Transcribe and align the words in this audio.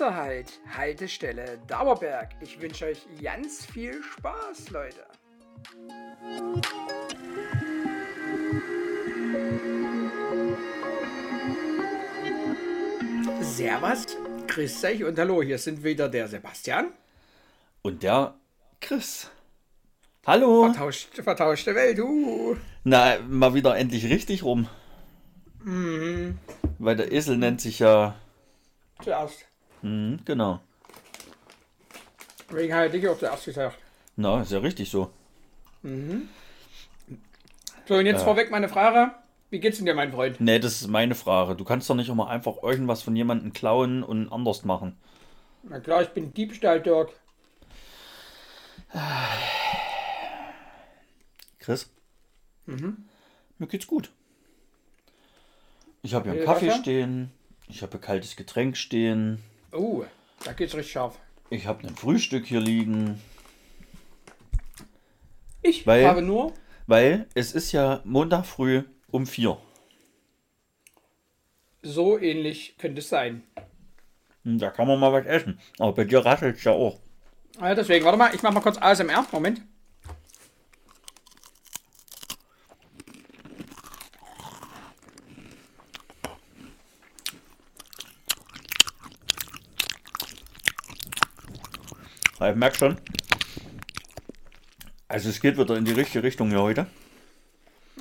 Nächster 0.00 0.16
Halt, 0.16 0.60
Haltestelle 0.74 1.58
Dauerberg. 1.66 2.30
Ich 2.40 2.58
wünsche 2.58 2.86
euch 2.86 3.06
ganz 3.22 3.66
viel 3.66 4.02
Spaß, 4.02 4.70
Leute. 4.70 5.04
Servus, 13.42 14.06
grüß 14.46 14.84
euch 14.84 15.04
und 15.04 15.18
hallo, 15.18 15.42
hier 15.42 15.58
sind 15.58 15.84
wieder 15.84 16.08
der 16.08 16.28
Sebastian. 16.28 16.94
Und 17.82 18.02
der 18.02 18.36
Chris. 18.80 19.30
Hallo. 20.26 20.64
Vertauscht, 20.64 21.14
vertauschte 21.16 21.74
Welt, 21.74 21.98
uh. 22.00 22.56
Na, 22.84 23.18
mal 23.28 23.52
wieder 23.52 23.76
endlich 23.76 24.06
richtig 24.06 24.44
rum. 24.44 24.66
Mhm. 25.62 26.38
Weil 26.78 26.96
der 26.96 27.12
Esel 27.12 27.36
nennt 27.36 27.60
sich 27.60 27.80
ja. 27.80 28.14
Zuerst. 29.04 29.49
Mhm, 29.82 30.20
genau. 30.24 30.60
Wegen 32.50 32.74
halt 32.74 32.94
ich 32.94 33.08
auch 33.08 33.18
zuerst 33.18 33.44
gesagt. 33.44 33.78
Na, 34.16 34.42
ist 34.42 34.52
ja 34.52 34.58
richtig 34.58 34.90
so. 34.90 35.10
So, 35.82 35.94
und 37.94 38.06
jetzt 38.06 38.22
vorweg 38.22 38.50
meine 38.50 38.68
Frage. 38.68 39.12
Wie 39.50 39.58
geht's 39.58 39.78
denn 39.78 39.86
dir, 39.86 39.94
mein 39.94 40.12
Freund? 40.12 40.40
Nee, 40.40 40.58
das 40.58 40.80
ist 40.80 40.88
meine 40.88 41.14
Frage. 41.14 41.56
Du 41.56 41.64
kannst 41.64 41.90
doch 41.90 41.96
nicht 41.96 42.08
immer 42.08 42.28
einfach 42.28 42.62
irgendwas 42.62 43.02
von 43.02 43.16
jemandem 43.16 43.52
klauen 43.52 44.02
und 44.02 44.30
anders 44.30 44.64
machen. 44.64 44.96
Na 45.62 45.80
klar, 45.80 46.02
ich 46.02 46.10
bin 46.10 46.32
Diebstahl, 46.32 46.80
Dirk. 46.80 47.10
Chris? 51.58 51.90
Mir 52.66 53.66
geht's 53.66 53.86
gut. 53.86 54.10
Ich 56.02 56.14
habe 56.14 56.30
hier 56.30 56.38
einen 56.38 56.46
Kaffee 56.46 56.68
Wasser? 56.68 56.78
stehen. 56.78 57.32
Ich 57.68 57.82
habe 57.82 57.98
kaltes 57.98 58.36
Getränk 58.36 58.76
stehen. 58.76 59.42
Oh, 59.72 60.04
da 60.44 60.52
geht's 60.52 60.74
richtig 60.74 60.92
scharf. 60.92 61.18
Ich 61.50 61.66
habe 61.66 61.86
ein 61.86 61.96
Frühstück 61.96 62.46
hier 62.46 62.60
liegen. 62.60 63.20
Ich 65.62 65.86
Weil- 65.86 66.06
habe 66.06 66.22
nur 66.22 66.54
Weil 66.86 67.26
es 67.34 67.52
ist 67.52 67.72
ja 67.72 68.00
Montag 68.04 68.46
früh 68.46 68.82
um 69.10 69.26
vier. 69.26 69.58
so 71.82 72.18
ähnlich 72.18 72.76
könnte 72.78 72.98
es 73.00 73.08
sein. 73.08 73.42
Hm, 74.44 74.58
Da 74.58 74.70
kann 74.70 74.86
man 74.88 74.98
mal 75.00 75.12
was 75.12 75.26
essen. 75.26 75.58
Aber 75.78 75.92
bei 75.92 76.04
dir 76.04 76.24
rasselt 76.24 76.62
ja 76.64 76.72
auch. 76.72 76.98
Ja, 77.60 77.74
deswegen, 77.74 78.04
warte 78.04 78.18
mal, 78.18 78.34
ich 78.34 78.42
mach 78.42 78.52
mal 78.52 78.60
kurz 78.60 78.76
ASMR. 78.78 79.26
Moment. 79.32 79.62
Ja, 92.40 92.50
Ich 92.50 92.56
merke 92.56 92.76
schon. 92.76 92.96
Also 95.08 95.28
es 95.28 95.40
geht 95.40 95.58
wieder 95.58 95.76
in 95.76 95.84
die 95.84 95.92
richtige 95.92 96.22
Richtung 96.22 96.48
hier 96.48 96.62
heute. 96.62 96.86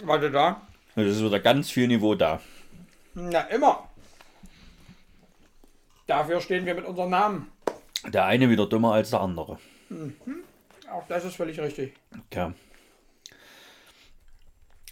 Warte 0.03 0.31
da. 0.31 0.61
Es 0.95 1.17
ist 1.17 1.23
wieder 1.23 1.39
ganz 1.39 1.69
viel 1.69 1.87
Niveau 1.87 2.15
da. 2.15 2.39
Na, 3.15 3.41
immer. 3.41 3.89
Dafür 6.07 6.39
stehen 6.39 6.65
wir 6.65 6.75
mit 6.75 6.85
unserem 6.85 7.09
Namen. 7.09 7.51
Der 8.07 8.25
eine 8.25 8.49
wieder 8.49 8.67
dümmer 8.67 8.93
als 8.93 9.09
der 9.09 9.21
andere. 9.21 9.59
Auch 10.91 11.05
das 11.07 11.25
ist 11.25 11.35
völlig 11.35 11.59
richtig. 11.59 11.93
Ja. 12.33 12.53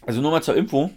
Also 0.06 0.20
nur 0.20 0.30
mal 0.30 0.42
zur 0.42 0.56
Info. 0.56 0.90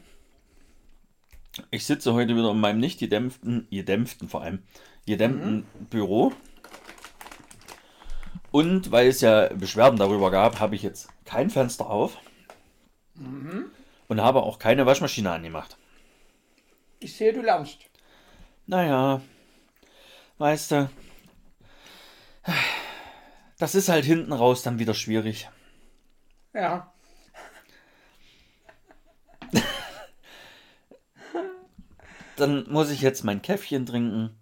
Ich 1.70 1.86
sitze 1.86 2.14
heute 2.14 2.36
wieder 2.36 2.52
in 2.52 2.60
meinem 2.60 2.80
nicht 2.80 3.00
gedämpften, 3.00 3.68
gedämpften 3.72 4.30
vor 4.30 4.42
allem, 4.42 4.64
gedämpften 5.06 5.66
Büro. 5.90 6.34
Und 8.52 8.92
weil 8.92 9.08
es 9.08 9.22
ja 9.22 9.48
Beschwerden 9.54 9.98
darüber 9.98 10.30
gab, 10.30 10.60
habe 10.60 10.76
ich 10.76 10.84
jetzt 10.84 11.08
kein 11.26 11.50
Fenster 11.50 11.90
auf. 11.90 12.18
Und 14.08 14.22
habe 14.22 14.44
auch 14.44 14.60
keine 14.60 14.86
Waschmaschine 14.86 15.32
angemacht. 15.32 15.78
Ich 17.00 17.16
sehe, 17.16 17.32
du 17.34 17.42
lernst. 17.42 17.80
Naja, 18.68 19.22
weißt 20.38 20.72
du, 20.72 20.90
das 23.58 23.76
ist 23.76 23.90
halt 23.90 24.06
hinten 24.06 24.34
raus 24.34 24.64
dann 24.64 24.80
wieder 24.80 24.94
schwierig. 24.94 25.50
Ja. 26.54 26.94
Dann 32.36 32.66
muss 32.70 32.90
ich 32.90 33.02
jetzt 33.02 33.24
mein 33.24 33.42
Käffchen 33.42 33.86
trinken 33.86 34.36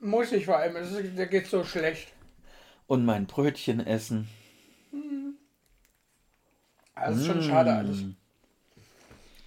Muss 0.00 0.32
ich 0.32 0.46
vor 0.46 0.56
allem. 0.56 0.74
Der 1.16 1.26
geht 1.26 1.46
so 1.48 1.62
schlecht. 1.64 2.15
Und 2.86 3.04
mein 3.04 3.26
Brötchen 3.26 3.84
essen. 3.86 4.28
Das 6.94 7.16
ist 7.18 7.26
schon 7.26 7.42
schade 7.42 7.72
alles. 7.72 8.04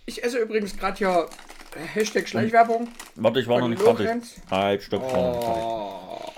Ich 0.05 0.23
esse 0.23 0.39
übrigens 0.39 0.77
gerade 0.77 0.97
hier 0.97 1.29
äh, 1.75 1.79
Hashtag 1.79 2.27
Schleichwerbung. 2.27 2.87
Warte, 3.15 3.39
ich 3.39 3.47
war 3.47 3.59
noch 3.59 3.67
nicht 3.67 3.81
fertig. 3.81 4.09
Halt, 4.49 4.83
stopp. 4.83 5.03
Oh. 5.03 6.31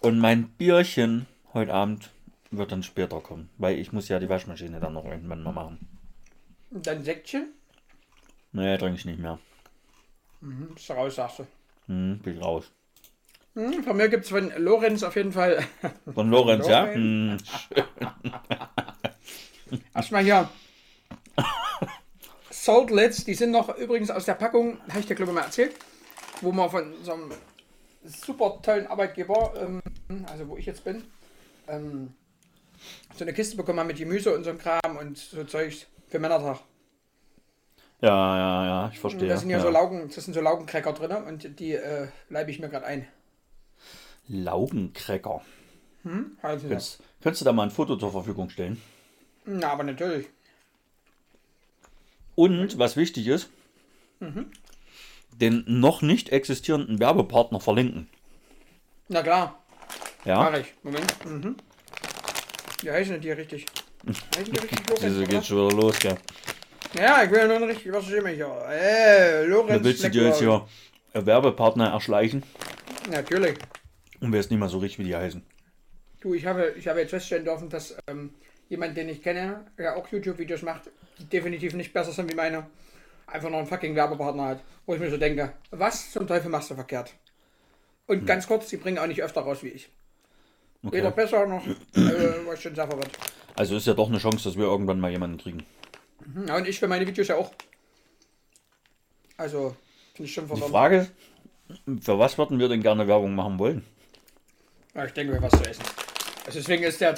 Und 0.00 0.18
mein 0.18 0.48
Bierchen 0.48 1.26
heute 1.54 1.72
Abend 1.72 2.10
wird 2.50 2.72
dann 2.72 2.82
später 2.82 3.20
kommen, 3.20 3.50
weil 3.58 3.78
ich 3.78 3.92
muss 3.92 4.08
ja 4.08 4.18
die 4.18 4.28
Waschmaschine 4.28 4.80
dann 4.80 4.94
noch 4.94 5.04
irgendwann 5.04 5.42
mal 5.42 5.52
machen. 5.52 5.88
Und 6.70 6.86
Dann 6.86 7.02
Säckchen. 7.02 7.52
Nee, 8.52 8.76
trinke 8.78 8.96
ich 8.96 9.04
nicht 9.04 9.18
mehr. 9.18 9.38
Bist 10.40 10.88
du 10.88 10.92
raus, 10.92 11.16
sagst 11.16 11.40
du. 11.40 11.46
Hm, 11.86 12.20
bin 12.20 12.36
ich 12.36 12.42
raus. 12.42 12.70
Hm, 13.54 13.82
von 13.82 13.96
mir 13.96 14.08
gibt 14.08 14.24
es 14.24 14.30
von 14.30 14.52
Lorenz 14.56 15.02
auf 15.02 15.16
jeden 15.16 15.32
Fall 15.32 15.64
Von 16.14 16.30
Lorenz, 16.30 16.68
ja? 16.68 16.86
Hm, 16.86 17.38
erstmal 19.94 20.22
hier 20.22 20.48
Saltlets. 22.50 23.24
Die 23.24 23.34
sind 23.34 23.50
noch 23.50 23.76
übrigens 23.78 24.10
aus 24.10 24.26
der 24.26 24.34
Packung, 24.34 24.78
habe 24.88 25.00
ich 25.00 25.06
dir 25.06 25.14
glaube 25.14 25.32
ich 25.32 25.34
mal 25.34 25.44
erzählt, 25.44 25.74
wo 26.42 26.52
man 26.52 26.68
von 26.68 26.92
so 27.02 27.14
einem 27.14 27.32
super 28.04 28.60
tollen 28.62 28.86
Arbeitgeber, 28.86 29.54
ähm, 29.58 29.82
also 30.30 30.48
wo 30.48 30.56
ich 30.56 30.66
jetzt 30.66 30.84
bin, 30.84 31.02
ähm, 31.66 32.12
so 33.16 33.24
eine 33.24 33.32
Kiste 33.32 33.56
bekommen 33.56 33.80
haben 33.80 33.86
mit 33.86 33.96
Gemüse 33.96 34.34
und 34.34 34.44
so 34.44 34.50
ein 34.50 34.58
Kram 34.58 34.96
und 34.98 35.16
so 35.16 35.44
Zeugs 35.44 35.86
für 36.08 36.18
Männertag. 36.18 36.58
ja, 38.00 38.36
ja, 38.36 38.64
ja, 38.66 38.90
ich 38.92 38.98
verstehe. 38.98 39.28
Da 39.28 39.36
sind 39.36 39.50
ja, 39.50 39.58
ja. 39.58 39.62
so 39.62 39.70
Laugen, 39.70 40.10
das 40.14 40.24
sind 40.24 40.34
so 40.34 40.40
Laugencracker 40.40 40.92
drin 40.92 41.12
und 41.26 41.58
die 41.58 41.72
äh, 41.72 42.08
leibe 42.28 42.50
ich 42.50 42.60
mir 42.60 42.68
gerade 42.68 42.86
ein. 42.86 43.08
Laugencracker. 44.28 45.42
Also, 46.42 46.64
ja. 46.64 46.68
Könntest, 46.70 47.02
könntest 47.22 47.40
du 47.42 47.44
da 47.44 47.52
mal 47.52 47.64
ein 47.64 47.70
Foto 47.70 47.96
zur 47.96 48.12
Verfügung 48.12 48.48
stellen? 48.50 48.80
Na, 49.44 49.72
aber 49.72 49.82
natürlich. 49.84 50.26
Und 52.34 52.78
was 52.78 52.96
wichtig 52.96 53.26
ist, 53.26 53.50
den 55.32 55.64
noch 55.66 56.02
nicht 56.02 56.30
existierenden 56.30 57.00
Werbepartner 57.00 57.60
verlinken. 57.60 58.08
Na 59.08 59.22
klar, 59.22 59.58
Ja, 60.24 60.36
mache 60.44 60.60
ich. 60.60 60.74
Moment. 60.82 61.24
Mhm. 61.24 61.56
Wie 62.82 62.90
heißen 62.90 63.12
denn 63.14 63.22
die 63.22 63.32
richtig? 63.32 63.66
Heißen 64.36 64.52
die 64.52 64.60
richtig 64.60 64.78
Lorenz? 64.88 65.00
diese 65.00 65.18
oder? 65.18 65.26
geht 65.26 65.46
schon 65.46 65.66
wieder 65.68 65.76
los, 65.80 65.98
gell? 65.98 66.16
Ja, 66.96 67.22
ich 67.24 67.30
will 67.30 67.48
nur 67.48 67.58
noch 67.58 67.66
richtig, 67.68 67.92
was 67.92 68.06
mir 68.06 68.28
hier? 68.30 68.64
Äh, 68.70 69.44
Lorenz. 69.46 69.78
Da 69.78 69.84
willst 69.84 70.04
du 70.04 70.10
dir 70.10 70.24
jetzt 70.28 70.38
hier 70.38 70.66
Werbepartner 71.12 71.88
erschleichen 71.88 72.42
Natürlich. 73.10 73.58
Und 74.20 74.32
weißt 74.32 74.50
nicht 74.50 74.60
mal 74.60 74.68
so 74.68 74.78
richtig, 74.78 75.00
wie 75.00 75.08
die 75.08 75.16
heißen. 75.16 75.42
Du, 76.20 76.34
ich 76.34 76.46
habe, 76.46 76.74
ich 76.76 76.88
habe 76.88 77.00
jetzt 77.00 77.10
feststellen 77.10 77.44
dürfen, 77.44 77.68
dass 77.68 77.96
ähm, 78.08 78.30
jemand, 78.68 78.96
den 78.96 79.08
ich 79.08 79.22
kenne, 79.22 79.64
der 79.78 79.96
auch 79.96 80.08
YouTube-Videos 80.08 80.62
macht, 80.62 80.90
die 81.18 81.24
definitiv 81.24 81.74
nicht 81.74 81.92
besser 81.92 82.12
sind 82.12 82.30
wie 82.30 82.34
meine, 82.34 82.66
einfach 83.26 83.50
noch 83.50 83.58
einen 83.58 83.66
fucking 83.66 83.94
Werbepartner 83.94 84.46
hat. 84.46 84.64
Wo 84.86 84.94
ich 84.94 85.00
mir 85.00 85.10
so 85.10 85.16
denke, 85.16 85.52
was 85.70 86.12
zum 86.12 86.26
Teufel 86.26 86.50
machst 86.50 86.70
du 86.70 86.74
verkehrt? 86.74 87.14
Und 88.06 88.26
ganz 88.26 88.46
kurz, 88.46 88.68
die 88.68 88.78
bringen 88.78 88.98
auch 88.98 89.06
nicht 89.06 89.22
öfter 89.22 89.42
raus 89.42 89.62
wie 89.62 89.68
ich. 89.68 89.90
Weder 90.82 91.08
Okay. 91.08 91.16
besser 91.22 91.46
noch, 91.46 91.66
äh, 91.66 92.46
war 92.46 92.54
ich 92.54 92.60
schon 92.60 92.74
sehr 92.74 92.86
verwirrt. 92.88 93.10
Also 93.54 93.76
ist 93.76 93.86
ja 93.86 93.94
doch 93.94 94.08
eine 94.08 94.18
Chance, 94.18 94.48
dass 94.48 94.56
wir 94.56 94.64
irgendwann 94.64 94.98
mal 95.00 95.10
jemanden 95.10 95.36
kriegen. 95.38 95.64
Ja, 96.46 96.56
und 96.56 96.66
ich 96.66 96.78
für 96.78 96.88
meine 96.88 97.06
Videos 97.06 97.28
ja 97.28 97.36
auch. 97.36 97.52
Also, 99.36 99.76
finde 100.14 100.28
ich 100.28 100.34
schon 100.34 100.44
Die 100.44 100.48
verwirrend. 100.48 100.72
Frage, 100.72 101.08
für 102.00 102.18
was 102.18 102.38
würden 102.38 102.58
wir 102.58 102.68
denn 102.68 102.82
gerne 102.82 103.06
Werbung 103.06 103.34
machen 103.34 103.58
wollen? 103.58 103.84
Ja, 104.94 105.04
ich 105.04 105.12
denke 105.12 105.34
mir, 105.34 105.42
was 105.42 105.52
zu 105.52 105.68
essen. 105.68 105.84
Also 106.46 106.58
deswegen 106.60 106.82
ist 106.84 107.00
der 107.00 107.14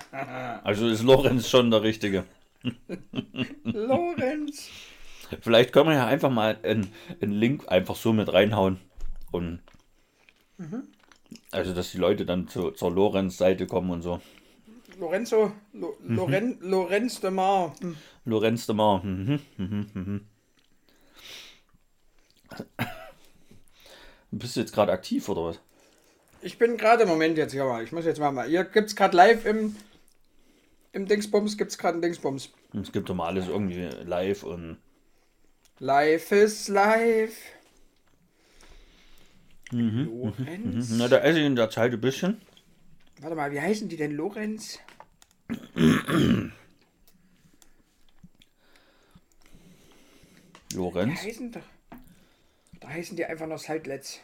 Also 0.64 0.88
ist 0.88 1.02
Lorenz 1.02 1.48
schon 1.48 1.70
der 1.70 1.82
Richtige. 1.82 2.24
Lorenz. 3.64 4.68
Vielleicht 5.40 5.72
können 5.72 5.90
wir 5.90 5.96
ja 5.96 6.06
einfach 6.06 6.30
mal 6.30 6.58
einen, 6.62 6.92
einen 7.20 7.32
Link 7.32 7.68
einfach 7.68 7.96
so 7.96 8.12
mit 8.12 8.32
reinhauen. 8.32 8.80
Und 9.30 9.60
also, 11.50 11.72
dass 11.72 11.92
die 11.92 11.98
Leute 11.98 12.26
dann 12.26 12.48
zu, 12.48 12.70
zur 12.72 12.90
Lorenz-Seite 12.90 13.66
kommen 13.66 13.90
und 13.90 14.02
so. 14.02 14.20
Lorenzo, 14.98 15.52
Lo, 15.72 15.96
Loren, 16.02 16.58
Lorenz 16.60 17.20
de 17.20 17.30
Mar. 17.30 17.74
Hm. 17.80 17.96
Lorenz 18.24 18.66
de 18.66 18.74
Mar. 18.74 19.02
Mhm, 19.02 19.40
mhm, 19.56 19.90
mhm. 19.94 20.26
Bist 24.30 24.56
du 24.56 24.60
jetzt 24.60 24.72
gerade 24.72 24.92
aktiv 24.92 25.28
oder 25.28 25.44
was? 25.44 25.60
Ich 26.42 26.58
bin 26.58 26.76
gerade 26.76 27.02
im 27.02 27.08
Moment 27.08 27.36
jetzt 27.36 27.52
hier 27.52 27.64
mal. 27.64 27.84
Ich 27.84 27.92
muss 27.92 28.04
jetzt 28.04 28.18
mal 28.18 28.32
mal. 28.32 28.48
Hier 28.48 28.64
gibt 28.64 28.88
es 28.88 28.96
gerade 28.96 29.16
live 29.16 29.44
im, 29.44 29.76
im 30.92 31.06
Dingsbums, 31.06 31.58
gibt 31.58 31.70
es 31.70 31.78
gerade 31.78 31.94
einen 31.94 32.02
Dingsbums. 32.02 32.50
Es 32.80 32.92
gibt 32.92 33.08
doch 33.08 33.14
mal 33.14 33.26
alles 33.26 33.48
irgendwie 33.48 33.90
live 34.04 34.42
und. 34.44 34.78
Live 35.78 36.32
ist 36.32 36.68
live. 36.68 37.36
Lorenz. 39.70 40.90
Na, 40.90 41.08
da 41.08 41.18
esse 41.18 41.38
ich 41.38 41.46
in 41.46 41.56
der 41.56 41.70
Zeit 41.70 41.92
ein 41.92 42.00
bisschen. 42.00 42.40
Warte 43.20 43.36
mal, 43.36 43.52
wie 43.52 43.60
heißen 43.60 43.88
die 43.88 43.96
denn? 43.96 44.12
Lorenz? 44.12 44.78
Die 45.74 46.50
Lorenz. 50.74 51.22
heißen 51.22 51.52
doch. 51.52 51.60
Da 52.80 52.88
heißen 52.88 53.16
die 53.16 53.24
einfach 53.24 53.46
nur 53.46 53.58
Sidelets. 53.58 54.20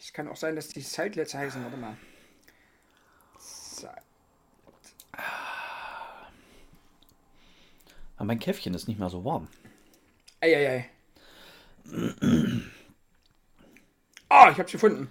Das 0.00 0.12
kann 0.14 0.28
auch 0.28 0.36
sein, 0.36 0.56
dass 0.56 0.68
die 0.68 0.80
Sidelets 0.80 1.34
heißen. 1.34 1.62
Warte 1.62 1.76
mal. 1.76 1.94
Si- 3.38 3.86
Aber 8.16 8.24
mein 8.26 8.38
Käffchen 8.38 8.72
ist 8.74 8.88
nicht 8.88 8.98
mehr 8.98 9.10
so 9.10 9.24
warm. 9.24 9.48
Eieiei. 10.40 10.88
Ah, 14.30 14.50
ich 14.50 14.58
hab's 14.58 14.72
gefunden. 14.72 15.10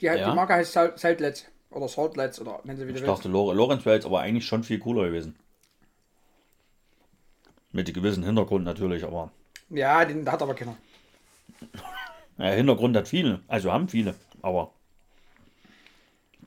Die, 0.00 0.06
Ja? 0.06 0.30
die 0.30 0.34
Marke 0.34 0.54
heißt 0.54 0.72
Sal- 0.72 0.96
Sidelets. 0.98 1.46
Oder 1.70 1.88
Saltlets 1.88 2.40
oder 2.40 2.60
wenn 2.64 2.76
sie 2.76 2.86
wieder 2.86 3.00
Ich 3.00 3.04
dachte, 3.04 3.28
Lore- 3.28 3.52
Lorenz 3.54 3.84
wäre 3.84 3.96
jetzt 3.96 4.06
aber 4.06 4.20
eigentlich 4.20 4.46
schon 4.46 4.62
viel 4.62 4.78
cooler 4.78 5.06
gewesen. 5.06 5.36
Mit 7.72 7.92
gewissen 7.92 8.22
Hintergrund 8.22 8.64
natürlich, 8.64 9.02
aber. 9.04 9.32
Ja, 9.70 10.04
den 10.04 10.30
hat 10.30 10.40
aber 10.40 10.54
keiner. 10.54 10.76
Naja, 12.36 12.54
Hintergrund 12.54 12.96
hat 12.96 13.08
viele. 13.08 13.40
Also 13.48 13.72
haben 13.72 13.88
viele, 13.88 14.14
aber. 14.42 14.72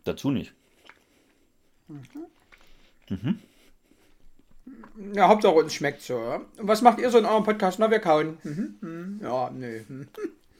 Dazu 0.03 0.31
nicht. 0.31 0.53
Ja, 5.13 5.27
Hauptsache 5.27 5.53
uns 5.53 5.73
schmeckt 5.73 6.01
so. 6.01 6.17
Ja? 6.17 6.41
Und 6.57 6.67
was 6.67 6.81
macht 6.81 6.99
ihr 6.99 7.09
so 7.09 7.17
in 7.17 7.25
eurem 7.25 7.43
Podcast? 7.43 7.79
Na, 7.79 7.89
wir 7.89 7.99
kauen. 7.99 8.37
Mhm. 8.43 8.75
mhm. 8.81 9.19
Ja, 9.21 9.49
nö. 9.49 9.81
Hm. 9.87 10.07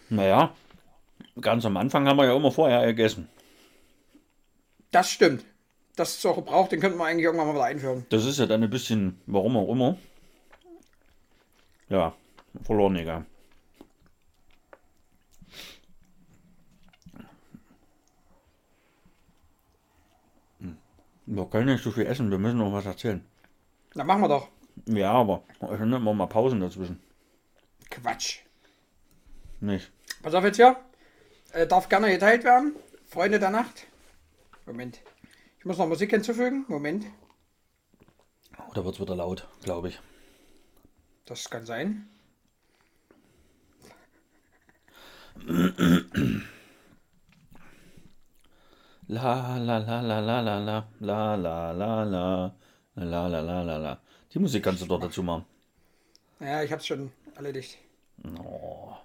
Naja, 0.10 0.54
ganz 1.42 1.66
am 1.66 1.78
Anfang 1.78 2.08
haben 2.08 2.18
wir 2.18 2.26
ja 2.26 2.36
immer 2.36 2.52
vorher 2.52 2.86
gegessen. 2.86 3.28
Das 4.92 5.10
stimmt. 5.10 5.44
Das 5.96 6.16
ist 6.16 6.26
auch 6.26 6.36
Gebrauch, 6.36 6.70
den 6.70 6.80
könnten 6.80 6.98
wir 7.00 7.06
eigentlich 7.06 7.26
irgendwann 7.26 7.48
mal 7.48 7.56
wieder 7.56 7.64
einführen. 7.66 8.06
Das 8.10 8.24
ist 8.24 8.38
ja 8.38 8.46
dann 8.46 8.64
ein 8.64 8.70
bisschen, 8.70 9.20
warum 9.26 9.58
auch 9.58 9.70
immer. 9.70 9.98
Ja, 11.90 12.14
verloren 12.64 12.96
egal. 12.96 13.26
Wir 21.28 21.46
können 21.46 21.66
nicht 21.66 21.84
so 21.84 21.92
viel 21.92 22.06
essen, 22.06 22.32
wir 22.32 22.38
müssen 22.38 22.58
noch 22.58 22.72
was 22.72 22.86
erzählen. 22.86 23.22
Na, 23.96 24.06
machen 24.06 24.22
wir 24.22 24.30
doch. 24.30 24.48
Ja, 24.86 25.12
aber 25.12 25.44
also 25.60 25.84
nehmen 25.84 26.06
wir 26.06 26.14
mal 26.14 26.28
Pausen 26.28 26.62
dazwischen. 26.62 27.02
Quatsch. 27.90 28.40
Nicht. 29.60 29.92
Pass 30.24 30.34
auf 30.34 30.46
jetzt 30.46 30.56
hier. 30.56 30.78
Äh, 31.52 31.68
darf 31.68 31.90
gerne 31.90 32.10
geteilt 32.12 32.46
werden. 32.46 32.76
Freunde 33.08 33.40
der 33.40 33.50
Nacht. 33.50 33.88
Moment. 34.66 35.02
Ich 35.60 35.66
muss 35.66 35.78
noch 35.78 35.88
Musik 35.88 36.12
hinzufügen. 36.12 36.64
Moment. 36.70 37.06
Oh, 38.58 38.72
da 38.74 38.86
wird 38.86 38.96
es 38.96 39.02
wieder 39.02 39.16
laut, 39.16 39.48
glaube 39.64 39.90
ich. 39.90 40.00
Das 41.26 41.50
kann 41.50 41.66
sein. 41.66 42.08
La 49.10 49.58
la 49.58 49.78
la 49.78 50.02
la 50.02 50.20
la 50.20 50.40
la 50.42 50.60
la 50.60 50.84
la 51.00 51.36
la 51.36 51.72
la 51.72 52.04
la 52.04 52.52
la 52.96 53.28
la 53.28 53.42
la 53.42 53.62
la 53.64 53.78
la. 53.78 54.02
Die 54.34 54.40
Musik 54.40 54.64
kannst 54.64 54.82
du 54.82 54.86
doch 54.86 55.00
dazu 55.00 55.24
machen. 55.24 55.46
Ja, 56.42 56.62
ich 56.62 56.72
hab's 56.72 56.86
schon 56.86 57.12
erledigt. 57.36 57.78
Oh. 58.40 58.96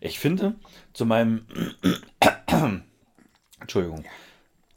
Ich 0.00 0.20
finde, 0.20 0.54
zu 0.92 1.04
meinem 1.04 1.46
Entschuldigung, 3.60 4.04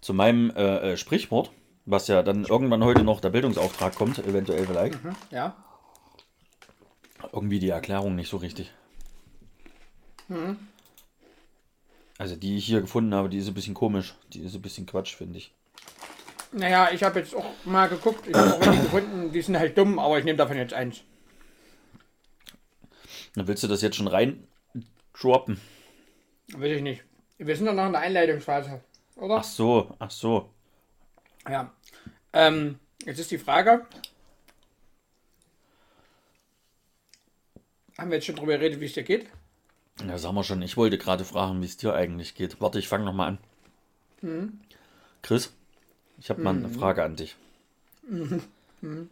zu 0.01 0.15
meinem 0.15 0.49
äh, 0.55 0.93
äh, 0.93 0.97
Sprichwort, 0.97 1.51
was 1.85 2.07
ja 2.07 2.23
dann 2.23 2.45
irgendwann 2.45 2.83
heute 2.83 3.03
noch 3.03 3.21
der 3.21 3.29
Bildungsauftrag 3.29 3.93
kommt, 3.93 4.17
eventuell 4.19 4.65
vielleicht, 4.65 4.97
Ja. 5.29 5.55
Irgendwie 7.31 7.59
die 7.59 7.69
Erklärung 7.69 8.15
nicht 8.15 8.29
so 8.29 8.37
richtig. 8.37 8.71
Also 12.17 12.35
die 12.35 12.57
ich 12.57 12.65
hier 12.65 12.81
gefunden 12.81 13.13
habe, 13.13 13.29
die 13.29 13.37
ist 13.37 13.47
ein 13.47 13.53
bisschen 13.53 13.73
komisch, 13.73 14.15
die 14.33 14.41
ist 14.41 14.55
ein 14.55 14.61
bisschen 14.61 14.85
Quatsch, 14.85 15.15
finde 15.15 15.37
ich. 15.37 15.53
Naja, 16.53 16.89
ich 16.91 17.03
habe 17.03 17.19
jetzt 17.19 17.33
auch 17.33 17.45
mal 17.63 17.87
geguckt. 17.87 18.27
Ich 18.27 18.35
habe 18.35 18.53
auch 18.53 18.65
welche 18.65 18.81
gefunden. 18.81 19.31
Die 19.31 19.41
sind 19.41 19.57
halt 19.57 19.77
dumm, 19.77 19.99
aber 19.99 20.19
ich 20.19 20.25
nehme 20.25 20.37
davon 20.37 20.57
jetzt 20.57 20.73
eins. 20.73 21.01
Dann 23.35 23.47
willst 23.47 23.63
du 23.63 23.67
das 23.67 23.81
jetzt 23.81 23.95
schon 23.95 24.07
rein 24.07 24.45
droppen? 25.13 25.61
Weiß 26.53 26.71
ich 26.71 26.81
nicht. 26.81 27.03
Wir 27.37 27.55
sind 27.55 27.65
doch 27.65 27.73
noch 27.73 27.85
in 27.85 27.93
der 27.93 28.01
Einleitungsphase, 28.01 28.81
oder? 29.15 29.37
Ach 29.37 29.43
so, 29.43 29.95
ach 29.97 30.11
so. 30.11 30.49
Ja. 31.49 31.71
Ähm, 32.33 32.79
jetzt 33.05 33.19
ist 33.19 33.31
die 33.31 33.37
Frage. 33.37 33.87
Haben 38.01 38.09
wir 38.09 38.17
jetzt 38.17 38.25
schon 38.25 38.35
drüber 38.35 38.57
geredet, 38.57 38.79
wie 38.79 38.85
es 38.85 38.93
dir 38.93 39.03
geht? 39.03 39.27
Ja, 40.07 40.17
sagen 40.17 40.33
wir 40.33 40.43
schon, 40.43 40.59
ich 40.63 40.75
wollte 40.75 40.97
gerade 40.97 41.23
fragen, 41.23 41.61
wie 41.61 41.65
es 41.65 41.77
dir 41.77 41.93
eigentlich 41.93 42.33
geht. 42.33 42.59
Warte, 42.59 42.79
ich 42.79 42.87
fange 42.87 43.05
nochmal 43.05 43.37
an. 44.23 44.59
Chris, 45.21 45.53
ich 46.17 46.31
habe 46.31 46.41
mal 46.41 46.55
eine 46.55 46.69
Frage 46.69 47.03
an 47.03 47.15
dich. 47.15 47.35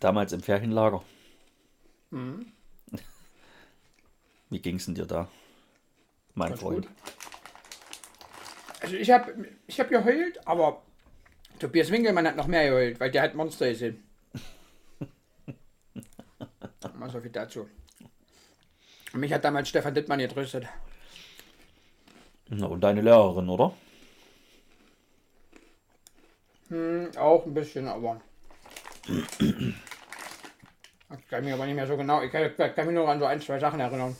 Damals 0.00 0.34
im 0.34 0.42
Ferienlager. 0.42 1.02
Wie 4.50 4.58
ging 4.60 4.76
es 4.76 4.84
denn 4.84 4.96
dir 4.96 5.06
da, 5.06 5.28
mein 6.34 6.50
Ganz 6.50 6.60
Freund? 6.60 6.86
gut. 6.88 6.94
Also 8.82 8.96
ich 8.96 9.10
habe 9.10 9.48
ich 9.66 9.80
hab 9.80 9.88
geheult, 9.88 10.46
aber 10.46 10.82
Tobias 11.58 11.90
Winkelmann 11.90 12.26
hat 12.26 12.36
noch 12.36 12.48
mehr 12.48 12.68
geheult, 12.68 13.00
weil 13.00 13.10
der 13.10 13.22
hat 13.22 13.34
Monster 13.34 13.70
gesehen. 13.70 14.09
Mal 17.00 17.08
so 17.08 17.18
viel 17.18 17.30
dazu. 17.30 17.66
Mich 19.14 19.32
hat 19.32 19.42
damals 19.42 19.70
Stefan 19.70 19.94
Dittmann 19.94 20.18
getröstet. 20.18 20.66
Na, 22.50 22.66
und 22.66 22.82
deine 22.82 23.00
Lehrerin, 23.00 23.48
oder? 23.48 23.72
Hm, 26.68 27.08
auch 27.16 27.46
ein 27.46 27.54
bisschen, 27.54 27.88
aber. 27.88 28.20
Ich 29.08 29.24
kann 31.30 31.42
mich 31.42 31.54
aber 31.54 31.64
nicht 31.64 31.74
mehr 31.74 31.86
so 31.86 31.96
genau. 31.96 32.20
Ich 32.20 32.30
kann, 32.30 32.54
kann 32.54 32.86
mich 32.86 32.94
nur 32.94 33.08
an 33.08 33.18
so 33.18 33.24
ein, 33.24 33.40
zwei 33.40 33.58
Sachen 33.58 33.80
erinnern. 33.80 34.14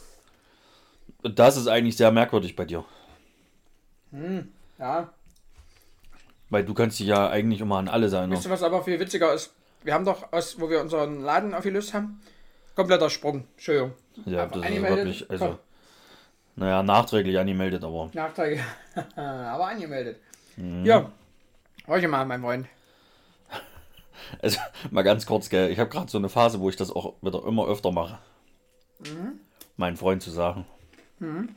Das 1.22 1.58
ist 1.58 1.66
eigentlich 1.66 1.98
sehr 1.98 2.10
merkwürdig 2.10 2.56
bei 2.56 2.64
dir. 2.64 2.82
Ja. 4.78 5.12
Weil 6.48 6.64
du 6.64 6.72
kannst 6.72 6.98
dich 6.98 7.08
ja 7.08 7.28
eigentlich 7.28 7.60
immer 7.60 7.76
an 7.76 7.88
alles 7.88 8.14
erinnern. 8.14 8.38
Weißt 8.38 8.46
du, 8.46 8.50
was 8.50 8.62
aber 8.62 8.82
viel 8.82 8.98
witziger 8.98 9.34
ist? 9.34 9.52
Wir 9.82 9.92
haben 9.92 10.06
doch, 10.06 10.32
aus, 10.32 10.58
wo 10.58 10.70
wir 10.70 10.80
unseren 10.80 11.20
Laden 11.20 11.52
aufgelöst 11.52 11.92
haben, 11.92 12.22
kompletter 12.80 13.10
Sprung. 13.10 13.44
Entschuldigung. 13.56 13.92
Ja, 14.26 14.42
Aber 14.44 14.60
das 14.60 14.70
ist 14.70 14.82
wirklich, 14.82 15.30
also, 15.30 15.46
komm. 15.46 15.58
naja, 16.56 16.82
nachträglich 16.82 17.38
angemeldet, 17.38 17.84
aber 17.84 18.10
Nachträge. 18.12 18.60
aber 19.16 19.66
angemeldet. 19.68 20.18
Mhm. 20.56 20.84
Ja. 20.84 21.10
Horche 21.86 22.08
mal, 22.08 22.24
mein 22.26 22.40
Freund. 22.42 22.66
Also, 24.42 24.58
mal 24.90 25.02
ganz 25.02 25.26
kurz, 25.26 25.48
gell, 25.48 25.70
ich 25.70 25.78
habe 25.80 25.90
gerade 25.90 26.08
so 26.10 26.18
eine 26.18 26.28
Phase, 26.28 26.60
wo 26.60 26.68
ich 26.68 26.76
das 26.76 26.90
auch 26.92 27.14
wieder 27.20 27.44
immer 27.46 27.66
öfter 27.66 27.90
mache. 27.90 28.18
Meinen 29.76 29.96
Freund 29.96 30.22
zu 30.22 30.30
sagen. 30.30 30.66
Hm, 31.18 31.48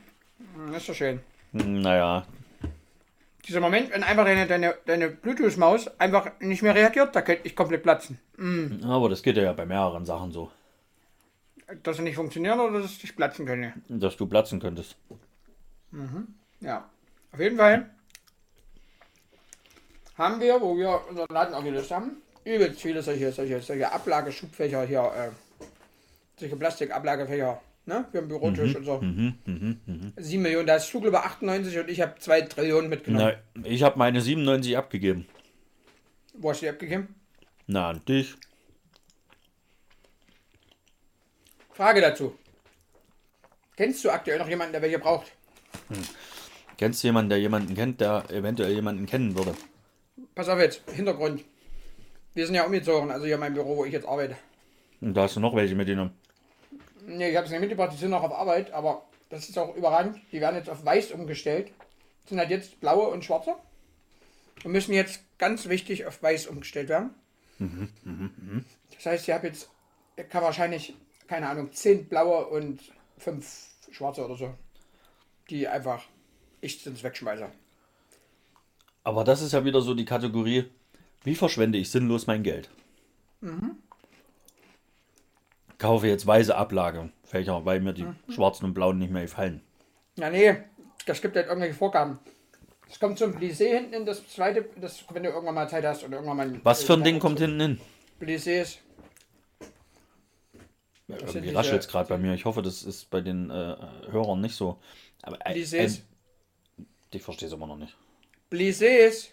Das 0.72 0.78
ist 0.78 0.88
doch 0.88 0.94
schön. 0.94 1.20
Hm, 1.52 1.82
Naja, 1.82 2.24
Dieser 3.46 3.60
Moment, 3.60 3.92
wenn 3.92 4.02
einfach 4.02 4.24
deine, 4.24 4.46
deine, 4.46 4.74
deine 4.86 5.08
Bluetooth-Maus 5.10 6.00
einfach 6.00 6.30
nicht 6.40 6.62
mehr 6.62 6.74
reagiert, 6.74 7.14
da 7.14 7.22
könnte 7.22 7.46
ich 7.46 7.54
komplett 7.54 7.82
platzen. 7.84 8.18
aber 8.84 9.08
das 9.08 9.22
geht 9.22 9.36
ja 9.36 9.52
bei 9.52 9.66
mehreren 9.66 10.04
Sachen 10.04 10.32
so, 10.32 10.50
Dass 11.82 11.96
sie 11.96 12.02
nicht 12.02 12.16
funktionieren 12.16 12.60
oder 12.60 12.80
dass 12.80 13.02
ich 13.02 13.16
platzen 13.16 13.46
könnte. 13.46 13.72
dass 13.88 14.16
du 14.16 14.26
platzen 14.26 14.60
könntest. 14.60 14.96
Ja. 16.60 16.88
Auf 17.32 17.40
jeden 17.40 17.56
Fall 17.56 17.90
haben 20.16 20.40
wir, 20.40 20.60
wo 20.60 20.76
wir 20.76 21.00
unseren 21.08 21.28
Laden 21.28 21.54
aufgelöst 21.54 21.90
haben, 21.90 22.18
übelst 22.44 22.80
viele 22.80 23.02
solche, 23.02 23.32
solche, 23.32 23.60
solche 23.60 23.90
Ablageschubfächer 23.90 24.84
hier, 24.86 25.00
äh, 25.00 25.64
solche 26.38 26.56
Plastikablagefächer, 26.56 27.60
ne, 27.86 28.06
für 28.12 28.18
den 28.18 28.28
Bürotisch 28.28 28.76
und 28.76 28.84
so. 28.84 29.00
7 30.16 30.42
Millionen, 30.42 30.66
da 30.66 30.76
ist 30.76 30.88
Zug 30.88 31.04
über 31.04 31.24
98 31.24 31.78
und 31.78 31.88
ich 31.88 32.00
habe 32.00 32.14
2 32.18 32.42
Trillionen 32.42 32.88
mitgenommen. 32.88 33.34
Na, 33.54 33.64
ich 33.64 33.82
habe 33.82 33.98
meine 33.98 34.20
97 34.20 34.76
abgegeben. 34.76 35.26
Wo 36.34 36.50
hast 36.50 36.62
du 36.62 36.66
die 36.66 36.70
abgegeben? 36.70 37.14
Na, 37.66 37.90
an 37.90 38.00
dich. 38.06 38.34
Frage 41.74 42.00
dazu. 42.00 42.36
Kennst 43.76 44.04
du 44.04 44.10
aktuell 44.10 44.38
noch 44.38 44.48
jemanden, 44.48 44.72
der 44.72 44.82
welche 44.82 45.00
braucht? 45.00 45.32
Kennst 46.78 47.02
du 47.02 47.08
jemanden, 47.08 47.30
der 47.30 47.40
jemanden 47.40 47.74
kennt, 47.74 48.00
der 48.00 48.24
eventuell 48.30 48.72
jemanden 48.72 49.06
kennen 49.06 49.36
würde? 49.36 49.56
Pass 50.36 50.48
auf 50.48 50.60
jetzt, 50.60 50.88
Hintergrund. 50.90 51.44
Wir 52.34 52.46
sind 52.46 52.54
ja 52.54 52.64
umgezogen, 52.64 53.10
also 53.10 53.26
hier 53.26 53.38
mein 53.38 53.54
Büro, 53.54 53.76
wo 53.76 53.84
ich 53.84 53.92
jetzt 53.92 54.06
arbeite. 54.06 54.36
Und 55.00 55.14
da 55.14 55.22
hast 55.22 55.34
du 55.34 55.40
noch 55.40 55.56
welche 55.56 55.74
mitgenommen. 55.74 56.16
Nee, 57.06 57.30
ich 57.30 57.36
habe 57.36 57.46
es 57.46 57.50
nicht 57.50 57.60
mitgebracht, 57.60 57.92
die 57.92 57.98
sind 57.98 58.10
noch 58.10 58.22
auf 58.22 58.32
Arbeit, 58.32 58.72
aber 58.72 59.04
das 59.28 59.48
ist 59.48 59.58
auch 59.58 59.74
überragend. 59.74 60.20
Die 60.30 60.40
werden 60.40 60.56
jetzt 60.56 60.70
auf 60.70 60.84
weiß 60.84 61.10
umgestellt. 61.10 61.72
Sind 62.26 62.38
halt 62.38 62.50
jetzt 62.50 62.80
blaue 62.80 63.08
und 63.08 63.24
schwarze. 63.24 63.56
Und 64.62 64.70
müssen 64.70 64.94
jetzt 64.94 65.22
ganz 65.38 65.68
wichtig 65.68 66.06
auf 66.06 66.22
weiß 66.22 66.46
umgestellt 66.46 66.88
werden. 66.88 67.10
Das 68.94 69.06
heißt, 69.06 69.28
ich 69.28 69.34
habe 69.34 69.48
jetzt, 69.48 69.68
ich 70.16 70.28
kann 70.28 70.42
wahrscheinlich, 70.42 70.94
keine 71.26 71.48
Ahnung, 71.48 71.72
10 71.72 72.08
blaue 72.08 72.46
und 72.46 72.80
5 73.18 73.46
schwarze 73.90 74.24
oder 74.24 74.36
so. 74.36 74.54
Die 75.50 75.68
einfach 75.68 76.02
ich 76.60 76.82
sonst 76.82 77.02
wegschmeiße. 77.02 77.50
Aber 79.04 79.24
das 79.24 79.42
ist 79.42 79.52
ja 79.52 79.64
wieder 79.64 79.82
so 79.82 79.94
die 79.94 80.06
Kategorie, 80.06 80.64
wie 81.22 81.34
verschwende 81.34 81.78
ich 81.78 81.90
sinnlos 81.90 82.26
mein 82.26 82.42
Geld? 82.42 82.70
Kaufe 85.78 86.08
jetzt 86.08 86.26
weiße 86.26 86.56
Ablagefächer, 86.56 87.64
weil 87.66 87.80
mir 87.80 87.92
die 87.92 88.06
schwarzen 88.30 88.64
und 88.64 88.74
blauen 88.74 88.98
nicht 88.98 89.12
mehr 89.12 89.22
gefallen. 89.22 89.60
Ja, 90.16 90.30
nee, 90.30 90.56
das 91.04 91.20
gibt 91.20 91.36
halt 91.36 91.48
irgendwelche 91.48 91.74
Vorgaben. 91.74 92.18
Es 92.88 92.98
kommt 93.00 93.20
ein 93.20 93.34
Plissé 93.34 93.76
hinten 93.76 93.94
in 93.94 94.06
das 94.06 94.26
zweite, 94.28 94.66
das, 94.80 95.04
wenn 95.10 95.22
du 95.22 95.30
irgendwann 95.30 95.54
mal 95.54 95.68
Zeit 95.68 95.84
hast 95.84 96.04
oder 96.04 96.16
irgendwann 96.16 96.36
mal. 96.36 96.60
Was 96.62 96.84
für 96.84 96.94
ein 96.94 97.02
Ding 97.02 97.18
kommt 97.18 97.40
hinten 97.40 97.60
hin? 97.60 97.80
Plissés. 98.20 98.78
Ja, 101.08 101.16
irgendwie 101.18 101.40
diese- 101.42 101.54
raschelt 101.54 101.82
es 101.82 101.88
gerade 101.88 102.08
bei 102.08 102.18
mir. 102.18 102.34
Ich 102.34 102.44
hoffe, 102.44 102.62
das 102.62 102.82
ist 102.82 103.10
bei 103.10 103.20
den 103.20 103.50
äh, 103.50 103.76
Hörern 104.10 104.40
nicht 104.40 104.56
so. 104.56 104.78
Aber 105.22 105.44
ein, 105.44 105.54
Plissés. 105.56 106.00
ein, 106.78 106.86
ich 107.12 107.22
verstehe 107.22 107.48
es 107.48 107.54
immer 107.54 107.66
noch 107.66 107.76
nicht. 107.76 107.96
Plissés. 108.50 109.28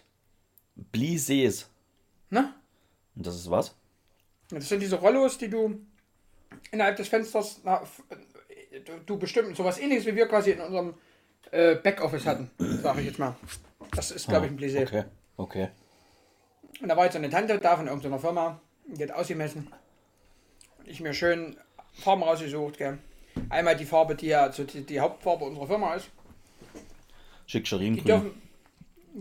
Blisés. 0.93 1.65
Ne? 2.29 2.53
Und 3.15 3.25
das 3.25 3.35
ist 3.35 3.49
was? 3.49 3.75
Das 4.49 4.67
sind 4.67 4.81
diese 4.81 4.95
Rollos, 4.97 5.37
die 5.37 5.49
du 5.49 5.79
innerhalb 6.71 6.97
des 6.97 7.07
Fensters, 7.07 7.61
na, 7.63 7.81
äh, 8.09 8.79
du, 8.81 8.93
du 9.05 9.17
bestimmt 9.17 9.55
sowas 9.55 9.79
ähnliches 9.79 10.05
wie 10.05 10.15
wir 10.15 10.27
quasi 10.27 10.51
in 10.51 10.61
unserem 10.61 10.93
äh, 11.51 11.75
Backoffice 11.75 12.25
hatten, 12.25 12.51
sage 12.81 13.01
ich 13.01 13.07
jetzt 13.07 13.19
mal. 13.19 13.35
Das 13.95 14.11
ist, 14.11 14.27
glaube 14.27 14.45
ich, 14.45 14.51
ein 14.51 14.57
Plissé. 14.59 14.81
Okay, 14.83 15.03
okay. 15.37 15.69
Und 16.81 16.87
da 16.89 16.95
war 16.97 17.05
jetzt 17.05 17.15
eine 17.15 17.29
Tante 17.29 17.59
da 17.59 17.75
von 17.77 17.87
irgendeiner 17.87 18.19
Firma, 18.19 18.61
die 18.87 19.03
hat 19.03 19.11
ausgemessen. 19.11 19.67
Ich 20.85 20.99
mir 20.99 21.13
schön 21.13 21.57
Farben 21.93 22.23
rausgesucht, 22.23 22.77
gell. 22.77 22.97
Einmal 23.49 23.75
die 23.75 23.85
Farbe, 23.85 24.15
die 24.15 24.27
ja 24.27 24.51
so 24.51 24.63
die, 24.63 24.85
die 24.85 24.99
Hauptfarbe 24.99 25.45
unserer 25.45 25.67
Firma 25.67 25.95
ist. 25.95 26.09
Die 27.47 27.51
Schickscheringrün 27.51 28.05
dürfen, 28.05 28.41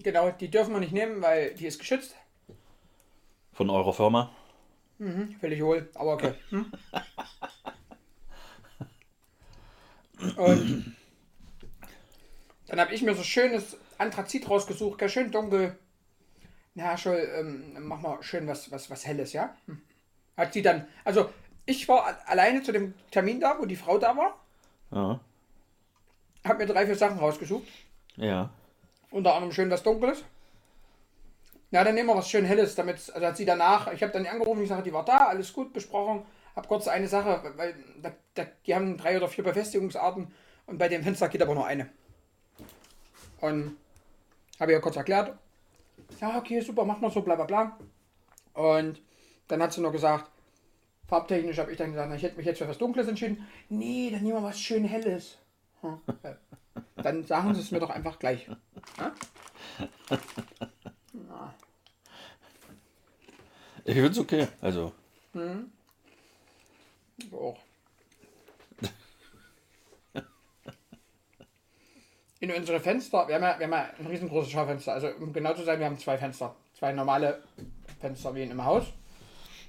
genau, 0.03 0.31
die 0.31 0.51
dürfen 0.51 0.73
wir 0.73 0.81
nicht 0.81 0.93
nehmen, 0.93 1.23
weil 1.23 1.55
die 1.55 1.67
ist 1.67 1.79
geschützt. 1.79 2.17
von 3.53 3.71
eurer 3.71 3.93
Firma. 3.93 4.33
Will 4.99 5.53
ich 5.53 5.63
wohl, 5.63 5.89
aber 5.95 6.15
okay. 6.15 6.35
Hm? 6.51 6.73
Und 10.37 10.95
dann 12.67 12.79
habe 12.81 12.93
ich 12.93 13.01
mir 13.01 13.15
so 13.15 13.23
schönes 13.23 13.79
Anthrazit 13.97 14.49
rausgesucht, 14.51 14.99
gell, 14.99 15.09
schön 15.09 15.31
dunkel. 15.31 15.79
Na, 16.75 16.97
schon, 16.97 17.17
ähm, 17.17 17.77
mach 17.81 18.01
mal 18.01 18.23
schön 18.23 18.47
was, 18.47 18.71
was, 18.71 18.91
was 18.91 19.07
Helles, 19.07 19.33
ja? 19.33 19.57
Hm. 19.67 19.81
Hat 20.37 20.53
sie 20.53 20.63
dann, 20.63 20.87
also 21.05 21.31
ich 21.71 21.89
war 21.89 22.19
alleine 22.27 22.63
zu 22.63 22.73
dem 22.73 22.95
Termin 23.11 23.41
da, 23.41 23.57
wo 23.59 23.65
die 23.65 23.77
Frau 23.77 23.99
da 23.99 24.17
war, 24.17 24.35
Ja. 24.91 25.21
habe 26.45 26.59
mir 26.59 26.67
drei, 26.67 26.85
vier 26.87 26.97
Sachen 26.97 27.19
rausgesucht. 27.19 27.67
Ja. 28.17 28.51
Unter 29.11 29.35
anderem 29.35 29.53
schön 29.53 29.71
was 29.71 29.83
Dunkles. 29.83 30.25
Ja, 31.71 31.85
dann 31.85 31.95
nehmen 31.95 32.09
wir 32.09 32.17
was 32.17 32.29
schön 32.29 32.45
Helles, 32.45 32.75
damit, 32.75 32.97
also 33.15 33.27
hat 33.27 33.37
sie 33.37 33.45
danach, 33.45 33.93
ich 33.93 34.03
habe 34.03 34.13
dann 34.13 34.27
angerufen, 34.27 34.63
ich 34.63 34.69
sage, 34.69 34.83
die 34.83 34.93
war 34.93 35.05
da, 35.05 35.29
alles 35.29 35.53
gut 35.53 35.73
besprochen, 35.73 36.25
habe 36.57 36.67
kurz 36.67 36.89
eine 36.89 37.07
Sache, 37.07 37.53
weil 37.57 37.77
da, 38.03 38.11
da, 38.35 38.47
die 38.67 38.75
haben 38.75 38.97
drei 38.97 39.17
oder 39.17 39.29
vier 39.29 39.45
Befestigungsarten 39.45 40.33
und 40.67 40.79
bei 40.79 40.89
dem 40.89 41.05
Fenster 41.05 41.29
geht 41.29 41.43
aber 41.43 41.55
nur 41.55 41.67
eine. 41.67 41.89
Und 43.41 43.77
habe 44.59 44.73
ihr 44.73 44.81
kurz 44.81 44.97
erklärt, 44.97 45.39
ja, 46.21 46.37
okay, 46.37 46.61
super, 46.61 46.85
machen 46.85 47.03
wir 47.03 47.11
so, 47.11 47.23
bla 47.23 47.37
bla 47.37 47.45
bla. 47.45 47.79
Und 48.55 49.01
dann 49.47 49.63
hat 49.63 49.73
sie 49.73 49.81
nur 49.81 49.93
gesagt, 49.93 50.29
farbtechnisch 51.11 51.59
habe 51.59 51.73
ich 51.73 51.77
dann 51.77 51.91
gesagt, 51.91 52.09
na, 52.09 52.17
ich 52.17 52.23
hätte 52.23 52.37
mich 52.37 52.47
jetzt 52.47 52.59
für 52.59 52.69
was 52.69 52.79
Dunkles 52.79 53.09
entschieden. 53.09 53.47
Nee, 53.69 54.11
dann 54.11 54.23
nehmen 54.23 54.37
wir 54.37 54.43
was 54.45 54.61
schön 54.61 54.85
Helles. 54.85 55.37
Hm. 55.83 56.01
Dann 56.97 57.25
sagen 57.25 57.55
sie 57.55 57.61
es 57.61 57.73
mir 57.73 57.81
doch 57.81 57.91
einfach 57.91 58.19
gleich. 58.19 58.49
Ich 63.85 63.95
finde 63.95 64.11
es 64.11 64.19
okay. 64.19 64.47
Also, 64.61 64.93
Auch. 67.33 67.59
In 72.41 72.53
unsere 72.53 72.79
Fenster, 72.79 73.27
wir 73.27 73.37
haben, 73.37 73.43
ja, 73.43 73.59
wir 73.59 73.67
haben 73.67 73.73
ja 73.73 73.91
ein 73.99 74.07
riesengroßes 74.07 74.53
Schaufenster. 74.53 74.93
Also 74.93 75.09
um 75.19 75.33
genau 75.33 75.55
zu 75.55 75.65
sein, 75.65 75.79
wir 75.81 75.87
haben 75.87 75.99
zwei 75.99 76.19
Fenster. 76.19 76.55
Zwei 76.75 76.93
normale 76.93 77.43
Fenster 77.99 78.35
wie 78.35 78.43
in 78.43 78.51
einem 78.51 78.65
Haus. 78.65 78.93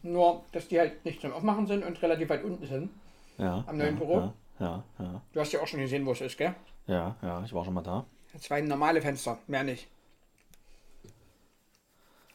Nur, 0.03 0.43
dass 0.51 0.67
die 0.67 0.79
halt 0.79 1.05
nicht 1.05 1.21
zum 1.21 1.31
Aufmachen 1.31 1.67
sind 1.67 1.83
und 1.83 2.01
relativ 2.01 2.29
weit 2.29 2.43
unten 2.43 2.65
sind. 2.65 2.89
ja. 3.37 3.63
Am 3.67 3.77
neuen 3.77 3.95
ja, 3.95 3.99
Büro? 3.99 4.15
Ja, 4.17 4.33
ja, 4.59 4.83
ja. 4.99 5.21
Du 5.33 5.39
hast 5.39 5.51
ja 5.51 5.61
auch 5.61 5.67
schon 5.67 5.79
gesehen, 5.79 6.05
wo 6.05 6.11
es 6.11 6.21
ist, 6.21 6.37
gell? 6.37 6.55
Ja, 6.87 7.15
ja, 7.21 7.43
ich 7.43 7.53
war 7.53 7.63
schon 7.63 7.73
mal 7.73 7.81
da. 7.81 8.05
Zwei 8.39 8.61
normale 8.61 9.01
Fenster, 9.01 9.37
mehr 9.47 9.63
nicht. 9.63 9.87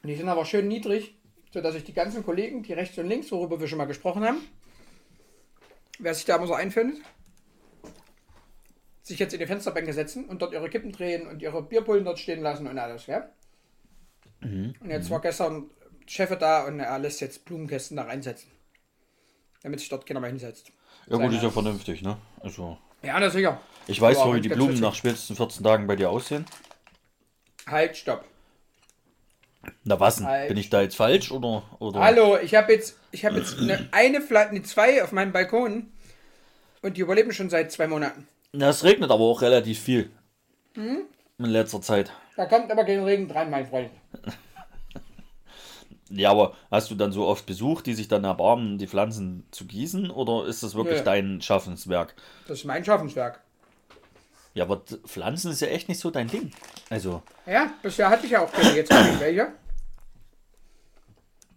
Und 0.02 0.10
die 0.10 0.14
sind 0.14 0.28
aber 0.28 0.44
schön 0.44 0.68
niedrig, 0.68 1.16
sodass 1.52 1.74
sich 1.74 1.84
die 1.84 1.92
ganzen 1.92 2.24
Kollegen, 2.24 2.62
die 2.62 2.72
rechts 2.72 2.96
und 2.98 3.08
links, 3.08 3.32
worüber 3.32 3.58
wir 3.58 3.66
schon 3.66 3.78
mal 3.78 3.86
gesprochen 3.86 4.24
haben, 4.24 4.38
wer 5.98 6.14
sich 6.14 6.24
da 6.24 6.36
immer 6.36 6.46
so 6.46 6.54
einfindet, 6.54 7.00
sich 9.02 9.18
jetzt 9.18 9.32
in 9.32 9.40
die 9.40 9.46
Fensterbänke 9.46 9.92
setzen 9.92 10.26
und 10.26 10.42
dort 10.42 10.52
ihre 10.52 10.68
Kippen 10.68 10.92
drehen 10.92 11.26
und 11.26 11.42
ihre 11.42 11.62
Bierpullen 11.62 12.04
dort 12.04 12.18
stehen 12.18 12.42
lassen 12.42 12.66
und 12.66 12.78
alles, 12.78 13.06
ja? 13.06 13.28
Und 14.42 14.90
jetzt 14.90 15.10
war 15.10 15.20
gestern 15.20 15.70
Chef 16.06 16.36
da 16.38 16.64
und 16.66 16.80
er 16.80 16.98
lässt 16.98 17.20
jetzt 17.20 17.44
Blumenkästen 17.44 17.96
da 17.96 18.04
reinsetzen. 18.04 18.50
Damit 19.62 19.80
sich 19.80 19.88
dort 19.88 20.06
keiner 20.06 20.20
mehr 20.20 20.30
hinsetzt. 20.30 20.68
Ja, 21.06 21.16
gut, 21.16 21.22
Seine- 21.26 21.36
ist 21.36 21.42
ja 21.42 21.50
vernünftig, 21.50 22.02
ne? 22.02 22.16
Also, 22.40 22.78
Ja, 23.02 23.18
na 23.18 23.30
sicher. 23.30 23.60
ich 23.86 24.00
weiß 24.00 24.18
wie 24.32 24.40
die 24.40 24.48
Blumen 24.48 24.78
nach 24.80 24.94
spätestens 24.94 25.36
14 25.36 25.64
Tagen 25.64 25.86
bei 25.86 25.96
dir 25.96 26.10
aussehen. 26.10 26.44
Halt, 27.66 27.96
stopp. 27.96 28.24
Na 29.82 29.98
was 29.98 30.16
denn? 30.16 30.26
Halt. 30.26 30.48
Bin 30.48 30.56
ich 30.56 30.70
da 30.70 30.80
jetzt 30.82 30.96
falsch 30.96 31.32
oder? 31.32 31.64
oder? 31.80 32.00
Hallo, 32.00 32.38
ich 32.38 32.54
habe 32.54 32.72
jetzt, 32.72 32.96
ich 33.10 33.24
habe 33.24 33.38
jetzt 33.38 33.58
eine, 33.58 33.88
eine 33.90 34.20
Flasche, 34.20 34.50
eine 34.50 34.62
zwei 34.62 35.02
auf 35.02 35.10
meinem 35.10 35.32
Balkon 35.32 35.92
und 36.82 36.96
die 36.96 37.00
überleben 37.00 37.32
schon 37.32 37.50
seit 37.50 37.72
zwei 37.72 37.88
Monaten. 37.88 38.28
Na, 38.52 38.68
es 38.68 38.84
regnet 38.84 39.10
aber 39.10 39.24
auch 39.24 39.42
relativ 39.42 39.80
viel. 39.80 40.10
Hm? 40.74 41.02
In 41.38 41.46
letzter 41.46 41.80
Zeit. 41.82 42.12
Da 42.36 42.46
kommt 42.46 42.70
aber 42.70 42.84
kein 42.84 43.02
Regen 43.02 43.26
dran, 43.28 43.50
mein 43.50 43.66
Freund. 43.66 43.90
Ja, 46.10 46.30
aber 46.30 46.54
hast 46.70 46.90
du 46.90 46.94
dann 46.94 47.10
so 47.12 47.26
oft 47.26 47.46
Besuch, 47.46 47.82
die 47.82 47.94
sich 47.94 48.06
dann 48.08 48.22
erbarmen, 48.24 48.78
die 48.78 48.86
Pflanzen 48.86 49.44
zu 49.50 49.64
gießen? 49.66 50.10
Oder 50.10 50.46
ist 50.46 50.62
das 50.62 50.74
wirklich 50.76 50.98
Nö. 50.98 51.04
dein 51.04 51.40
Schaffenswerk? 51.42 52.14
Das 52.46 52.58
ist 52.58 52.64
mein 52.64 52.84
Schaffenswerk. 52.84 53.40
Ja, 54.54 54.64
aber 54.64 54.82
Pflanzen 55.06 55.50
ist 55.50 55.60
ja 55.60 55.68
echt 55.68 55.88
nicht 55.88 55.98
so 56.00 56.10
dein 56.10 56.28
Ding. 56.28 56.52
Also, 56.90 57.22
Ja, 57.44 57.72
bisher 57.82 58.08
hatte 58.08 58.24
ich 58.26 58.32
ja 58.32 58.40
auch 58.44 58.52
keine, 58.52 58.74
jetzt 58.76 58.90
habe 58.92 59.08
ich 59.10 59.20
welche. 59.20 59.52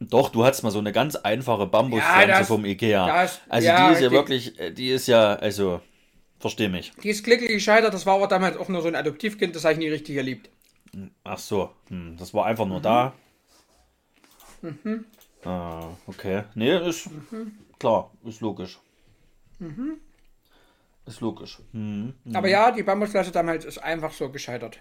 doch, 0.01 0.29
du 0.29 0.45
hattest 0.45 0.63
mal 0.63 0.71
so 0.71 0.79
eine 0.79 0.91
ganz 0.91 1.15
einfache 1.15 1.65
Bambuspflanze 1.67 2.27
Ja, 2.31 2.39
das- 2.39 2.47
vom 2.47 2.65
Ikea. 2.65 3.05
das- 3.07 3.41
also 3.49 3.67
ja, 3.67 3.87
die 3.87 3.93
ist 3.95 4.01
ja 4.01 4.11
wirklich, 4.11 4.59
äh, 4.59 4.71
die 4.71 4.89
ist 4.89 5.07
ja, 5.07 5.35
also, 5.35 5.81
versteh 6.39 6.69
mich. 6.69 6.91
Die 7.03 7.09
ist 7.09 7.23
glücklich 7.23 7.49
gescheitert, 7.51 7.93
das 7.93 8.05
war 8.05 8.15
aber 8.15 8.27
damals 8.27 8.57
auch 8.57 8.69
nur 8.69 8.81
so 8.81 8.87
ein 8.87 8.95
Adoptivkind, 8.95 9.55
das 9.55 9.63
habe 9.65 9.73
ich 9.73 9.79
nie 9.79 9.89
richtig 9.89 10.15
geliebt. 10.15 10.49
Ach 11.23 11.37
so, 11.37 11.69
hm, 11.89 12.15
das 12.17 12.33
war 12.33 12.45
einfach 12.45 12.65
Mhm. 12.65 12.71
nur 12.71 12.81
da. 14.61 15.49
Ah, 15.49 15.89
okay. 16.07 16.43
Nee, 16.55 16.77
ist 16.89 17.09
Mhm. 17.09 17.57
klar, 17.79 18.11
ist 18.23 18.41
logisch. 18.41 18.79
Ist 21.05 21.21
logisch. 21.21 21.59
Hm. 21.71 22.13
Aber 22.33 22.47
ja, 22.47 22.71
die 22.71 22.83
Bambusflasche 22.83 23.31
damals 23.31 23.65
ist 23.65 23.77
einfach 23.79 24.13
so 24.13 24.29
gescheitert. 24.29 24.79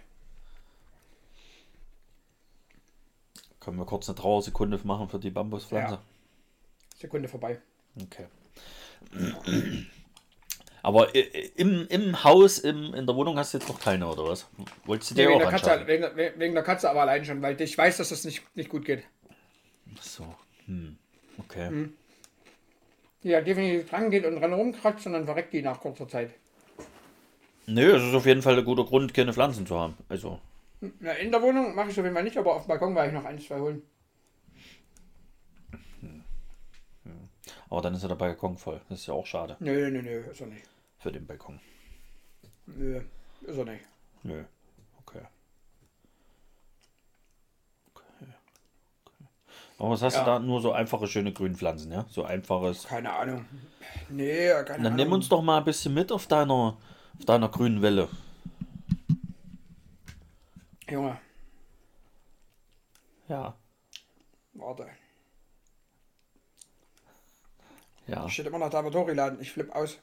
Können 3.61 3.79
wir 3.79 3.87
kurz 3.87 4.09
eine 4.09 4.17
Trauersekunde 4.17 4.81
machen 4.85 5.09
für 5.09 5.19
die 5.19 5.31
Bambuspflanze? 5.31 5.95
Ja. 5.95 6.03
Sekunde 6.97 7.29
vorbei. 7.29 7.61
Okay. 8.01 8.27
Aber 10.83 11.15
im, 11.57 11.87
im 11.89 12.25
Haus, 12.25 12.59
im, 12.59 12.95
in 12.95 13.07
der 13.07 13.15
Wohnung 13.15 13.37
hast 13.37 13.53
du 13.53 13.59
jetzt 13.59 13.69
noch 13.69 13.81
keine, 13.81 14.07
oder 14.07 14.25
was? 14.25 14.47
Wolltest 14.85 15.11
du 15.11 15.15
Nee, 15.17 15.23
dir 15.23 15.29
wegen, 15.31 15.43
auch 15.45 15.51
der 15.51 15.61
Katze, 15.61 15.87
wegen, 15.87 16.41
wegen 16.41 16.55
der 16.55 16.63
Katze 16.63 16.89
aber 16.89 17.03
allein 17.03 17.25
schon, 17.25 17.43
weil 17.43 17.61
ich 17.61 17.77
weiß, 17.77 17.97
dass 17.99 18.09
das 18.09 18.25
nicht, 18.25 18.43
nicht 18.57 18.71
gut 18.71 18.85
geht. 18.85 19.03
So. 20.01 20.35
Hm. 20.67 20.99
Okay. 21.39 21.89
Die 23.23 23.29
ja 23.29 23.41
definitiv 23.41 23.89
dran 23.91 24.11
geht 24.11 24.25
und 24.25 24.37
dran 24.41 24.53
rumkratzt 24.53 25.07
und 25.07 25.13
dann 25.13 25.25
verreckt 25.25 25.53
die 25.53 25.63
nach 25.63 25.81
kurzer 25.81 26.09
Zeit. 26.09 26.31
Nö, 27.67 27.95
es 27.97 28.03
ist 28.03 28.15
auf 28.15 28.27
jeden 28.27 28.43
Fall 28.43 28.59
ein 28.59 28.65
guter 28.65 28.85
Grund, 28.85 29.13
keine 29.13 29.33
Pflanzen 29.33 29.67
zu 29.67 29.79
haben. 29.79 29.97
Also, 30.09 30.41
Ja, 31.01 31.13
in 31.13 31.31
der 31.31 31.43
Wohnung 31.43 31.75
mache 31.75 31.91
ich 31.91 31.99
auf 31.99 32.05
jeden 32.05 32.15
Fall 32.15 32.25
nicht, 32.25 32.37
aber 32.39 32.55
auf 32.57 32.63
dem 32.65 32.69
Balkon 32.69 32.95
werde 32.95 33.09
ich 33.09 33.15
noch 33.15 33.25
ein, 33.25 33.39
zwei 33.39 33.59
holen. 33.59 33.83
aber 37.71 37.83
dann 37.83 37.95
ist 37.95 38.03
ja 38.03 38.09
der 38.09 38.15
Balkon 38.15 38.57
voll. 38.57 38.81
Das 38.89 39.01
ist 39.01 39.07
ja 39.07 39.15
auch 39.15 39.27
schade 39.27 39.57
Nö, 39.61 39.91
nö, 39.91 40.03
nö, 40.03 40.21
ist 40.31 40.41
er 40.41 40.47
nicht. 40.47 40.65
für 40.99 41.13
den 41.13 41.27
Balkon. 41.27 41.61
Nö, 42.67 43.03
ist 43.43 43.59
er 43.59 43.65
nicht. 43.65 43.85
Nö. 44.23 44.43
Okay. 45.01 45.21
Okay. 47.95 48.05
okay. 49.05 49.25
Aber 49.79 49.91
was 49.91 50.03
hast 50.03 50.15
Ja. 50.15 50.21
du 50.21 50.27
da? 50.27 50.39
Nur 50.41 50.61
so 50.61 50.73
einfache, 50.73 51.07
schöne 51.07 51.33
Grünpflanzen, 51.33 51.93
ja? 51.93 52.05
So 52.11 52.25
einfaches. 52.25 52.85
Keine 52.85 53.13
Ahnung. 53.13 53.45
Nee, 54.09 54.49
keine 54.49 54.65
Dann 54.65 54.87
Ahnung. 54.87 54.97
nimm 54.97 55.13
uns 55.13 55.29
doch 55.29 55.41
mal 55.41 55.59
ein 55.59 55.65
bisschen 55.65 55.95
mit 55.95 56.11
auf 56.11 56.27
deiner, 56.27 56.77
auf 57.19 57.25
deiner 57.27 57.49
grünen 57.49 57.81
Welle. 57.81 58.09
Junge, 60.91 61.19
Ja. 63.29 63.55
warte. 64.55 64.87
Ja. 68.07 68.27
Steht 68.29 68.47
immer 68.47 68.59
noch 68.59 68.71
da, 68.71 68.83
wird 68.83 68.95
hochgeladen. 68.95 69.39
Ich 69.41 69.53
flipp 69.53 69.71
aus. 69.77 69.99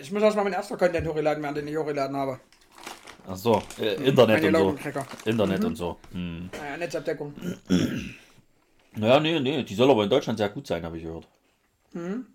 Ich 0.00 0.10
muss 0.10 0.20
erstmal 0.22 0.44
meinen 0.44 0.54
ersten 0.54 0.76
Content 0.76 1.06
hochladen 1.06 1.42
werden, 1.44 1.54
den 1.54 1.68
ich 1.68 1.76
hochgeladen 1.76 2.16
habe. 2.16 2.40
Ach 3.26 3.36
so, 3.36 3.62
äh, 3.80 3.94
Internet 4.04 4.42
Meine 4.42 4.64
und 4.64 4.78
so. 4.82 5.04
Internet 5.24 5.64
und 5.64 5.76
so. 5.76 5.98
Hm. 6.12 6.50
Naja, 6.52 6.76
Netzabdeckung. 6.76 7.34
Naja, 8.96 9.18
nee, 9.20 9.40
nee, 9.40 9.62
die 9.62 9.74
soll 9.74 9.90
aber 9.90 10.04
in 10.04 10.10
Deutschland 10.10 10.38
sehr 10.38 10.50
gut 10.50 10.66
sein, 10.66 10.84
habe 10.84 10.98
ich 10.98 11.04
gehört. 11.04 11.26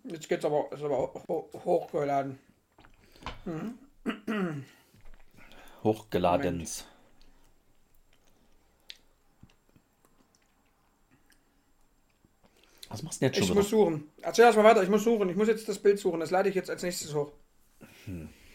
Jetzt 0.06 0.28
geht's 0.30 0.46
aber, 0.46 0.68
ist 0.72 0.82
aber 0.84 0.98
ho 0.98 1.24
ho 1.28 1.50
hochgeladen. 1.66 2.40
Hochgeladens. 5.84 6.86
Was 12.90 13.04
machst 13.04 13.22
du 13.22 13.26
denn 13.26 13.34
jetzt 13.34 13.42
Ich 13.42 13.48
schon 13.48 13.56
muss 13.56 13.68
wieder? 13.72 13.84
suchen. 13.84 14.10
Erzähl 14.22 14.46
erst 14.46 14.58
mal 14.58 14.64
weiter, 14.64 14.82
ich 14.82 14.90
muss 14.90 15.04
suchen. 15.04 15.30
Ich 15.30 15.36
muss 15.36 15.48
jetzt 15.48 15.70
das 15.70 15.78
Bild 15.78 16.00
suchen. 16.00 16.20
Das 16.20 16.32
lade 16.32 16.50
ich 16.50 16.56
jetzt 16.56 16.70
als 16.70 16.82
nächstes 16.82 17.14
hoch. 17.14 17.32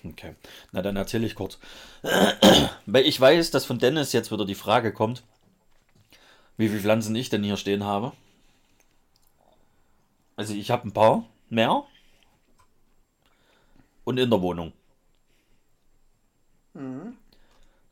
Okay, 0.04 0.34
na 0.73 0.82
dann 0.82 0.96
erzähle 0.96 1.26
ich 1.26 1.34
kurz. 1.34 1.58
Weil 2.87 3.06
ich 3.06 3.20
weiß, 3.20 3.50
dass 3.50 3.64
von 3.64 3.78
Dennis 3.78 4.12
jetzt 4.12 4.30
wieder 4.30 4.44
die 4.44 4.54
Frage 4.54 4.92
kommt, 4.92 5.23
wie 6.56 6.68
viele 6.68 6.80
Pflanzen 6.80 7.16
ich 7.16 7.30
denn 7.30 7.42
hier 7.42 7.56
stehen 7.56 7.84
habe. 7.84 8.12
Also 10.37 10.52
ich 10.52 10.70
habe 10.70 10.88
ein 10.88 10.92
paar 10.92 11.25
mehr. 11.49 11.84
Und 14.04 14.18
in 14.18 14.28
der 14.28 14.42
Wohnung. 14.42 14.73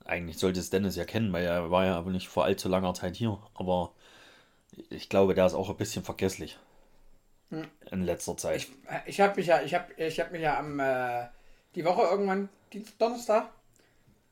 Eigentlich 0.05 0.39
sollte 0.39 0.61
es 0.61 0.69
Dennis 0.69 0.97
ja 0.97 1.05
kennen, 1.05 1.33
weil 1.33 1.45
er 1.45 1.71
war 1.71 1.87
ja 1.87 1.97
aber 1.97 2.11
nicht 2.11 2.29
vor 2.29 2.45
allzu 2.45 2.69
langer 2.69 2.93
Zeit 2.93 3.17
hier. 3.17 3.39
Aber 3.55 3.93
ich 4.91 5.09
glaube, 5.09 5.35
der 5.35 5.47
ist 5.47 5.55
auch 5.55 5.71
ein 5.71 5.77
bisschen 5.77 6.05
vergesslich. 6.05 6.59
In 7.91 8.03
letzter 8.05 8.37
Zeit. 8.37 8.57
Ich, 8.57 8.73
ich 9.07 9.21
habe 9.21 9.37
mich 9.37 9.47
ja, 9.47 9.63
ich 9.63 9.75
habe 9.75 9.93
ich 9.97 10.19
hab 10.19 10.33
mich 10.33 10.43
ja 10.43 10.59
am 10.59 10.81
äh, 10.81 11.27
die 11.75 11.85
Woche 11.85 12.03
irgendwann, 12.03 12.49
Dienstag, 12.73 12.99
Donnerstag, 12.99 13.51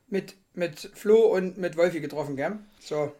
mit, 0.09 0.35
mit 0.55 0.79
Flo 0.94 1.35
und 1.35 1.59
mit 1.59 1.76
Wolfi 1.76 2.00
getroffen, 2.00 2.37
gell? 2.37 2.59
So. 2.81 3.14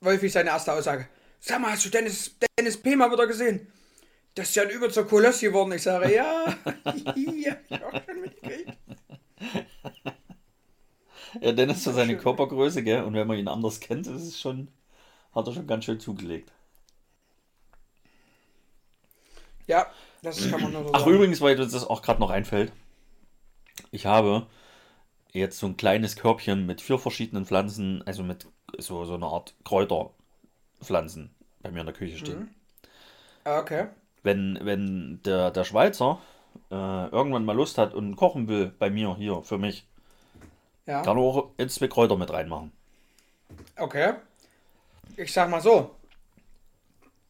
Wolfi 0.00 0.28
seine 0.28 0.50
erste 0.50 0.72
Aussage. 0.72 1.08
Sag 1.40 1.60
mal, 1.60 1.72
hast 1.72 1.84
du 1.84 1.90
Dennis, 1.90 2.34
Dennis 2.58 2.76
P. 2.76 2.96
mal 2.96 3.10
wieder 3.10 3.26
gesehen? 3.26 3.66
Das 4.34 4.48
ist 4.48 4.54
ja 4.54 4.62
ein 4.62 4.70
übelster 4.70 5.04
Koloss 5.04 5.40
geworden. 5.40 5.72
Ich 5.72 5.82
sage, 5.82 6.14
ja. 6.14 6.44
ja, 6.84 7.56
ich 7.68 7.82
auch 7.82 8.02
schon 8.04 8.20
mitgekriegt. 8.20 8.72
Ja, 11.40 11.52
Dennis 11.52 11.84
für 11.84 11.92
seine. 11.92 12.16
Körpergröße, 12.16 12.82
gell? 12.82 13.02
Und 13.02 13.14
wenn 13.14 13.26
man 13.26 13.38
ihn 13.38 13.48
anders 13.48 13.80
kennt, 13.80 14.06
ist 14.06 14.22
es 14.22 14.40
schon, 14.40 14.68
hat 15.34 15.46
er 15.46 15.52
schon 15.52 15.66
ganz 15.66 15.84
schön 15.84 16.00
zugelegt. 16.00 16.50
Ja, 19.66 19.92
das 20.22 20.50
kann 20.50 20.62
man 20.62 20.72
nur 20.72 20.84
so 20.84 20.90
Ach, 20.94 21.00
sagen. 21.00 21.14
übrigens, 21.14 21.40
weil 21.40 21.56
das 21.56 21.74
auch 21.86 22.02
gerade 22.02 22.20
noch 22.20 22.30
einfällt. 22.30 22.72
Ich 23.90 24.06
habe 24.06 24.46
jetzt 25.32 25.58
so 25.58 25.66
ein 25.66 25.76
kleines 25.76 26.16
Körbchen 26.16 26.66
mit 26.66 26.80
vier 26.80 26.98
verschiedenen 26.98 27.46
Pflanzen, 27.46 28.02
also 28.06 28.22
mit 28.22 28.46
so, 28.78 29.04
so 29.04 29.14
einer 29.14 29.26
Art 29.28 29.54
Kräuterpflanzen 29.64 31.34
bei 31.62 31.70
mir 31.70 31.80
in 31.80 31.86
der 31.86 31.94
Küche 31.94 32.18
stehen. 32.18 32.54
Ah, 33.44 33.58
Okay. 33.60 33.88
Wenn, 34.22 34.58
wenn 34.62 35.20
der, 35.24 35.50
der 35.50 35.64
Schweizer 35.64 36.18
äh, 36.70 36.74
irgendwann 37.08 37.44
mal 37.44 37.56
Lust 37.56 37.78
hat 37.78 37.94
und 37.94 38.16
kochen 38.16 38.48
will 38.48 38.72
bei 38.78 38.90
mir 38.90 39.16
hier 39.16 39.42
für 39.42 39.58
mich, 39.58 39.86
Ja. 40.86 41.02
kann 41.02 41.16
er 41.16 41.22
auch 41.22 41.50
jetzt 41.58 41.76
zwei 41.76 41.88
Kräuter 41.88 42.16
mit 42.16 42.30
reinmachen. 42.32 42.72
Okay. 43.78 44.14
Ich 45.16 45.32
sag 45.32 45.50
mal 45.50 45.60
so. 45.60 45.90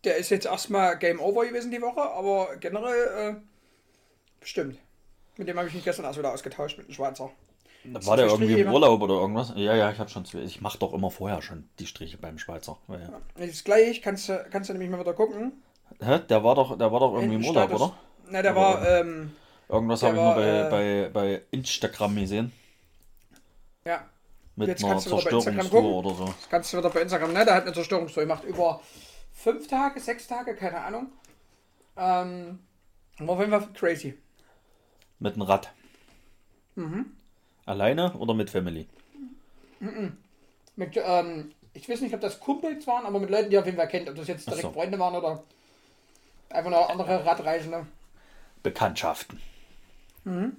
Der 0.04 0.16
ist 0.16 0.30
jetzt 0.30 0.46
erstmal 0.46 0.98
Game 0.98 1.20
Over 1.20 1.46
gewesen 1.46 1.70
die 1.70 1.82
Woche, 1.82 2.00
aber 2.00 2.56
generell 2.56 3.37
äh, 3.37 3.40
bestimmt. 4.40 4.78
Mit 5.37 5.48
dem 5.48 5.56
habe 5.56 5.68
ich 5.68 5.74
mich 5.74 5.84
gestern 5.84 6.04
erst 6.04 6.18
wieder 6.18 6.32
ausgetauscht 6.32 6.78
mit 6.78 6.88
dem 6.88 6.94
Schweizer. 6.94 7.30
War 7.84 8.16
der 8.16 8.26
irgendwie 8.26 8.61
im? 8.61 8.72
Urlaub 8.72 9.00
oder 9.00 9.14
irgendwas? 9.14 9.52
Ja, 9.56 9.74
ja, 9.74 9.90
ich 9.90 9.98
habe 9.98 10.11
schon 10.11 10.24
zwei. 10.24 10.40
Ich 10.40 10.61
mache 10.61 10.78
doch 10.78 10.92
immer 10.92 11.11
vorher 11.11 11.40
schon 11.42 11.68
die 11.78 11.87
Striche 11.87 12.18
beim 12.18 12.38
Schweizer. 12.38 12.78
Weil, 12.87 13.00
ja. 13.02 13.20
Das 13.37 13.48
ist 13.48 13.64
gleich, 13.64 14.02
kannst 14.02 14.28
du, 14.28 14.44
kannst 14.50 14.68
du 14.68 14.74
nämlich 14.74 14.90
mal 14.90 15.00
wieder 15.00 15.14
gucken. 15.14 15.62
Hä? 16.00 16.18
Der 16.28 16.44
war 16.44 16.54
doch, 16.54 16.76
der 16.76 16.92
war 16.92 17.00
doch 17.00 17.14
irgendwie 17.14 17.37
im 17.37 17.44
Urlaub, 17.44 17.72
oder? 17.72 17.92
Na, 18.28 18.42
der 18.42 18.54
war, 18.54 18.87
ähm, 18.87 19.32
Irgendwas 19.68 20.02
habe 20.02 20.14
ich 20.16 20.20
nur 20.20 20.30
war, 20.30 20.37
bei, 20.37 20.46
äh, 20.46 20.70
bei, 20.70 21.11
bei 21.12 21.42
Instagram 21.50 22.16
gesehen. 22.16 22.52
ja, 23.84 24.04
Mit 24.56 24.68
Jetzt 24.68 24.84
einer 24.84 24.98
Zerstörungstour 24.98 25.82
oder 25.82 26.14
so. 26.14 26.24
das 26.24 26.48
kannst 26.50 26.72
du 26.72 26.78
wieder 26.78 26.90
bei 26.90 27.02
Instagram, 27.02 27.32
ne? 27.32 27.44
Der 27.44 27.54
hat 27.54 27.62
eine 27.62 27.72
Zerstörungstour 27.72 28.22
gemacht 28.24 28.44
über 28.44 28.80
fünf 29.38 29.68
Tage, 29.68 30.01
sechs 30.01 30.27
Tage, 30.27 30.55
keine 30.55 30.81
Ahnung. 30.81 31.12
Ähm, 31.96 32.59
war 33.18 33.31
auf 33.31 33.40
jeden 33.40 33.51
Fall 33.51 33.68
crazy. 33.72 34.18
Mit 35.18 35.35
einem 35.35 35.42
Rad. 35.42 35.72
Mhm. 36.74 37.16
Alleine 37.66 38.14
oder 38.14 38.35
mit 38.35 38.51
Family? 38.51 38.88
Mit, 40.77 40.96
ähm, 40.96 41.53
ich 41.72 41.88
weiß 41.88 42.01
nicht, 42.01 42.14
ob 42.14 42.20
das 42.20 42.40
Kumpels 42.40 42.87
waren, 42.87 43.07
aber 43.07 43.20
mit 43.20 43.31
Leuten, 43.31 43.51
die 43.51 43.59
auf 43.59 43.66
jeden 43.66 43.77
Fall 43.77 43.88
kennt. 43.88 44.09
Ob 44.09 44.16
das 44.16 44.29
jetzt 44.29 44.46
direkt 44.46 44.62
so. 44.62 44.72
Freunde 44.72 44.98
waren 44.98 45.14
oder 45.14 45.42
einfach 46.51 46.70
nur 46.70 46.90
andere 46.90 47.24
Radreisende. 47.24 47.87
Bekanntschaften. 48.62 49.40
Mhm. 50.24 50.57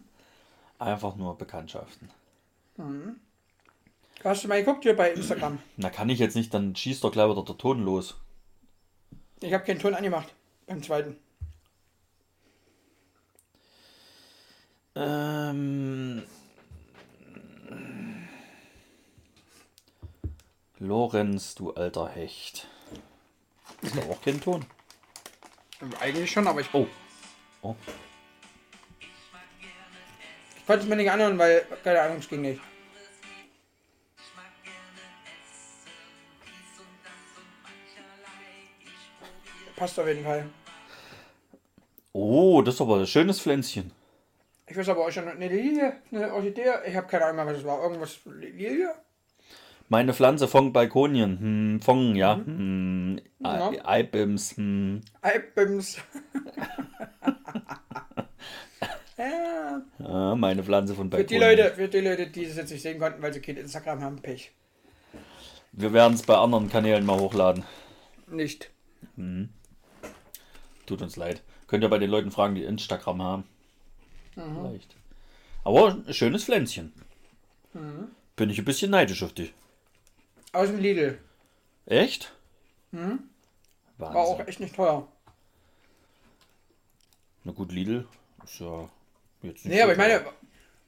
Einfach 0.77 1.15
nur 1.15 1.37
Bekanntschaften. 1.37 2.09
Hast 4.23 4.43
du 4.43 4.47
mal 4.47 4.63
geguckt 4.63 4.83
hier 4.83 4.95
bei 4.95 5.11
Instagram? 5.11 5.59
Na, 5.77 5.89
kann 5.89 6.09
ich 6.09 6.19
jetzt 6.19 6.35
nicht, 6.35 6.53
dann 6.53 6.75
schießt 6.75 7.03
doch 7.03 7.11
gleich 7.11 7.29
wieder 7.29 7.43
der 7.43 7.57
Ton 7.57 7.83
los. 7.83 8.15
Ich 9.41 9.53
habe 9.53 9.63
keinen 9.63 9.79
Ton 9.79 9.93
angemacht. 9.93 10.33
Beim 10.67 10.83
zweiten. 10.83 11.17
Ähm. 14.95 16.23
Lorenz, 20.79 21.55
du 21.55 21.71
alter 21.73 22.09
Hecht. 22.09 22.67
Ist 23.81 23.95
doch 23.95 24.09
auch 24.09 24.21
kein 24.21 24.41
Ton. 24.41 24.65
Eigentlich 25.99 26.31
schon, 26.31 26.47
aber 26.47 26.61
ich, 26.61 26.73
Oh. 26.73 26.87
Oh. 27.61 27.75
ich 30.57 30.65
konnte 30.65 30.83
es 30.83 30.89
mir 30.89 30.95
nicht 30.97 31.11
anhören, 31.11 31.37
weil, 31.37 31.65
keine 31.83 32.01
Ahnung, 32.01 32.17
es 32.17 32.27
ging 32.27 32.41
nicht. 32.41 32.61
Passt 39.79 39.97
auf 39.99 40.07
jeden 40.07 40.23
Fall. 40.25 40.45
Oh, 42.11 42.61
das 42.61 42.75
ist 42.75 42.81
aber 42.81 42.97
ein 42.97 43.07
schönes 43.07 43.39
Pflänzchen. 43.39 43.91
Ich 44.67 44.77
weiß 44.77 44.89
aber 44.89 45.07
auch 45.07 45.11
schon, 45.11 45.27
eine 45.27 45.47
Lilie, 45.47 45.93
eine 46.11 46.33
Orchidee, 46.33 46.65
ich 46.85 46.95
habe 46.95 47.07
keine 47.07 47.25
Ahnung 47.25 47.47
was 47.47 47.57
es 47.57 47.63
war. 47.63 47.81
Irgendwas, 47.81 48.19
Lilie? 48.25 48.89
Meine 49.87 50.13
Pflanze 50.13 50.47
von 50.47 50.73
Balkonien. 50.73 51.39
Hm, 51.39 51.81
von, 51.81 52.15
ja. 52.15 52.35
Hm, 52.35 53.19
Ja. 53.39 53.71
Eibims. 53.85 54.57
Hm. 54.57 55.01
Albims. 55.21 55.97
ja. 59.17 59.81
Ja, 59.97 60.35
meine 60.35 60.63
Pflanze 60.63 60.93
von 60.93 61.09
Für 61.09 61.17
Balkonien. 61.17 61.41
die 61.41 61.45
Leute, 61.63 61.75
für 61.75 61.87
die 61.87 61.99
Leute, 62.01 62.27
die 62.27 62.43
es 62.43 62.57
jetzt 62.57 62.71
nicht 62.71 62.81
sehen 62.81 62.99
konnten, 62.99 63.21
weil 63.21 63.33
sie 63.33 63.41
kein 63.41 63.57
Instagram 63.57 64.01
haben, 64.01 64.21
Pech. 64.21 64.51
Wir 65.71 65.93
werden 65.93 66.13
es 66.13 66.23
bei 66.23 66.35
anderen 66.35 66.69
Kanälen 66.69 67.05
mal 67.05 67.19
hochladen. 67.19 67.63
Nicht. 68.27 68.69
Tut 70.89 71.03
uns 71.03 71.17
leid. 71.17 71.43
Könnt 71.67 71.83
ihr 71.83 71.89
bei 71.89 71.99
den 71.99 72.09
Leuten 72.09 72.31
fragen, 72.31 72.55
die 72.55 72.63
Instagram 72.63 73.21
haben. 73.21 73.43
Mhm. 74.35 74.55
Vielleicht. 74.55 74.95
Aber 75.63 75.89
ein 76.07 76.13
schönes 76.15 76.45
Pflänzchen. 76.45 76.91
Mhm. 77.73 78.07
Bin 78.35 78.49
ich 78.49 78.57
ein 78.57 78.65
bisschen 78.65 78.89
neidisch 78.89 79.21
auf 79.21 79.31
dich. 79.33 79.53
Aus 80.51 80.67
dem 80.67 80.79
Lidl. 80.79 81.19
Echt? 81.85 82.33
Hm? 82.91 83.19
War 83.99 84.15
auch 84.15 84.39
echt 84.47 84.59
nicht 84.59 84.75
teuer. 84.75 85.07
Na 87.43 87.51
gut, 87.51 87.71
Lidl 87.71 88.07
ist 88.43 88.59
ja 88.59 88.89
jetzt 89.43 89.63
nicht 89.63 89.65
Nee, 89.65 89.77
so 89.77 89.83
aber 89.83 89.91
ich 89.91 89.97
meine, 89.99 90.25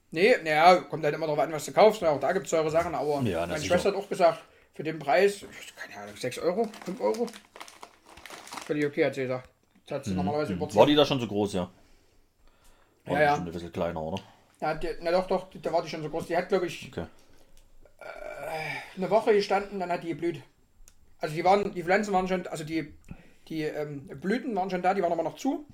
nee, 0.10 0.36
naja, 0.44 0.78
kommt 0.78 1.04
halt 1.04 1.14
immer 1.14 1.28
darauf 1.28 1.44
an, 1.44 1.52
was 1.52 1.66
du 1.66 1.74
kaufst. 1.74 2.02
ne? 2.02 2.10
Auch 2.10 2.20
da 2.20 2.32
gibt 2.34 2.46
es 2.46 2.50
teure 2.50 2.72
Sachen, 2.72 2.96
aber 2.96 3.22
Ja, 3.22 3.46
meine. 3.46 3.64
Schwester 3.64 3.90
hat 3.90 3.96
auch 3.96 4.10
gesagt, 4.10 4.42
für 4.74 4.82
den 4.82 4.98
Preis, 4.98 5.46
keine 5.76 6.02
Ahnung, 6.02 6.16
6 6.18 6.40
Euro, 6.40 6.68
5 6.86 7.00
Euro. 7.02 7.28
Völlig 8.66 8.88
okay, 8.88 9.06
hat 9.06 9.14
sie 9.14 9.22
gesagt. 9.22 9.48
Das 9.92 10.06
sie 10.06 10.14
normalerweise 10.14 10.54
über 10.54 10.68
10. 10.70 10.76
Mhm. 10.76 10.80
War 10.80 10.86
die 10.88 10.96
da 10.96 11.06
schon 11.06 11.20
so 11.20 11.28
groß, 11.28 11.54
ja? 11.54 11.70
War 13.06 13.14
Ja, 13.14 13.20
die 13.20 13.26
ja. 13.26 13.36
schon 13.36 13.46
ein 13.48 13.52
bisschen 13.52 13.72
kleiner, 13.74 14.02
oder? 14.02 14.22
Ja, 14.62 14.74
die, 14.76 14.88
na 15.02 15.12
doch, 15.12 15.28
doch, 15.28 15.48
da 15.62 15.74
war 15.74 15.82
die 15.82 15.90
schon 15.90 16.02
so 16.02 16.10
groß. 16.10 16.28
Die 16.28 16.38
hat, 16.38 16.48
glaube 16.50 16.68
ich, 16.68 16.88
Okay. 16.92 17.06
eine 18.96 19.10
Woche 19.10 19.34
gestanden, 19.34 19.80
dann 19.80 19.92
hat 19.92 20.04
die 20.04 20.10
geblüht. 20.10 20.42
Also 21.20 21.36
die 21.36 21.44
waren, 21.44 21.74
die 21.74 21.84
Pflanzen 21.84 22.14
waren 22.14 22.28
schon, 22.28 22.48
also 22.48 22.64
die, 22.64 22.94
die 23.48 23.64
ähm, 23.64 24.08
Blüten 24.08 24.56
waren 24.56 24.70
schon 24.70 24.82
da, 24.82 24.94
die 24.94 25.02
waren 25.02 25.12
aber 25.12 25.24
noch 25.24 25.36
zu. 25.36 25.66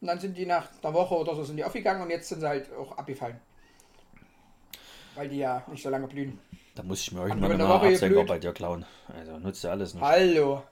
Und 0.00 0.06
dann 0.06 0.20
sind 0.20 0.36
die 0.36 0.46
nach 0.46 0.68
einer 0.82 0.94
Woche 0.94 1.16
oder 1.16 1.34
so 1.34 1.42
sind 1.42 1.56
die 1.56 1.64
aufgegangen 1.64 2.02
und 2.02 2.10
jetzt 2.10 2.28
sind 2.28 2.40
sie 2.40 2.48
halt 2.48 2.72
auch 2.72 2.96
abgefallen. 2.96 3.40
Weil 5.16 5.28
die 5.28 5.38
ja 5.38 5.64
nicht 5.68 5.82
so 5.82 5.90
lange 5.90 6.06
blühen. 6.06 6.38
Da 6.76 6.84
muss 6.84 7.00
ich 7.00 7.10
mir 7.12 7.22
irgendwann 7.26 7.58
mal 7.58 7.70
Absenker 7.72 8.08
geblüht? 8.08 8.28
bei 8.28 8.38
dir 8.38 8.52
klauen. 8.52 8.84
Also 9.08 9.36
nutzt 9.38 9.64
ja 9.64 9.70
alles 9.72 9.94
nicht. 9.94 10.02
Hallo. 10.04 10.62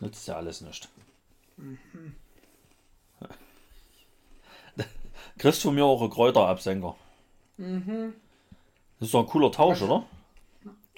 Nutzt 0.00 0.28
ja 0.28 0.36
alles 0.36 0.60
nicht. 0.60 0.90
Mhm. 1.60 2.14
Kriegst 5.38 5.62
von 5.62 5.74
mir 5.74 5.84
auch 5.84 6.00
einen 6.00 6.10
Kräuterabsenker. 6.10 6.96
Mhm. 7.56 8.14
Das 8.98 9.06
ist 9.08 9.14
doch 9.14 9.20
ein 9.20 9.26
cooler 9.26 9.50
Tausch, 9.50 9.80
oder? 9.82 10.04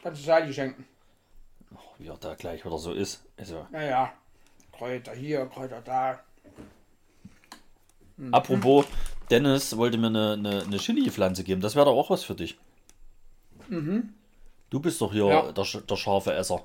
Kannst 0.03 0.21
du 0.23 0.27
Sali 0.27 0.53
schenken. 0.53 0.85
Wie 1.99 2.09
er 2.09 2.17
da 2.17 2.35
gleich 2.35 2.65
wieder 2.65 2.79
so 2.79 2.93
ist. 2.93 3.25
Also, 3.37 3.67
Naja. 3.71 4.13
Kräuter 4.73 5.13
hier, 5.15 5.47
Kräuter 5.47 5.81
da. 5.83 6.21
Mhm. 8.17 8.35
apropos, 8.35 8.87
Dennis 9.31 9.77
wollte 9.77 9.97
mir 9.99 10.09
eine, 10.09 10.33
eine, 10.33 10.63
eine 10.63 10.77
Chili-Pflanze 10.79 11.45
geben. 11.45 11.61
Das 11.61 11.77
wäre 11.77 11.87
doch 11.87 11.97
auch 11.97 12.11
was 12.11 12.25
für 12.25 12.35
dich. 12.35 12.59
Du 13.69 14.81
bist 14.81 15.01
doch 15.01 15.13
hier 15.13 15.25
Mhm. 15.25 15.31
Ja. 15.31 15.53
der, 15.53 15.65
der 15.65 15.97
scharfe 15.97 16.35
Esser. 16.35 16.65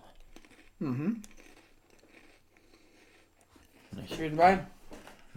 Auf 4.04 4.20
jeden 4.20 4.38
Fall. 4.38 4.68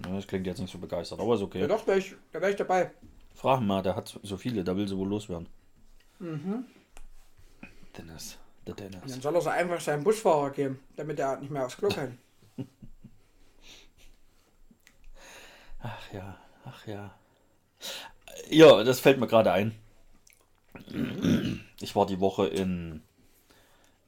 Ja, 0.04 0.14
das 0.14 0.26
klingt 0.26 0.46
jetzt 0.46 0.60
nicht 0.60 0.70
so 0.72 0.78
begeistert, 0.78 1.20
aber 1.20 1.34
ist 1.34 1.40
Ja 1.40 1.46
okay. 1.46 1.66
doch, 1.66 1.80
da 1.80 1.88
wäre 1.88 1.98
ich, 1.98 2.14
da 2.32 2.40
wär 2.40 2.50
ich 2.50 2.56
dabei. 2.56 2.90
Frag 3.34 3.60
ihn 3.60 3.66
mal, 3.66 3.82
der 3.82 3.96
hat 3.96 4.18
so 4.22 4.36
viele, 4.36 4.64
der 4.64 4.76
will 4.76 4.88
sie 4.88 4.96
wohl 4.96 5.08
loswerden. 5.08 5.48
Mhm. 6.18 6.64
Dennis, 7.96 8.38
der 8.66 8.74
Dennis. 8.74 9.00
Dann 9.06 9.20
soll 9.20 9.34
er 9.34 9.40
sie 9.40 9.50
einfach 9.52 9.80
seinem 9.80 10.04
Busfahrer 10.04 10.50
geben, 10.50 10.78
damit 10.96 11.18
er 11.18 11.38
nicht 11.38 11.50
mehr 11.50 11.66
aufs 11.66 11.76
Klo 11.76 11.88
kann. 11.88 12.18
Ach 15.82 16.12
ja, 16.12 16.36
ach 16.66 16.86
ja. 16.86 17.14
Ja, 18.50 18.84
das 18.84 19.00
fällt 19.00 19.18
mir 19.18 19.26
gerade 19.26 19.50
ein. 19.52 19.74
Ich 21.80 21.96
war 21.96 22.04
die 22.04 22.20
Woche 22.20 22.48
in, 22.48 23.02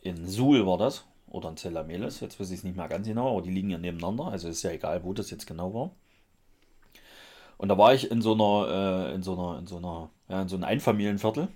in 0.03 0.29
Suhl, 0.29 0.67
war 0.67 0.77
das. 0.77 1.07
Oder 1.33 1.49
in 1.49 1.57
Zellameles, 1.57 2.21
jetzt 2.21 2.38
weiß 2.38 2.51
ich 2.51 2.59
es 2.59 2.62
nicht 2.62 2.77
mehr 2.77 2.88
ganz 2.88 3.07
genau, 3.07 3.33
aber 3.33 3.40
die 3.40 3.51
liegen 3.51 3.71
ja 3.71 3.79
nebeneinander, 3.79 4.27
also 4.27 4.49
ist 4.49 4.62
ja 4.62 4.71
egal, 4.71 5.03
wo 5.03 5.14
das 5.14 5.31
jetzt 5.31 5.47
genau 5.47 5.73
war. 5.73 5.90
Und 7.57 7.71
da 7.71 7.79
war 7.79 7.95
ich 7.95 8.11
in 8.11 8.21
so 8.21 8.35
einer, 8.35 9.09
äh, 9.09 9.14
in 9.14 9.23
so 9.23 9.33
einer, 9.33 9.59
in 9.59 9.66
so 9.66 9.79
einer, 9.79 10.11
ja, 10.29 10.42
in 10.42 10.49
so 10.49 10.57
einem 10.57 10.64
Einfamilienviertel. 10.64 11.49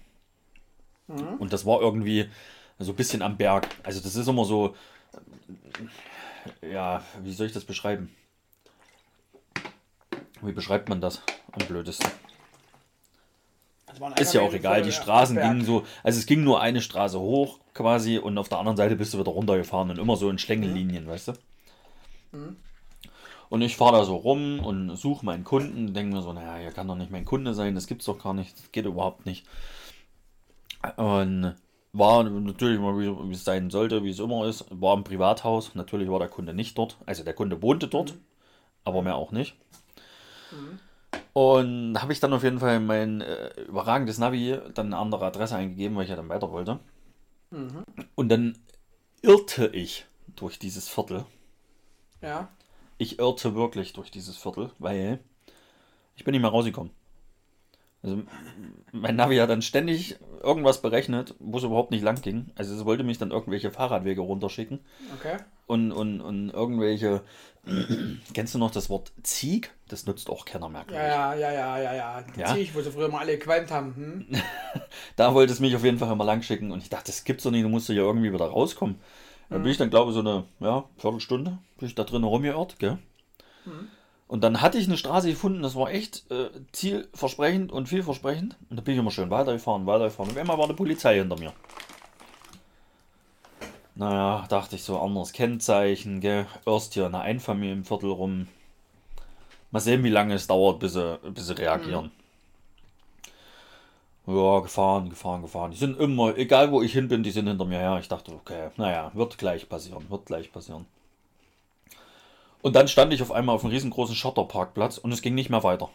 Und 1.39 1.53
das 1.53 1.67
war 1.67 1.83
irgendwie 1.83 2.31
so 2.79 2.93
ein 2.93 2.97
bisschen 2.97 3.21
am 3.21 3.37
Berg. 3.37 3.69
Also 3.83 4.01
das 4.01 4.17
ist 4.17 4.27
immer 4.27 4.47
so, 4.47 4.75
ja, 6.63 7.03
wie 7.23 7.35
soll 7.35 7.47
ich 7.47 7.53
das 7.53 7.67
beschreiben? 7.67 8.15
Wie 10.41 10.53
beschreibt 10.53 10.89
man 10.89 11.03
das 11.03 11.21
am 11.53 11.67
blödesten? 11.67 12.11
Ein 14.01 14.13
Ist 14.15 14.33
ja 14.33 14.41
auch 14.41 14.55
egal, 14.55 14.81
die 14.81 14.93
Straßen 14.93 15.37
gingen 15.37 15.65
so, 15.65 15.85
also 16.03 16.19
es 16.19 16.25
ging 16.25 16.45
nur 16.45 16.63
eine 16.63 16.81
Straße 16.81 17.21
hoch 17.21 17.61
quasi 17.77 18.19
und 18.19 18.39
auf 18.39 18.49
der 18.49 18.59
anderen 18.59 18.77
Seite 18.77 18.97
bist 18.97 19.15
du 19.15 19.19
wieder 19.19 19.31
runtergefahren 19.33 19.91
und 19.91 19.99
immer 19.99 20.17
so 20.17 20.31
in 20.31 20.39
Schlängellinien, 20.39 21.07
weißt 21.07 21.29
du? 21.29 21.33
Und 23.49 23.63
ich 23.63 23.77
fahre 23.77 23.99
da 23.99 24.05
so 24.05 24.17
rum 24.17 24.59
und 24.61 24.97
suche 24.97 25.25
meinen 25.25 25.45
Kunden, 25.45 25.95
denke 25.95 26.17
mir 26.17 26.23
so, 26.23 26.33
naja, 26.33 26.57
hier 26.57 26.73
kann 26.73 26.89
doch 26.89 26.97
nicht 26.97 27.13
mein 27.13 27.25
Kunde 27.25 27.55
sein, 27.55 27.75
das 27.75 27.87
gibt's 27.87 28.07
doch 28.07 28.19
gar 28.23 28.35
nicht, 28.35 28.59
das 28.59 28.73
geht 28.73 28.87
überhaupt 28.87 29.27
nicht. 29.27 29.47
Und 30.97 31.55
war 31.93 32.25
natürlich 32.25 32.81
mal, 32.81 32.99
wie 32.99 33.09
wie 33.29 33.33
es 33.33 33.45
sein 33.45 33.71
sollte, 33.71 34.03
wie 34.05 34.11
es 34.11 34.19
immer 34.19 34.47
ist, 34.47 34.67
war 34.71 34.97
im 34.97 35.05
Privathaus, 35.05 35.75
natürlich 35.75 36.11
war 36.11 36.19
der 36.19 36.29
Kunde 36.29 36.55
nicht 36.55 36.77
dort, 36.77 36.97
also 37.07 37.25
der 37.25 37.35
Kunde 37.35 37.63
wohnte 37.63 37.89
dort, 37.89 38.15
aber 38.85 39.03
mehr 39.03 39.17
auch 39.17 39.33
nicht. 39.33 39.57
Und 41.33 41.95
da 41.95 42.03
habe 42.03 42.13
ich 42.13 42.21
dann 42.21 42.33
auf 42.33 42.43
jeden 42.43 42.61
Fall 42.61 42.81
mein 42.81 43.21
äh, 43.21 43.49
überragendes 43.69 44.19
Navi 44.19 44.59
dann 44.75 44.87
eine 44.87 44.99
andere 44.99 45.27
Adresse 45.27 45.57
eingegeben, 45.57 45.97
weil 45.97 46.05
ich 46.05 46.11
ja 46.11 46.17
dann 46.17 46.29
weiter 46.29 46.51
wollte. 46.51 46.81
Und 47.51 48.29
dann 48.29 48.59
irrte 49.23 49.69
ich 49.69 50.07
durch 50.35 50.59
dieses 50.59 50.89
Viertel. 50.89 51.25
Ja. 52.21 52.49
Ich 52.99 53.19
irrte 53.19 53.55
wirklich 53.55 53.93
durch 53.93 54.11
dieses 54.11 54.37
Viertel, 54.37 54.73
weil 54.79 55.21
ich 56.17 56.25
bin 56.25 56.33
nicht 56.33 56.41
mehr 56.41 56.51
rausgekommen. 56.51 56.93
Also 58.07 58.23
mein 58.93 59.17
Navi 59.17 59.37
hat 59.39 59.51
dann 59.51 59.63
ständig 59.63 60.17
irgendwas 60.43 60.81
berechnet, 60.81 61.35
wo 61.41 61.59
es 61.59 61.65
überhaupt 61.65 61.91
nicht 61.91 62.05
lang 62.05 62.23
ging. 62.23 62.47
Also 62.55 62.75
es 62.75 62.85
wollte 62.85 63.03
mich 63.03 63.19
dann 63.19 63.33
irgendwelche 63.33 63.73
Fahrradwege 63.73 64.21
runterschicken 64.21 64.79
Okay. 65.19 65.39
und, 65.67 65.91
und, 65.93 66.21
und 66.21 66.51
irgendwelche. 66.51 67.23
Kennst 68.33 68.55
du 68.55 68.59
noch 68.61 68.71
das 68.71 68.89
Wort 68.89 69.13
Zieg? 69.25 69.73
Das 69.89 70.07
nutzt 70.07 70.31
auch 70.31 70.45
keiner 70.45 70.69
mehr. 70.69 70.85
Ja, 70.89 71.35
ja, 71.35 71.35
ja, 71.35 71.53
ja, 71.53 71.79
ja, 71.79 71.95
ja. 71.95 72.25
Die 72.37 72.41
Ja? 72.41 72.55
Zieg, 72.55 72.75
wo 72.77 72.81
sie 72.81 72.93
früher 72.93 73.09
mal 73.09 73.21
alle 73.21 73.39
gequalmt 73.39 73.71
haben. 73.73 73.95
Hm? 73.97 74.27
Da 75.17 75.35
wollte 75.35 75.53
es 75.53 75.61
mich 75.61 75.75
auf 75.75 75.85
jeden 75.85 75.99
Fall 75.99 76.13
immer 76.13 76.25
lang 76.25 76.43
schicken 76.43 76.71
und 76.71 76.83
ich 76.83 76.91
dachte, 76.91 77.07
das 77.07 77.25
gibt's 77.25 77.43
doch 77.45 77.51
nicht, 77.51 77.65
du 77.65 77.69
musst 77.69 77.89
ja 77.89 77.95
irgendwie 77.97 78.33
wieder 78.33 78.47
rauskommen. 78.47 79.01
Dann 79.51 79.63
bin 79.63 79.71
ich 79.73 79.79
dann, 79.79 79.91
glaube 79.91 80.11
ich, 80.11 80.15
so 80.15 80.21
eine 80.21 80.45
ja, 80.61 80.85
Viertelstunde, 80.99 81.59
bin 81.79 81.89
ich 81.89 81.95
da 81.95 82.05
drin 82.05 82.25
rumgeirrt, 82.25 82.79
gell? 82.79 82.99
Und 84.29 84.43
dann 84.43 84.61
hatte 84.61 84.79
ich 84.79 84.87
eine 84.87 84.97
Straße 84.97 85.31
gefunden, 85.31 85.63
das 85.63 85.77
war 85.77 85.91
echt 85.91 86.29
äh, 86.31 86.51
zielversprechend 86.73 87.71
und 87.71 87.89
vielversprechend. 87.89 88.57
Und 88.69 88.77
da 88.77 88.83
bin 88.83 88.95
ich 88.95 89.01
immer 89.01 89.13
schön 89.13 89.31
weitergefahren, 89.31 89.87
weitergefahren. 89.87 90.33
Und 90.33 90.39
einmal 90.39 90.59
war 90.59 90.65
eine 90.65 90.75
Polizei 90.75 91.19
hinter 91.19 91.39
mir. 91.39 91.53
Naja, 93.95 94.45
dachte 94.49 94.77
ich 94.77 94.83
so, 94.83 94.99
anderes 95.01 95.33
Kennzeichen, 95.33 96.21
gell? 96.21 96.47
Erst 96.67 96.95
hier 96.95 97.07
eine 97.07 97.21
Einfamilienviertel 97.21 98.11
rum. 98.11 98.49
Mal 99.71 99.81
sehen, 99.81 100.05
wie 100.05 100.11
lange 100.11 100.35
es 100.35 100.47
dauert, 100.47 100.81
bis 100.81 100.95
sie, 100.95 101.19
bis 101.33 101.47
sie 101.47 101.57
reagieren. 101.57 102.11
Ja, 104.27 104.59
gefahren, 104.59 105.09
gefahren, 105.09 105.43
gefahren. 105.43 105.71
Die 105.71 105.77
sind 105.77 105.99
immer, 106.01 106.37
egal 106.37 106.73
wo 106.73 106.83
ich 106.83 106.93
hin 106.93 107.07
bin, 107.07 107.23
die 107.23 107.31
sind 107.31 107.47
hinter 107.47 107.65
mir 107.65 107.79
her. 107.79 107.99
Ich 108.01 108.09
dachte, 108.09 108.33
okay, 108.33 108.71
naja, 108.77 109.13
wird 109.15 109.39
gleich 109.39 109.69
passieren, 109.69 110.11
wird 110.11 110.27
gleich 110.27 110.53
passieren. 110.53 110.85
Und 112.67 112.73
dann 112.75 112.89
stand 112.89 113.13
ich 113.13 113.23
auf 113.23 113.31
einmal 113.31 113.55
auf 113.55 113.63
einem 113.63 113.73
riesengroßen 113.73 114.17
Schotterparkplatz 114.17 114.99
und 114.99 115.13
es 115.13 115.23
ging 115.23 115.37
nicht 115.37 115.51
mehr 115.51 115.63
weiter. 115.63 115.89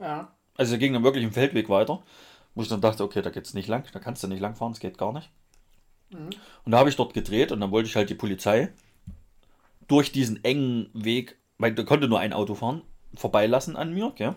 Ja. 0.00 0.32
Also 0.56 0.74
es 0.74 0.80
ging 0.80 0.92
dann 0.92 1.04
wirklich 1.04 1.22
im 1.22 1.30
Feldweg 1.30 1.68
weiter, 1.68 2.02
wo 2.56 2.62
ich 2.62 2.68
dann 2.68 2.80
dachte, 2.80 3.04
okay, 3.04 3.22
da 3.22 3.30
geht's 3.30 3.54
nicht 3.54 3.68
lang, 3.68 3.84
da 3.92 4.00
kannst 4.00 4.24
du 4.24 4.26
nicht 4.26 4.40
lang 4.40 4.56
fahren, 4.56 4.72
das 4.72 4.80
geht 4.80 4.98
gar 4.98 5.12
nicht. 5.12 5.30
Und 6.10 6.72
da 6.72 6.78
habe 6.78 6.88
ich 6.88 6.96
dort 6.96 7.14
gedreht 7.14 7.52
und 7.52 7.60
dann 7.60 7.70
wollte 7.70 7.88
ich 7.88 7.94
halt 7.94 8.10
die 8.10 8.16
Polizei 8.16 8.72
durch 9.86 10.10
diesen 10.10 10.42
engen 10.42 10.90
Weg, 10.94 11.36
weil 11.58 11.72
da 11.72 11.84
konnte 11.84 12.08
nur 12.08 12.18
ein 12.18 12.32
Auto 12.32 12.56
fahren, 12.56 12.82
vorbeilassen 13.14 13.76
an 13.76 13.94
mir, 13.94 14.10
gell? 14.16 14.34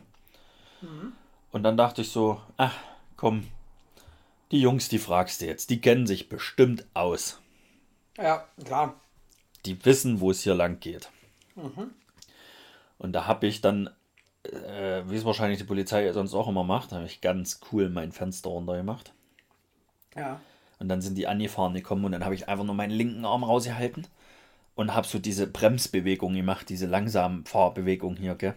Und 1.51 1.63
dann 1.63 1.75
dachte 1.75 2.03
ich 2.03 2.11
so, 2.11 2.39
ach, 2.55 2.75
komm, 3.17 3.47
die 4.51 4.61
Jungs, 4.61 4.89
die 4.89 4.99
fragst 4.99 5.41
du 5.41 5.47
jetzt, 5.47 5.71
die 5.71 5.81
kennen 5.81 6.05
sich 6.05 6.29
bestimmt 6.29 6.85
aus. 6.93 7.41
Ja, 8.15 8.47
klar. 8.63 9.01
Die 9.65 9.83
wissen, 9.85 10.19
wo 10.19 10.31
es 10.31 10.41
hier 10.41 10.55
lang 10.55 10.79
geht. 10.79 11.09
Und 12.97 13.13
da 13.13 13.27
habe 13.27 13.47
ich 13.47 13.61
dann, 13.61 13.89
äh, 14.43 15.03
wie 15.07 15.15
es 15.15 15.25
wahrscheinlich 15.25 15.59
die 15.59 15.65
Polizei 15.65 16.11
sonst 16.13 16.33
auch 16.33 16.47
immer 16.47 16.63
macht, 16.63 16.91
habe 16.91 17.05
ich 17.05 17.21
ganz 17.21 17.59
cool 17.71 17.89
mein 17.89 18.11
Fenster 18.11 18.49
runter 18.49 18.77
gemacht. 18.77 19.13
Ja. 20.15 20.39
Und 20.79 20.89
dann 20.89 21.01
sind 21.01 21.17
die 21.17 21.27
angefahren 21.27 21.73
gekommen 21.73 22.05
und 22.05 22.11
dann 22.13 22.23
habe 22.23 22.35
ich 22.35 22.47
einfach 22.47 22.65
nur 22.65 22.75
meinen 22.75 22.91
linken 22.91 23.25
Arm 23.25 23.43
rausgehalten 23.43 24.07
und 24.75 24.93
habe 24.93 25.07
so 25.07 25.19
diese 25.19 25.45
Bremsbewegung 25.47 26.33
gemacht, 26.33 26.69
diese 26.69 26.85
langsame 26.87 27.43
Fahrbewegung 27.45 28.15
hier, 28.15 28.35
gell? 28.35 28.55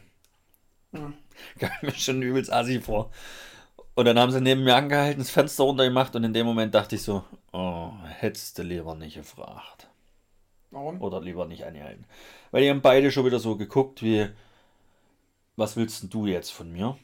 Kam 1.58 1.70
mir 1.82 1.92
schon 1.92 2.22
übelst 2.22 2.52
assi 2.52 2.80
vor. 2.80 3.10
Und 3.94 4.04
dann 4.06 4.18
haben 4.18 4.32
sie 4.32 4.40
neben 4.40 4.64
mir 4.64 4.76
angehalten, 4.76 5.20
das 5.20 5.30
Fenster 5.30 5.64
runter 5.64 5.84
gemacht 5.84 6.14
und 6.16 6.24
in 6.24 6.32
dem 6.32 6.46
Moment 6.46 6.74
dachte 6.74 6.94
ich 6.94 7.02
so, 7.02 7.24
oh, 7.52 7.90
hättest 8.04 8.58
du 8.58 8.62
lieber 8.62 8.94
nicht 8.94 9.16
gefragt. 9.16 9.88
Warum? 10.72 11.00
Oder 11.00 11.20
lieber 11.20 11.46
nicht 11.46 11.64
angehalten. 11.64 12.04
Weil 12.50 12.62
die 12.62 12.70
haben 12.70 12.82
beide 12.82 13.12
schon 13.12 13.24
wieder 13.24 13.38
so 13.38 13.56
geguckt 13.56 14.02
wie, 14.02 14.28
was 15.56 15.76
willst 15.76 16.02
denn 16.02 16.10
du 16.10 16.26
jetzt 16.26 16.50
von 16.50 16.72
mir? 16.72 16.98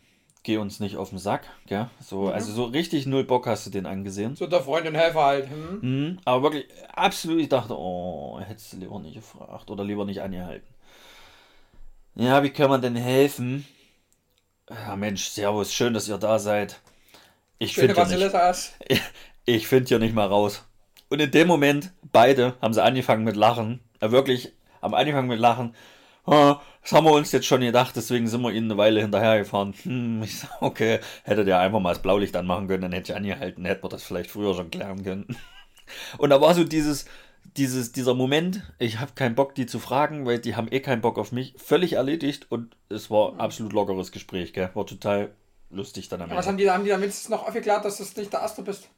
geh 0.48 0.56
uns 0.56 0.80
nicht 0.80 0.96
auf 0.96 1.10
den 1.10 1.18
Sack, 1.18 1.46
gell? 1.66 1.90
So, 2.00 2.28
Also 2.28 2.52
so 2.52 2.64
richtig 2.64 3.04
null 3.04 3.24
Bock 3.24 3.46
hast 3.46 3.66
du 3.66 3.70
den 3.70 3.84
angesehen. 3.84 4.34
So 4.34 4.46
der 4.46 4.62
Freund 4.62 4.86
und 4.86 4.94
Helfer 4.94 5.22
halt. 5.22 5.50
Hm? 5.50 5.78
Mhm, 5.82 6.18
aber 6.24 6.44
wirklich 6.44 6.66
absolut, 6.90 7.40
ich 7.40 7.50
dachte, 7.50 7.76
oh, 7.76 8.40
hättest 8.40 8.72
du 8.72 8.78
lieber 8.78 8.98
nicht 8.98 9.14
gefragt 9.14 9.70
oder 9.70 9.84
lieber 9.84 10.06
nicht 10.06 10.22
angehalten. 10.22 10.66
Ja, 12.14 12.42
wie 12.42 12.48
kann 12.48 12.70
man 12.70 12.80
denn 12.80 12.96
helfen? 12.96 13.66
Ja, 14.70 14.96
Mensch, 14.96 15.28
Servus, 15.28 15.74
schön, 15.74 15.92
dass 15.92 16.08
ihr 16.08 16.16
da 16.16 16.38
seid. 16.38 16.80
Ich 17.58 17.74
finde 17.74 17.94
ja 17.94 18.04
nicht, 18.04 18.12
Basilisas. 18.12 18.72
ich 19.44 19.68
finde 19.68 19.88
hier 19.88 19.98
nicht 19.98 20.14
mal 20.14 20.28
raus. 20.28 20.64
Und 21.08 21.20
in 21.20 21.30
dem 21.30 21.48
Moment, 21.48 21.92
beide 22.12 22.54
haben 22.60 22.74
sie 22.74 22.82
angefangen 22.82 23.24
mit 23.24 23.36
Lachen. 23.36 23.80
Äh, 24.00 24.10
wirklich, 24.10 24.52
am 24.80 24.94
Anfang 24.94 25.26
mit 25.26 25.38
Lachen. 25.38 25.74
Ah, 26.26 26.60
das 26.82 26.92
haben 26.92 27.06
wir 27.06 27.12
uns 27.12 27.32
jetzt 27.32 27.46
schon 27.46 27.62
gedacht, 27.62 27.96
deswegen 27.96 28.28
sind 28.28 28.42
wir 28.42 28.52
ihnen 28.52 28.70
eine 28.70 28.78
Weile 28.78 29.00
hinterhergefahren. 29.00 29.74
Hm, 29.82 30.22
ich 30.24 30.38
sag, 30.38 30.60
okay, 30.60 31.00
hättet 31.24 31.48
ihr 31.48 31.58
einfach 31.58 31.80
mal 31.80 31.94
das 31.94 32.02
Blaulicht 32.02 32.36
anmachen 32.36 32.68
können, 32.68 32.82
dann 32.82 32.92
hätte 32.92 33.12
ich 33.12 33.16
angehalten, 33.16 33.64
hätten 33.64 33.82
wir 33.82 33.88
das 33.88 34.02
vielleicht 34.02 34.30
früher 34.30 34.54
schon 34.54 34.70
klären 34.70 35.02
können. 35.02 35.36
Und 36.18 36.30
da 36.30 36.40
war 36.40 36.52
so 36.54 36.64
dieses, 36.64 37.06
dieses, 37.56 37.92
dieser 37.92 38.14
Moment, 38.14 38.62
ich 38.78 39.00
habe 39.00 39.12
keinen 39.14 39.34
Bock, 39.34 39.54
die 39.54 39.64
zu 39.64 39.78
fragen, 39.78 40.26
weil 40.26 40.38
die 40.38 40.54
haben 40.54 40.68
eh 40.70 40.80
keinen 40.80 41.00
Bock 41.00 41.18
auf 41.18 41.32
mich, 41.32 41.54
völlig 41.56 41.94
erledigt 41.94 42.46
und 42.50 42.76
es 42.90 43.10
war 43.10 43.40
absolut 43.40 43.72
lockeres 43.72 44.12
Gespräch, 44.12 44.52
gell? 44.52 44.70
War 44.74 44.84
total 44.84 45.30
lustig 45.70 46.08
dann 46.08 46.20
am 46.20 46.30
Was 46.30 46.46
Ende. 46.46 46.48
haben 46.48 46.56
die, 46.58 46.70
haben 46.70 46.84
die 46.84 46.90
wenigstens 46.90 47.30
noch 47.30 47.46
aufgeklärt, 47.46 47.86
dass 47.86 47.96
du 47.96 48.20
nicht 48.20 48.32
der 48.32 48.40
Erste 48.40 48.62
bist? 48.62 48.90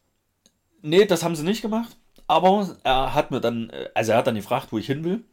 Nee, 0.82 1.04
das 1.04 1.22
haben 1.22 1.36
sie 1.36 1.44
nicht 1.44 1.62
gemacht. 1.62 1.96
Aber 2.30 2.76
er 2.84 3.12
hat 3.12 3.32
mir 3.32 3.40
dann, 3.40 3.70
äh, 3.70 3.88
also 3.92 4.12
er 4.12 4.18
hat 4.18 4.28
dann 4.28 4.36
gefragt, 4.36 4.68
wo 4.70 4.78
ich 4.78 4.86
hin 4.86 5.02
will. 5.02 5.24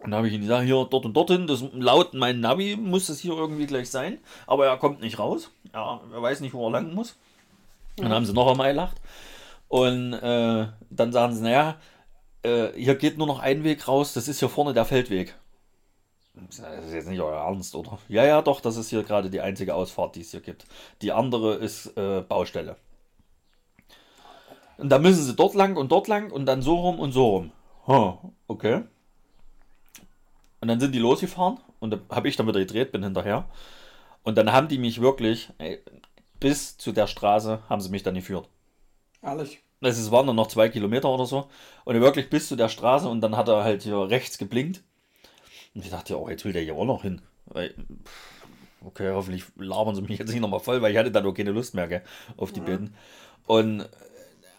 Und 0.00 0.10
da 0.10 0.16
habe 0.16 0.26
ich 0.26 0.34
ihm 0.34 0.40
gesagt, 0.40 0.64
hier, 0.64 0.84
dort 0.90 1.04
und 1.04 1.14
dorthin. 1.14 1.46
Das, 1.46 1.62
laut 1.72 2.12
meinem 2.12 2.40
Navi 2.40 2.74
muss 2.74 3.06
das 3.06 3.20
hier 3.20 3.34
irgendwie 3.34 3.66
gleich 3.66 3.88
sein. 3.88 4.18
Aber 4.48 4.66
er 4.66 4.76
kommt 4.78 5.00
nicht 5.00 5.20
raus. 5.20 5.52
Ja, 5.72 6.00
er 6.12 6.20
weiß 6.20 6.40
nicht, 6.40 6.54
wo 6.54 6.66
er 6.66 6.72
lang 6.72 6.92
muss. 6.92 7.16
Und 7.98 8.06
dann 8.06 8.12
haben 8.12 8.26
sie 8.26 8.32
noch 8.32 8.50
einmal 8.50 8.72
gelacht. 8.72 8.96
Und 9.68 10.12
äh, 10.12 10.66
dann 10.90 11.12
sagen 11.12 11.36
sie, 11.36 11.42
naja, 11.42 11.76
äh, 12.42 12.70
hier 12.74 12.96
geht 12.96 13.16
nur 13.16 13.28
noch 13.28 13.38
ein 13.38 13.62
Weg 13.62 13.86
raus. 13.86 14.12
Das 14.12 14.26
ist 14.26 14.40
hier 14.40 14.48
vorne 14.48 14.74
der 14.74 14.86
Feldweg. 14.86 15.36
Das 16.34 16.58
ist 16.58 16.94
jetzt 16.94 17.08
nicht 17.08 17.20
euer 17.20 17.44
Ernst, 17.44 17.76
oder? 17.76 18.00
Ja, 18.08 18.24
ja, 18.24 18.42
doch, 18.42 18.60
das 18.60 18.76
ist 18.76 18.90
hier 18.90 19.04
gerade 19.04 19.30
die 19.30 19.40
einzige 19.40 19.76
Ausfahrt, 19.76 20.16
die 20.16 20.22
es 20.22 20.32
hier 20.32 20.40
gibt. 20.40 20.66
Die 21.00 21.12
andere 21.12 21.54
ist 21.54 21.96
äh, 21.96 22.22
Baustelle. 22.22 22.76
Und 24.78 24.88
da 24.90 24.98
müssen 24.98 25.22
sie 25.22 25.34
dort 25.34 25.54
lang 25.54 25.76
und 25.76 25.92
dort 25.92 26.08
lang 26.08 26.30
und 26.30 26.46
dann 26.46 26.62
so 26.62 26.76
rum 26.76 26.98
und 26.98 27.12
so 27.12 27.26
rum. 27.28 27.52
Huh, 27.86 28.16
okay. 28.46 28.84
Und 30.60 30.68
dann 30.68 30.80
sind 30.80 30.94
die 30.94 30.98
losgefahren 30.98 31.58
und 31.80 31.90
da 31.90 31.98
habe 32.10 32.28
ich 32.28 32.36
dann 32.36 32.46
wieder 32.46 32.60
gedreht, 32.60 32.92
bin 32.92 33.02
hinterher. 33.02 33.44
Und 34.22 34.38
dann 34.38 34.52
haben 34.52 34.68
die 34.68 34.78
mich 34.78 35.00
wirklich, 35.00 35.50
ey, 35.58 35.80
bis 36.40 36.78
zu 36.78 36.92
der 36.92 37.06
Straße 37.06 37.60
haben 37.68 37.80
sie 37.80 37.90
mich 37.90 38.02
dann 38.02 38.14
geführt. 38.14 38.48
Ehrlich. 39.22 39.60
Also 39.80 40.00
es 40.00 40.10
waren 40.10 40.26
dann 40.26 40.36
noch 40.36 40.48
zwei 40.48 40.68
Kilometer 40.68 41.08
oder 41.08 41.26
so. 41.26 41.48
Und 41.84 42.00
wirklich 42.00 42.30
bis 42.30 42.48
zu 42.48 42.56
der 42.56 42.68
Straße 42.68 43.08
und 43.08 43.20
dann 43.20 43.36
hat 43.36 43.48
er 43.48 43.64
halt 43.64 43.82
hier 43.82 44.08
rechts 44.08 44.38
geblinkt. 44.38 44.82
Und 45.74 45.84
ich 45.84 45.90
dachte, 45.90 46.18
oh, 46.20 46.28
jetzt 46.28 46.44
will 46.44 46.52
der 46.52 46.62
hier 46.62 46.74
auch 46.74 46.84
noch 46.84 47.02
hin. 47.02 47.20
Weil, 47.46 47.74
okay, 48.84 49.10
hoffentlich 49.12 49.44
labern 49.56 49.94
sie 49.94 50.02
mich 50.02 50.18
jetzt 50.18 50.30
nicht 50.30 50.40
nochmal 50.40 50.60
voll, 50.60 50.82
weil 50.82 50.92
ich 50.92 50.98
hatte 50.98 51.10
dann 51.10 51.26
auch 51.26 51.34
keine 51.34 51.52
Lust 51.52 51.74
mehr 51.74 51.88
gell, 51.88 52.02
auf 52.36 52.52
die 52.52 52.60
Bitten. 52.60 52.94
Und 53.46 53.80
äh, 53.80 53.86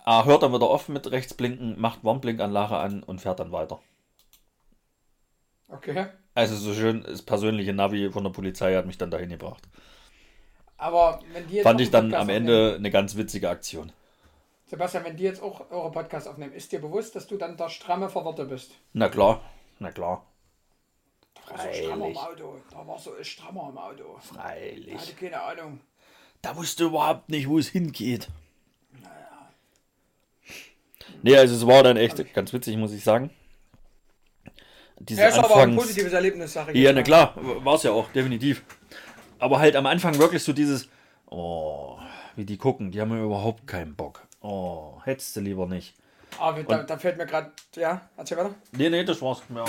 er 0.05 0.25
hört 0.25 0.43
dann 0.43 0.53
wieder 0.53 0.67
auf 0.67 0.89
mit 0.89 1.09
rechts 1.11 1.33
blinken, 1.33 1.79
macht 1.79 2.03
Warnblinkanlage 2.03 2.75
an 2.77 3.03
und 3.03 3.19
fährt 3.21 3.39
dann 3.39 3.51
weiter. 3.51 3.79
Okay. 5.67 6.07
Also 6.35 6.55
so 6.55 6.73
schön, 6.73 7.03
das 7.03 7.21
persönliche 7.21 7.73
Navi 7.73 8.11
von 8.11 8.23
der 8.23 8.31
Polizei 8.31 8.75
hat 8.75 8.85
mich 8.85 8.97
dann 8.97 9.11
dahin 9.11 9.29
gebracht. 9.29 9.61
Aber 10.77 11.19
wenn 11.33 11.47
die 11.47 11.55
jetzt 11.55 11.63
Fand 11.63 11.81
ich 11.81 11.91
dann 11.91 12.13
am 12.13 12.21
aufnehmen- 12.21 12.47
Ende 12.47 12.75
eine 12.77 12.89
ganz 12.91 13.15
witzige 13.17 13.49
Aktion. 13.49 13.91
Sebastian, 14.65 15.03
wenn 15.03 15.17
die 15.17 15.23
jetzt 15.23 15.41
auch 15.41 15.69
eure 15.71 15.91
Podcast 15.91 16.27
aufnehmen, 16.27 16.53
ist 16.53 16.71
dir 16.71 16.79
bewusst, 16.79 17.15
dass 17.15 17.27
du 17.27 17.37
dann 17.37 17.57
der 17.57 17.69
stramme 17.69 18.07
Verwirrte 18.09 18.45
bist? 18.45 18.71
Na 18.93 19.09
klar, 19.09 19.41
na 19.79 19.91
klar. 19.91 20.25
Da 21.47 21.51
war 21.57 21.57
so 21.59 21.67
ein 21.67 21.73
strammer 21.73 22.07
im 22.07 22.13
Freilich. 22.15 22.17
Auto. 22.19 22.61
Da 22.71 22.87
war 22.87 22.99
so 22.99 23.11
strammer 23.23 23.69
im 23.71 23.77
Auto. 23.77 24.17
Freilich. 24.19 24.95
hatte 24.95 25.13
keine 25.13 25.41
Ahnung. 25.41 25.79
Da 26.41 26.55
wusste 26.55 26.85
überhaupt 26.85 27.29
nicht, 27.29 27.49
wo 27.49 27.57
es 27.59 27.67
hingeht. 27.69 28.29
Nee, 31.21 31.37
also 31.37 31.55
es 31.55 31.67
war 31.67 31.83
dann 31.83 31.97
echt 31.97 32.33
ganz 32.33 32.53
witzig, 32.53 32.77
muss 32.77 32.93
ich 32.93 33.03
sagen. 33.03 33.29
Diese 34.99 35.21
Ja, 35.21 35.27
ist 35.29 35.37
aber 35.37 35.51
auch 35.51 35.55
ein 35.57 35.69
Anfangs... 35.69 35.83
positives 35.83 36.13
Erlebnis, 36.13 36.53
sag 36.53 36.69
ich 36.69 36.75
Ja, 36.75 36.91
na 36.91 37.03
klar, 37.03 37.33
war 37.37 37.75
es 37.75 37.83
ja 37.83 37.91
auch, 37.91 38.11
definitiv. 38.11 38.63
Aber 39.39 39.59
halt 39.59 39.75
am 39.75 39.85
Anfang 39.85 40.17
wirklich 40.19 40.43
so 40.43 40.51
dieses, 40.51 40.89
oh, 41.27 41.97
wie 42.35 42.45
die 42.45 42.57
gucken, 42.57 42.91
die 42.91 42.99
haben 42.99 43.11
ja 43.11 43.23
überhaupt 43.23 43.65
keinen 43.65 43.95
Bock. 43.95 44.27
Oh, 44.41 45.01
hättest 45.03 45.35
du 45.35 45.41
lieber 45.41 45.67
nicht. 45.67 45.95
Aber 46.37 46.63
da, 46.63 46.83
da 46.83 46.97
fällt 46.97 47.17
mir 47.17 47.25
gerade, 47.25 47.51
ja, 47.75 48.01
erzähl 48.15 48.37
weiter. 48.37 48.53
Nee, 48.73 48.89
nee, 48.89 49.03
das 49.03 49.21
war's. 49.21 49.41
Ja. 49.53 49.65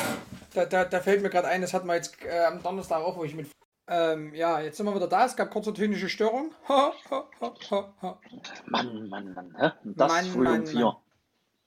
Da, 0.53 0.67
da, 0.67 0.85
da 0.85 1.01
fällt 1.01 1.23
mir 1.23 1.31
gerade 1.31 1.49
ein, 1.49 1.63
das 1.63 1.73
hatten 1.73 1.87
wir 1.87 1.95
jetzt 1.95 2.17
äh, 2.25 2.45
am 2.45 2.63
Donnerstag 2.63 2.99
auch, 3.03 3.17
wo 3.17 3.25
ich 3.25 3.35
mit. 3.35 3.49
Ähm, 3.89 4.35
ja, 4.35 4.61
jetzt 4.61 4.77
sind 4.77 4.87
wir 4.87 4.95
wieder 4.95 5.09
da. 5.09 5.27
Es 5.27 5.37
gab 5.37 5.51
kurze 5.51 5.73
technische 5.73 6.09
Störung. 6.09 6.53
Ha, 6.69 6.93
ha, 7.11 7.25
ha, 7.41 7.55
ha, 7.71 7.95
ha. 8.03 8.21
Mann, 8.67 9.09
Mann, 9.09 9.33
Mann, 9.33 9.57
hä? 9.59 9.71
Das 9.85 10.13
Mann, 10.13 10.25
früh 10.27 10.45
Mann, 10.45 10.61
um 10.61 10.67
vier. 10.67 10.85
Mann. 10.85 10.97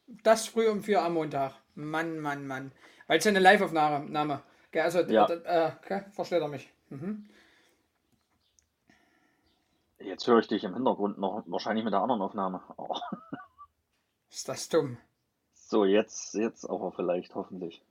Das 0.07 0.47
früh 0.47 0.67
um 0.69 0.83
vier 0.83 1.01
am 1.03 1.13
Montag. 1.13 1.53
Mann, 1.75 2.19
Mann, 2.19 2.45
Mann. 2.45 2.71
Weil 3.07 3.17
es 3.19 3.25
ja 3.25 3.29
eine 3.29 3.39
Live-Aufnahme. 3.39 4.41
Also, 4.75 5.01
Ja. 5.01 5.27
äh, 5.29 5.71
okay, 5.83 6.03
versteht 6.11 6.41
er 6.41 6.47
mich. 6.47 6.71
Mhm. 6.89 7.29
Jetzt 9.99 10.27
höre 10.27 10.39
ich 10.39 10.47
dich 10.47 10.63
im 10.63 10.73
Hintergrund 10.73 11.17
noch, 11.17 11.43
wahrscheinlich 11.47 11.85
mit 11.85 11.93
der 11.93 12.01
anderen 12.01 12.21
Aufnahme. 12.21 12.61
Oh. 12.77 12.97
Ist 14.29 14.49
das 14.49 14.67
dumm. 14.67 14.97
So, 15.53 15.85
jetzt, 15.85 16.33
jetzt 16.33 16.65
aber 16.69 16.91
vielleicht, 16.91 17.35
hoffentlich. 17.35 17.81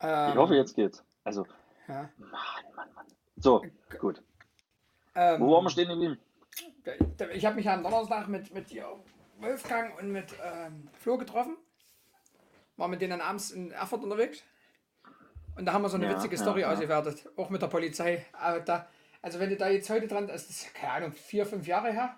Ähm, 0.00 0.30
Ich 0.30 0.36
hoffe, 0.36 0.54
jetzt 0.56 0.74
geht's. 0.74 1.02
Also, 1.24 1.46
Ja. 1.88 2.10
Mann, 2.18 2.30
Mann, 2.76 2.92
Mann. 2.94 3.06
So, 3.36 3.64
gut. 3.98 4.22
Ähm, 5.14 5.40
Wo 5.40 5.52
waren 5.52 5.64
wir 5.64 5.70
stehen 5.70 5.88
geblieben? 5.88 6.18
Ich 7.34 7.46
habe 7.46 7.56
mich 7.56 7.68
am 7.68 7.82
Donnerstag 7.82 8.28
mit, 8.28 8.52
mit 8.52 8.66
Wolfgang 9.38 9.98
und 9.98 10.10
mit 10.10 10.34
ähm, 10.44 10.88
Flo 10.98 11.16
getroffen. 11.16 11.56
War 12.76 12.88
mit 12.88 13.00
denen 13.00 13.20
abends 13.20 13.50
in 13.50 13.70
Erfurt 13.70 14.02
unterwegs. 14.02 14.42
Und 15.56 15.66
da 15.66 15.72
haben 15.72 15.82
wir 15.82 15.88
so 15.88 15.96
eine 15.96 16.06
Ja, 16.06 16.16
witzige 16.16 16.36
ja, 16.36 16.42
Story 16.42 16.60
ja. 16.62 16.72
ausgewertet. 16.72 17.28
Auch 17.36 17.50
mit 17.50 17.62
der 17.62 17.66
Polizei. 17.66 18.24
Aber 18.32 18.60
da, 18.60 18.88
also 19.20 19.38
wenn 19.38 19.50
du 19.50 19.56
da 19.56 19.68
jetzt 19.68 19.90
heute 19.90 20.08
dran, 20.08 20.26
das 20.26 20.48
ist 20.48 20.74
keine 20.74 20.92
Ahnung, 20.92 21.12
vier, 21.12 21.46
fünf 21.46 21.66
Jahre 21.66 21.92
her. 21.92 22.16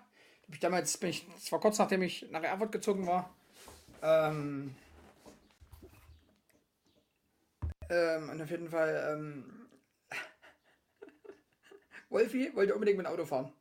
Ich 0.51 0.59
damals 0.59 0.97
bin 0.97 1.09
ich, 1.09 1.27
das 1.33 1.51
war 1.51 1.59
kurz 1.59 1.79
nachdem 1.79 2.03
ich 2.03 2.29
nach 2.31 2.43
Erfurt 2.43 2.71
gezogen 2.71 3.07
war. 3.07 3.33
Ähm, 4.01 4.75
ähm, 7.89 8.29
und 8.29 8.41
auf 8.41 8.49
jeden 8.49 8.69
Fall, 8.69 9.13
ähm, 9.13 9.67
Wolfi 12.09 12.55
wollte 12.55 12.73
unbedingt 12.73 12.97
mit 12.97 13.07
dem 13.07 13.11
Auto 13.11 13.25
fahren. 13.25 13.51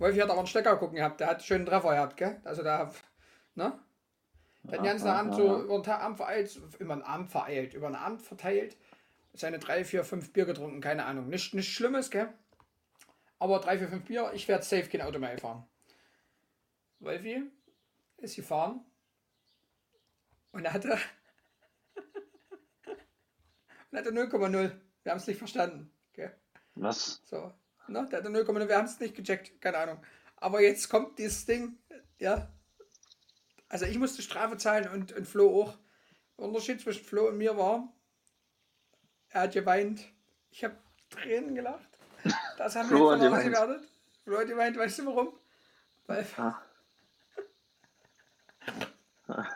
Wolfi 0.00 0.18
hat 0.18 0.30
aber 0.30 0.38
einen 0.38 0.46
Stecker 0.46 0.76
gucken 0.78 0.96
gehabt, 0.96 1.20
der 1.20 1.28
hat 1.28 1.36
einen 1.36 1.44
schönen 1.44 1.66
Treffer 1.66 1.90
gehabt, 1.90 2.16
gell? 2.16 2.40
Also 2.44 2.62
da, 2.62 2.90
ne? 3.54 3.78
Der 4.62 4.72
hat 4.72 4.78
den 4.78 4.84
ganzen 4.84 5.08
Abend 5.08 5.34
so 5.34 5.62
über 5.62 5.78
den 5.78 5.82
Tag 5.82 6.00
Abend 6.00 6.16
vereilt, 6.16 6.58
über 6.78 6.96
den 6.96 7.02
Abend 7.02 7.30
vereilt, 7.30 7.74
über 7.74 7.88
den 7.88 7.96
Abend 7.96 8.22
verteilt, 8.22 8.76
seine 9.34 9.58
drei, 9.58 9.84
vier, 9.84 10.02
fünf 10.04 10.32
Bier 10.32 10.46
getrunken, 10.46 10.80
keine 10.80 11.04
Ahnung. 11.04 11.28
Nicht, 11.28 11.52
nicht 11.54 11.72
Schlimmes, 11.72 12.10
gell? 12.10 12.32
Aber 13.38 13.58
drei, 13.58 13.78
vier, 13.78 13.88
fünf 13.88 14.06
Bier, 14.06 14.30
ich 14.34 14.48
werde 14.48 14.64
safe 14.64 14.88
kein 14.88 15.02
Auto 15.02 15.18
mehr 15.18 15.36
fahren. 15.38 15.66
Wolfi 16.98 17.42
ist 18.18 18.36
gefahren 18.36 18.84
und 20.52 20.64
er 20.64 20.72
hatte, 20.72 20.98
und 23.90 23.98
hatte 23.98 24.10
0,0. 24.10 24.72
Wir 25.02 25.12
haben 25.12 25.18
es 25.18 25.26
nicht 25.26 25.38
verstanden, 25.38 25.92
gell? 26.12 26.34
Was? 26.74 27.22
So, 27.24 27.52
ne? 27.90 28.08
Der 28.10 28.18
hatte 28.20 28.28
0,0, 28.28 28.68
wir 28.68 28.76
haben 28.76 28.86
es 28.86 29.00
nicht 29.00 29.14
gecheckt, 29.14 29.60
keine 29.60 29.78
Ahnung. 29.78 30.02
Aber 30.36 30.62
jetzt 30.62 30.88
kommt 30.88 31.18
dieses 31.18 31.44
Ding, 31.46 31.78
ja. 32.18 32.50
Also 33.68 33.84
ich 33.86 33.98
musste 33.98 34.22
Strafe 34.22 34.56
zahlen 34.56 34.88
und, 34.88 35.12
und 35.12 35.26
Flo 35.26 35.62
auch. 35.62 35.78
Der 36.36 36.46
Unterschied 36.46 36.80
zwischen 36.80 37.04
Flo 37.04 37.28
und 37.28 37.36
mir 37.38 37.56
war, 37.56 37.92
er 39.28 39.42
hat 39.42 39.52
geweint. 39.52 40.04
Ich 40.50 40.64
habe 40.64 40.76
Tränen 41.10 41.54
gelacht. 41.54 41.88
Das 42.58 42.74
haben 42.76 42.88
Flo 42.88 43.10
wir 43.10 43.12
hat 43.12 43.22
jetzt 43.22 43.32
ausgewertet. 43.32 43.88
Flo 44.24 44.38
hat 44.38 44.46
geweint, 44.48 44.76
weißt 44.76 44.98
du 45.00 45.06
warum? 45.06 45.38
Weil, 46.06 46.26
Ah. 46.36 46.62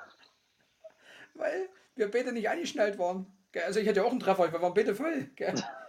weil 1.34 1.68
wir 1.96 2.10
beide 2.10 2.32
nicht 2.32 2.48
angeschnallt 2.48 2.98
waren. 2.98 3.26
Also 3.66 3.80
ich 3.80 3.88
hatte 3.88 4.00
ja 4.00 4.06
auch 4.06 4.10
einen 4.10 4.20
Treffer, 4.20 4.52
wir 4.52 4.62
waren 4.62 4.74
beide 4.74 4.94
voll. 4.94 5.30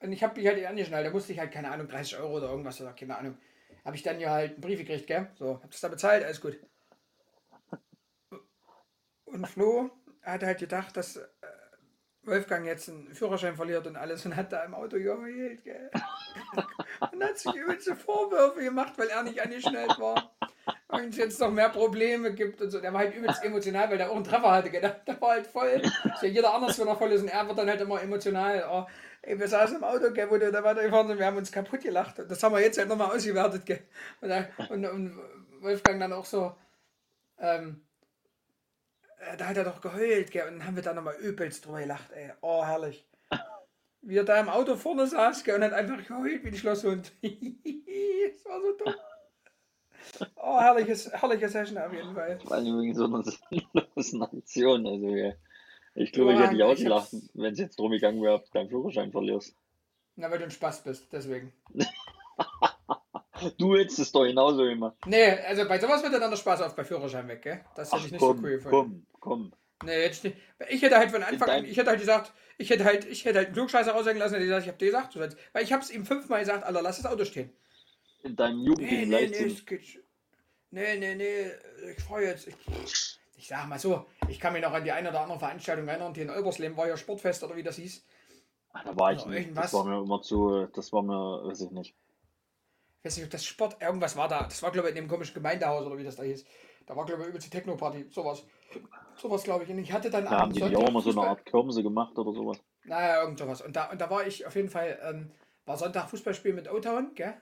Und 0.00 0.12
ich 0.12 0.22
habe 0.22 0.38
mich 0.38 0.46
halt 0.46 0.64
angeschnallt. 0.64 1.06
Da 1.06 1.10
musste 1.10 1.32
ich 1.32 1.38
halt, 1.38 1.52
keine 1.52 1.70
Ahnung, 1.70 1.88
30 1.88 2.18
Euro 2.18 2.36
oder 2.36 2.50
irgendwas 2.50 2.80
oder 2.80 2.92
keine 2.92 3.16
Ahnung. 3.16 3.38
Habe 3.84 3.96
ich 3.96 4.02
dann 4.02 4.20
ja 4.20 4.30
halt 4.30 4.52
einen 4.52 4.60
Brief 4.60 4.78
gekriegt, 4.78 5.06
gell? 5.06 5.30
So, 5.36 5.60
hab 5.62 5.70
das 5.70 5.80
da 5.80 5.88
bezahlt, 5.88 6.24
alles 6.24 6.40
gut. 6.40 6.58
Und 9.24 9.46
Flo 9.46 9.90
hat 10.22 10.42
halt 10.42 10.58
gedacht, 10.58 10.96
dass 10.96 11.16
äh, 11.16 11.26
Wolfgang 12.22 12.66
jetzt 12.66 12.88
einen 12.88 13.14
Führerschein 13.14 13.56
verliert 13.56 13.86
und 13.86 13.96
alles 13.96 14.26
und 14.26 14.34
hat 14.34 14.52
da 14.52 14.64
im 14.64 14.74
Auto 14.74 14.96
geheult, 14.98 15.62
gell? 15.64 15.90
und 17.12 17.22
hat 17.22 17.38
sich 17.38 17.54
übelste 17.54 17.94
Vorwürfe 17.96 18.64
gemacht, 18.64 18.94
weil 18.96 19.08
er 19.08 19.22
nicht 19.22 19.40
angeschnallt 19.40 19.98
war. 19.98 20.35
Und 20.88 21.08
es 21.08 21.16
jetzt 21.16 21.40
noch 21.40 21.50
mehr 21.50 21.68
Probleme 21.68 22.32
gibt 22.32 22.60
und 22.60 22.70
so. 22.70 22.80
Der 22.80 22.92
war 22.92 23.00
halt 23.00 23.14
übelst 23.14 23.42
emotional, 23.42 23.90
weil 23.90 23.98
der 23.98 24.08
auch 24.10 24.14
einen 24.14 24.24
Treffer 24.24 24.52
hatte? 24.52 24.70
Der, 24.70 24.88
der 24.90 25.20
war 25.20 25.30
halt 25.30 25.46
voll. 25.46 25.82
Ist 25.82 26.22
ja 26.22 26.28
jeder 26.28 26.54
anders, 26.54 26.78
wenn 26.78 26.86
er 26.86 26.96
voll 26.96 27.10
ist 27.10 27.22
und 27.22 27.28
er 27.28 27.46
wird 27.46 27.58
dann 27.58 27.68
halt 27.68 27.80
immer 27.80 28.00
emotional. 28.00 28.64
Oh, 28.70 28.86
ey, 29.22 29.38
wir 29.38 29.48
saßen 29.48 29.78
im 29.78 29.84
Auto, 29.84 30.12
gell, 30.12 30.30
wo 30.30 30.38
du 30.38 30.52
da 30.52 30.62
weitergefahren 30.62 31.08
sind, 31.08 31.18
wir 31.18 31.26
haben 31.26 31.36
uns 31.36 31.50
kaputt 31.50 31.80
gelacht. 31.80 32.20
Und 32.20 32.30
das 32.30 32.40
haben 32.42 32.54
wir 32.54 32.60
jetzt 32.60 32.78
halt 32.78 32.88
nochmal 32.88 33.14
ausgewertet, 33.16 33.66
gell? 33.66 33.80
Und, 34.20 34.28
da- 34.28 34.46
und, 34.68 34.86
und 34.86 35.18
Wolfgang 35.60 35.98
dann 36.00 36.12
auch 36.12 36.24
so, 36.24 36.54
ähm, 37.38 37.84
äh, 39.18 39.36
da 39.36 39.48
hat 39.48 39.56
er 39.56 39.64
doch 39.64 39.80
geheult, 39.80 40.30
gell? 40.30 40.46
Und 40.46 40.58
dann 40.58 40.66
haben 40.68 40.76
wir 40.76 40.84
da 40.84 40.94
nochmal 40.94 41.16
übelst 41.16 41.66
drüber 41.66 41.80
gelacht, 41.80 42.12
ey. 42.12 42.32
Oh, 42.42 42.64
herrlich. 42.64 43.08
Wie 44.02 44.18
er 44.18 44.24
da 44.24 44.38
im 44.38 44.48
Auto 44.48 44.76
vorne 44.76 45.04
saß, 45.08 45.42
gell? 45.42 45.56
Und 45.56 45.64
hat 45.64 45.72
einfach 45.72 46.06
geheult 46.06 46.44
wie 46.44 46.48
ein 46.48 46.54
Schlosshund. 46.54 47.10
das 47.22 48.44
war 48.44 48.60
so 48.60 48.72
dumm. 48.76 48.94
Oh, 50.36 50.60
herrliches, 50.60 51.10
herrliche 51.12 51.48
Session 51.48 51.78
auf 51.78 51.92
jeden 51.92 52.14
Fall. 52.14 52.38
Vor 52.40 52.52
allem 52.52 52.80
wegen 52.80 52.94
so 52.94 53.04
einer 53.04 53.22
sinnlosen 53.50 54.22
Aktion. 54.22 54.86
Also, 54.86 55.08
ja. 55.08 55.32
Ich 55.94 56.12
glaube, 56.12 56.32
ich 56.34 56.38
hätte 56.38 56.50
dich 56.50 56.58
ich 56.58 56.64
ausgelacht, 56.64 57.08
wenn 57.34 57.52
es 57.52 57.58
jetzt 57.58 57.78
drum 57.78 57.90
gegangen 57.90 58.22
wäre, 58.22 58.34
ob 58.34 58.44
du 58.44 58.50
deinen 58.52 58.68
Führerschein 58.68 59.10
verlierst. 59.12 59.54
Na, 60.16 60.30
weil 60.30 60.38
du 60.38 60.44
ein 60.44 60.50
Spaß 60.50 60.82
bist, 60.84 61.06
deswegen. 61.12 61.52
Du 63.58 63.76
hättest 63.76 63.98
es 63.98 64.12
doch 64.12 64.24
genauso 64.24 64.64
gemacht. 64.64 64.96
Nee, 65.06 65.30
also 65.30 65.68
bei 65.68 65.78
sowas 65.78 66.02
wird 66.02 66.14
dann 66.14 66.30
der 66.30 66.38
Spaß 66.38 66.62
auf 66.62 66.74
bei 66.74 66.84
Führerschein 66.84 67.28
weg, 67.28 67.42
gell? 67.42 67.60
Das 67.74 67.92
hätte 67.92 68.00
Ach 68.00 68.06
ich 68.06 68.12
nicht 68.12 68.20
komm, 68.20 68.38
so 68.38 68.42
cool 68.42 68.50
gefunden. 68.52 69.06
komm, 69.20 69.20
komm. 69.20 69.52
Nee, 69.84 70.04
jetzt 70.04 70.24
nicht. 70.24 70.38
Ich 70.70 70.80
hätte 70.80 70.96
halt 70.96 71.10
von 71.10 71.22
Anfang 71.22 71.50
an, 71.50 71.64
ich 71.66 71.76
hätte 71.76 71.90
halt 71.90 72.00
gesagt, 72.00 72.32
ich 72.56 72.70
hätte 72.70 72.84
halt, 72.84 73.04
ich 73.04 73.26
hätte 73.26 73.38
halt 73.38 73.48
einen 73.48 73.54
Klugscheißer 73.54 73.92
raushängen 73.92 74.18
lassen, 74.18 74.34
hätte 74.34 74.46
gesagt, 74.46 74.62
ich 74.64 74.68
hab 74.70 74.78
dir 74.78 74.86
gesagt, 74.86 75.36
weil 75.52 75.64
ich 75.64 75.72
hab's 75.72 75.90
ihm 75.90 76.06
fünfmal 76.06 76.40
gesagt, 76.40 76.64
Alter, 76.64 76.80
lass 76.80 76.96
das 76.96 77.12
Auto 77.12 77.26
stehen. 77.26 77.50
In 78.26 78.34
deinem 78.36 78.58
Nee, 78.58 78.66
jugendlichen 78.68 79.08
nee, 79.10 79.26
nee, 79.28 79.44
sch- 79.46 80.00
Nee, 80.72 80.96
nee, 80.98 81.14
nee, 81.14 81.50
ich 81.96 82.02
fahr 82.02 82.20
jetzt. 82.22 82.48
Ich, 82.48 82.56
ich 83.36 83.46
sag 83.46 83.68
mal 83.68 83.78
so, 83.78 84.06
ich 84.28 84.40
kann 84.40 84.52
mich 84.52 84.62
noch 84.62 84.72
an 84.72 84.82
die 84.84 84.90
eine 84.90 85.10
oder 85.10 85.20
andere 85.20 85.38
Veranstaltung 85.38 85.86
erinnern, 85.86 86.12
die 86.12 86.22
in 86.22 86.30
Olbersleben 86.30 86.76
war 86.76 86.88
ja 86.88 86.96
Sportfest 86.96 87.44
oder 87.44 87.54
wie 87.56 87.62
das 87.62 87.76
hieß. 87.76 88.04
Ah, 88.72 88.82
Da 88.84 88.96
war 88.96 89.12
ich 89.12 89.22
Oder 89.22 89.30
nicht. 89.30 89.38
irgendwas. 89.44 89.70
Das 89.70 89.74
war 89.74 89.84
mir 89.84 90.02
immer 90.02 90.20
zu, 90.22 90.66
das 90.74 90.92
war 90.92 91.02
mir, 91.02 91.44
weiß 91.46 91.60
ich 91.62 91.70
nicht. 91.70 91.94
Ich 92.98 93.04
weiß 93.04 93.16
nicht, 93.18 93.26
ob 93.26 93.30
das 93.30 93.44
Sport, 93.44 93.80
irgendwas 93.80 94.16
war 94.16 94.26
da. 94.26 94.42
Das 94.42 94.60
war, 94.62 94.72
glaube 94.72 94.88
ich, 94.90 94.96
in 94.96 95.02
dem 95.02 95.08
komischen 95.08 95.34
Gemeindehaus 95.34 95.86
oder 95.86 95.96
wie 95.96 96.04
das 96.04 96.16
da 96.16 96.24
hieß. 96.24 96.44
Da 96.86 96.96
war, 96.96 97.06
glaube 97.06 97.22
ich, 97.22 97.28
übelst 97.28 97.46
die 97.46 97.50
Techno-Party. 97.50 98.06
Sowas. 98.10 98.44
Sowas, 99.16 99.44
glaube 99.44 99.64
ich. 99.64 99.70
Und 99.70 99.78
ich 99.78 99.92
hatte 99.92 100.10
dann 100.10 100.24
Da 100.24 100.30
haben 100.32 100.52
die 100.52 100.58
Sonntag 100.60 100.82
auch 100.82 100.88
immer 100.88 101.00
so 101.00 101.10
eine 101.10 101.20
Art 101.22 101.46
Kirmse 101.46 101.82
gemacht 101.84 102.18
oder 102.18 102.32
sowas. 102.32 102.58
Naja, 102.84 103.22
irgend 103.22 103.38
sowas. 103.38 103.60
Und 103.62 103.76
da, 103.76 103.90
und 103.90 104.00
da 104.00 104.10
war 104.10 104.26
ich 104.26 104.44
auf 104.46 104.54
jeden 104.56 104.68
Fall, 104.68 104.98
ähm, 105.02 105.30
war 105.64 105.76
Sonntag 105.76 106.10
Fußballspiel 106.10 106.52
mit 106.52 106.70
O-Town, 106.70 107.14
gell? 107.14 107.34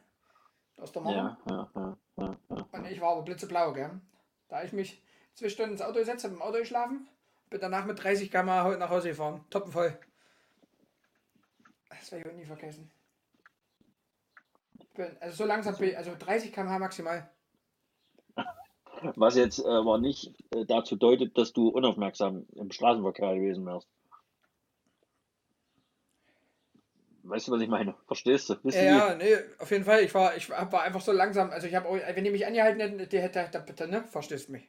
Aus 0.76 0.92
der 0.92 1.02
Mauer. 1.02 1.38
Ja, 1.48 1.68
ja, 1.76 1.96
ja. 2.16 2.36
Und 2.72 2.86
ich 2.86 3.00
war 3.00 3.12
aber 3.12 3.22
blitzeblau, 3.22 3.72
gell? 3.72 4.00
Da 4.48 4.62
ich 4.62 4.72
mich 4.72 5.02
zwei 5.34 5.48
Stunden 5.48 5.72
ins 5.72 5.82
Auto 5.82 5.98
gesetzt, 5.98 6.24
hab 6.24 6.32
im 6.32 6.42
Auto 6.42 6.58
geschlafen, 6.58 7.08
bin 7.50 7.60
danach 7.60 7.86
mit 7.86 8.02
30 8.02 8.30
km 8.30 8.46
nach 8.46 8.90
Hause 8.90 9.08
gefahren. 9.08 9.44
Toppenvoll. 9.50 9.98
Das 11.88 12.12
werde 12.12 12.28
ich 12.28 12.32
auch 12.32 12.36
nie 12.36 12.46
vergessen. 12.46 12.90
Bin, 14.94 15.16
also 15.20 15.36
so 15.36 15.44
langsam 15.44 15.76
bin 15.76 15.90
ich, 15.90 15.96
also 15.96 16.14
30 16.18 16.52
km 16.52 16.78
maximal. 16.78 17.30
Was 19.16 19.36
jetzt 19.36 19.58
äh, 19.58 19.68
aber 19.68 19.98
nicht 19.98 20.34
äh, 20.54 20.64
dazu 20.64 20.96
deutet, 20.96 21.36
dass 21.36 21.52
du 21.52 21.68
unaufmerksam 21.68 22.46
im 22.54 22.70
Straßenverkehr 22.70 23.34
gewesen 23.34 23.66
wärst. 23.66 23.88
Weißt 27.26 27.48
du, 27.48 27.52
was 27.52 27.60
ich 27.62 27.68
meine? 27.68 27.94
Verstehst 28.06 28.50
du? 28.50 28.56
Wisst 28.62 28.76
Ja, 28.76 28.82
ja, 28.82 29.14
nee, 29.14 29.36
auf 29.58 29.70
jeden 29.70 29.84
Fall. 29.84 30.02
Ich 30.02 30.14
war, 30.14 30.36
ich 30.36 30.50
war 30.50 30.82
einfach 30.82 31.00
so 31.00 31.10
langsam. 31.10 31.50
Also 31.50 31.66
ich 31.66 31.74
habe 31.74 31.88
auch, 31.88 31.96
wenn 31.96 32.22
die 32.22 32.30
mich 32.30 32.46
angehalten 32.46 32.80
hätten, 32.80 33.08
die 33.08 33.18
hätte, 33.18 33.48
da, 33.50 33.60
bitte, 33.60 33.88
ne? 33.88 34.04
Verstehst 34.04 34.50
mich. 34.50 34.68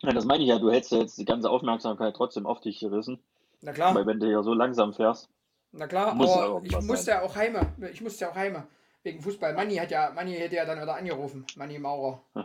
Ja, 0.00 0.10
das 0.12 0.24
meine 0.24 0.42
ich 0.42 0.48
ja, 0.48 0.58
du 0.58 0.72
hättest 0.72 0.90
ja 0.90 0.98
jetzt 0.98 1.16
die 1.18 1.24
ganze 1.24 1.48
Aufmerksamkeit 1.48 2.16
trotzdem 2.16 2.44
auf 2.44 2.60
dich 2.60 2.80
gerissen, 2.80 3.22
Na 3.60 3.72
klar. 3.72 3.94
weil 3.94 4.04
wenn 4.04 4.18
du 4.18 4.28
ja 4.28 4.42
so 4.42 4.52
langsam 4.52 4.92
fährst, 4.92 5.30
Na 5.70 5.86
klar, 5.86 6.08
aber 6.08 6.60
ich 6.64 6.80
musste 6.80 7.12
ja 7.12 7.22
auch 7.22 7.36
heime. 7.36 7.72
Ich 7.92 8.00
musste 8.00 8.24
ja 8.24 8.32
auch 8.32 8.34
heime. 8.34 8.66
Wegen 9.04 9.20
Fußball. 9.20 9.54
Manni 9.54 9.76
hat 9.76 9.92
ja, 9.92 10.10
Manni 10.10 10.34
hätte 10.34 10.56
ja 10.56 10.64
dann 10.64 10.82
wieder 10.82 10.96
angerufen. 10.96 11.46
Manni 11.56 11.78
Maurer. 11.78 12.20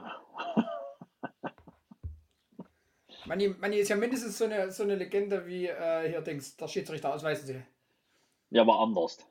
Manni, 3.26 3.50
Manni 3.50 3.78
ist 3.78 3.90
ja 3.90 3.96
mindestens 3.96 4.38
so 4.38 4.46
eine, 4.46 4.72
so 4.72 4.84
eine 4.84 4.96
Legende 4.96 5.46
wie 5.48 5.66
äh, 5.66 6.10
hier 6.10 6.22
Dings, 6.22 6.56
der 6.58 6.68
Schiedsrichter 6.68 7.14
ausweisen 7.14 7.48
sie. 7.48 7.62
Ja, 8.50 8.62
aber 8.62 8.80
anders. 8.80 9.26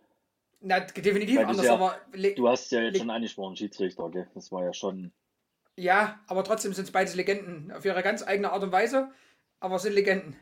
Na, 0.61 0.81
definitiv 0.81 1.37
Weil 1.39 1.47
anders, 1.47 1.67
ja- 1.67 1.75
aber 1.75 1.97
Du 2.37 2.49
hast 2.49 2.71
ja 2.73 2.81
jetzt 2.83 2.99
schon 2.99 3.11
angesprochen, 3.11 3.57
Schiedsrichter, 3.57 4.09
gell? 4.11 4.29
Das 4.35 4.51
war 4.53 4.65
ja 4.65 4.73
schon. 4.73 5.13
ja, 5.77 6.21
aber 6.27 6.45
trotzdem 6.45 6.73
sind 6.73 6.85
es 6.85 6.91
beides 6.93 7.15
Legenden. 7.15 7.71
Auf 7.73 7.85
ihre 7.85 8.03
ganz 8.03 8.27
eigene 8.27 8.53
Art 8.53 8.63
und 8.63 8.73
Weise, 8.73 9.11
aber 9.61 9.77
es 9.77 9.83
sind 9.83 9.95
Legenden. 9.95 10.37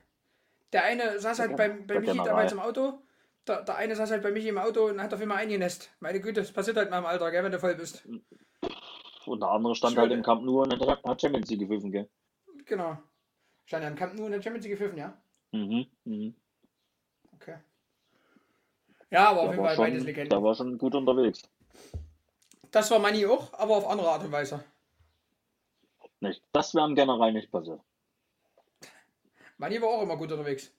Der 0.73 0.85
eine 0.85 1.19
saß 1.19 1.39
halt 1.41 1.57
beim, 1.57 1.87
bei 1.87 2.01
Michi 2.01 2.17
damals 2.25 2.53
im 2.53 2.61
Auto. 2.61 3.01
Der, 3.47 3.63
der 3.63 3.77
eine 3.77 3.95
saß 3.95 4.11
halt 4.11 4.23
bei 4.23 4.31
Michi 4.31 4.49
im 4.49 4.59
Auto 4.59 4.87
und 4.87 5.03
hat 5.03 5.13
auf 5.13 5.21
einmal 5.21 5.39
eingenässt. 5.39 5.91
Meine 6.01 6.21
Güte, 6.21 6.41
das 6.41 6.53
passiert 6.53 6.77
halt 6.77 6.91
mal 6.91 6.99
im 6.99 7.07
Alter, 7.07 7.31
gell, 7.31 7.45
wenn 7.45 7.53
du 7.53 7.61
voll 7.61 7.75
bist. 7.75 8.07
Und 9.27 9.41
der 9.41 9.51
andere 9.51 9.75
stand 9.75 9.97
halt 9.97 10.13
im 10.13 10.23
Camp 10.23 10.43
nur 10.43 10.63
und 10.63 10.89
hat 10.89 11.05
hat 11.05 11.21
Champions 11.21 11.51
League 11.51 11.61
gepfiffen, 11.61 11.91
gell? 11.93 12.09
Genau. 12.65 12.99
Stand 13.67 13.83
ja 13.85 13.89
im 13.91 13.97
Camp 13.97 14.15
nur 14.15 14.27
in 14.27 14.33
der 14.33 14.43
Champions 14.43 14.67
League 14.67 14.79
gepfiffen, 14.79 14.99
ja? 14.99 15.17
Mhm, 15.53 15.87
mhm. 16.05 16.35
Okay. 17.35 17.59
Ja, 19.15 19.29
aber 19.29 19.43
auf 19.43 19.47
Der 19.51 19.55
jeden 19.55 19.67
Fall 19.67 19.77
beides 19.77 20.05
Legenden. 20.05 20.31
der 20.31 20.43
war 20.43 20.55
schon 20.57 20.77
gut 20.77 20.93
unterwegs. 20.97 21.43
Das 22.73 22.91
war 22.91 22.99
Manni 22.99 23.25
auch, 23.25 23.53
aber 23.53 23.77
auf 23.77 23.89
andere 23.89 24.09
Art 24.09 24.25
und 24.25 24.33
Weise. 24.33 24.65
Nicht. 26.19 26.43
Das 26.53 26.75
wäre 26.75 26.89
im 26.89 26.97
General 26.97 27.33
nicht 27.33 27.49
passiert. 27.49 27.81
Manni 29.57 29.81
war 29.81 29.91
auch 29.91 30.03
immer 30.03 30.17
gut 30.17 30.33
unterwegs. 30.33 30.73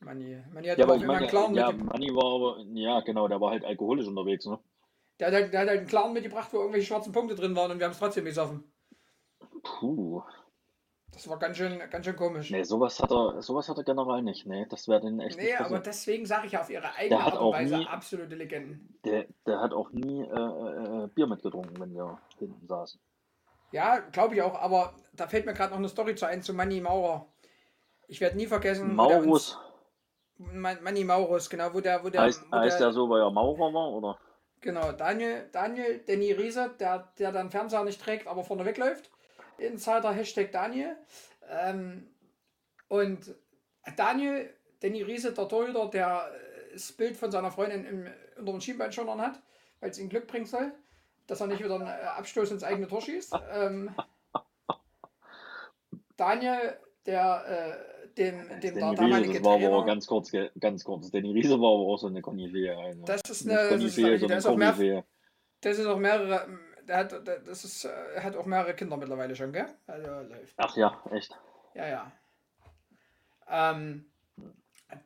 Manni, 0.00 0.42
Manni 0.50 0.68
hat 0.68 0.78
Ja, 0.78 0.84
aber 0.86 0.96
ich 0.96 1.02
immer 1.02 1.12
meine, 1.12 1.26
einen 1.26 1.28
Clown 1.28 1.54
ja, 1.54 1.72
mit, 1.72 1.84
Manni 1.84 2.08
war 2.14 2.24
aber, 2.24 2.64
ja, 2.72 3.00
genau, 3.00 3.28
der 3.28 3.38
war 3.38 3.50
halt 3.50 3.66
alkoholisch 3.66 4.06
unterwegs, 4.06 4.46
ne? 4.46 4.58
der, 5.18 5.26
hat 5.26 5.34
halt, 5.34 5.52
der 5.52 5.60
hat 5.60 5.68
halt 5.68 5.78
einen 5.80 5.88
Clown 5.88 6.14
mitgebracht, 6.14 6.48
wo 6.52 6.58
irgendwelche 6.58 6.86
schwarzen 6.86 7.12
Punkte 7.12 7.34
drin 7.34 7.54
waren 7.54 7.70
und 7.70 7.80
wir 7.80 7.84
haben 7.84 7.92
es 7.92 7.98
trotzdem 7.98 8.24
gesoffen. 8.24 8.64
Puh. 9.62 10.22
Das 11.12 11.28
war 11.28 11.38
ganz 11.38 11.56
schön, 11.56 11.78
ganz 11.90 12.04
schön 12.04 12.16
komisch. 12.16 12.50
Nee, 12.50 12.62
sowas 12.62 13.00
hat 13.00 13.10
er, 13.10 13.42
sowas 13.42 13.68
hat 13.68 13.78
er 13.78 13.84
General 13.84 14.22
nicht. 14.22 14.46
Nee, 14.46 14.66
das 14.68 14.86
wäre 14.88 15.00
denn 15.00 15.18
echt 15.20 15.36
Nee, 15.38 15.54
aber 15.54 15.80
deswegen 15.80 16.26
sage 16.26 16.46
ich 16.46 16.52
ja 16.52 16.60
auf 16.60 16.70
ihre 16.70 16.92
eigene 16.94 17.16
Der 17.16 17.20
Art 17.20 17.36
und 17.38 17.52
Weise 17.52 17.78
nie- 17.78 17.86
absolute 17.86 18.34
Legenden. 18.36 18.98
Der, 19.04 19.26
der 19.46 19.60
hat 19.60 19.72
auch 19.72 19.90
nie 19.90 20.22
äh, 20.22 21.04
äh, 21.04 21.08
Bier 21.08 21.26
mitgetrunken, 21.26 21.78
wenn 21.80 21.94
wir 21.94 22.18
hinten 22.38 22.66
saßen. 22.66 23.00
Ja, 23.72 23.98
glaube 23.98 24.34
ich 24.34 24.42
auch, 24.42 24.54
aber 24.60 24.94
da 25.12 25.26
fällt 25.26 25.44
mir 25.46 25.54
gerade 25.54 25.70
noch 25.70 25.78
eine 25.78 25.88
Story 25.88 26.14
zu 26.14 26.26
ein 26.26 26.42
zu 26.42 26.54
Manni 26.54 26.80
Maurer. 26.80 27.26
Ich 28.06 28.20
werde 28.20 28.36
nie 28.36 28.46
vergessen, 28.46 28.86
der 28.88 28.94
Maurus, 28.94 29.58
Man- 30.38 30.82
Manni 30.82 31.04
Maurus, 31.04 31.50
genau, 31.50 31.74
wo 31.74 31.80
der, 31.80 32.02
wo 32.04 32.10
der, 32.10 32.22
heißt, 32.22 32.44
wo 32.50 32.56
heißt 32.56 32.80
der 32.80 32.92
so, 32.92 33.08
weil 33.10 33.20
er 33.20 33.30
Maurer 33.30 33.72
war, 33.74 33.90
oder? 33.92 34.18
Genau, 34.60 34.92
Daniel, 34.92 35.48
Daniel, 35.52 36.00
Danny 36.06 36.32
Riese, 36.32 36.70
der, 36.80 37.12
der 37.18 37.32
dann 37.32 37.50
Fernseher 37.50 37.84
nicht 37.84 38.00
trägt, 38.00 38.26
aber 38.26 38.42
vorne 38.44 38.64
wegläuft. 38.64 39.10
Insider 39.58 40.12
Hashtag 40.12 40.52
Daniel. 40.52 40.96
Ähm, 41.50 42.06
und 42.88 43.34
Daniel, 43.96 44.50
Danny 44.80 45.02
Riese, 45.02 45.32
der 45.32 45.48
Torhüter, 45.48 45.88
der 45.88 46.30
äh, 46.32 46.72
das 46.72 46.92
Bild 46.92 47.16
von 47.16 47.30
seiner 47.30 47.50
Freundin 47.50 47.84
im, 47.84 48.06
unter 48.38 48.52
den 48.52 48.60
Schienbeinschonern 48.60 49.20
hat, 49.20 49.40
weil 49.80 49.90
es 49.90 49.98
ihm 49.98 50.08
Glück 50.08 50.26
bringen 50.26 50.46
soll, 50.46 50.72
dass 51.26 51.40
er 51.40 51.46
nicht 51.46 51.62
wieder 51.62 51.74
einen 51.74 51.86
äh, 51.86 52.06
Abstoß 52.16 52.50
ins 52.52 52.64
eigene 52.64 52.86
Tor 52.86 53.00
schießt. 53.00 53.34
Ähm, 53.52 53.94
Daniel, 56.16 56.76
der 57.06 57.44
äh, 57.46 58.08
dem, 58.16 58.48
dem 58.48 58.60
der 58.60 58.72
Danny 58.72 58.96
damalige 58.96 59.28
Riese, 59.30 59.32
das 59.34 59.44
war 59.44 59.54
aber 59.54 59.62
Trainer, 59.62 59.86
ganz 59.86 60.06
kurz, 60.06 60.32
ganz 60.58 60.84
kurz. 60.84 61.10
Danny 61.10 61.30
Riese 61.32 61.60
war 61.60 61.74
aber 61.74 61.92
auch 61.92 61.98
so 61.98 62.08
eine 62.08 62.20
Koryphäe. 62.20 62.76
Also. 62.76 63.04
das 63.04 63.20
ist 63.30 63.48
eine, 63.48 63.70
das 63.70 63.82
ist, 63.82 63.96
der 63.96 64.18
sondern 64.18 64.38
ist 64.38 64.46
auch 64.46 64.56
mehr. 64.56 65.04
Das 65.60 65.78
ist 65.78 65.86
auch 65.86 65.98
mehrere, 65.98 66.46
der 66.88 66.96
hat, 66.96 67.12
der- 67.26 67.40
das 67.40 67.64
ist, 67.64 67.84
er 67.84 68.22
hat 68.22 68.36
auch 68.36 68.46
mehrere 68.46 68.74
Kinder 68.74 68.96
mittlerweile 68.96 69.36
schon, 69.36 69.52
gell? 69.52 69.66
Also 69.86 70.10
läuft. 70.22 70.54
Ach 70.56 70.76
ja, 70.76 71.02
echt. 71.12 71.38
Ja, 71.74 71.86
ja. 71.86 72.12
Ähm, 73.48 74.10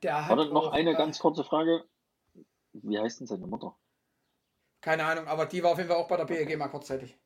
der 0.02 0.26
hat 0.26 0.36
Warte, 0.36 0.52
noch 0.52 0.68
auch, 0.68 0.72
eine 0.72 0.92
äh, 0.92 0.94
ganz 0.94 1.18
kurze 1.18 1.44
Frage. 1.44 1.84
Wie 2.72 2.98
heißt 2.98 3.20
denn 3.20 3.26
seine 3.26 3.46
Mutter? 3.46 3.76
Keine 4.80 5.04
Ahnung, 5.04 5.26
aber 5.28 5.46
die 5.46 5.62
war 5.62 5.72
auf 5.72 5.78
jeden 5.78 5.88
Fall 5.90 5.98
auch 5.98 6.08
bei 6.08 6.16
der 6.16 6.24
BEG 6.24 6.56
mal 6.56 6.68
kurzzeitig. 6.68 7.16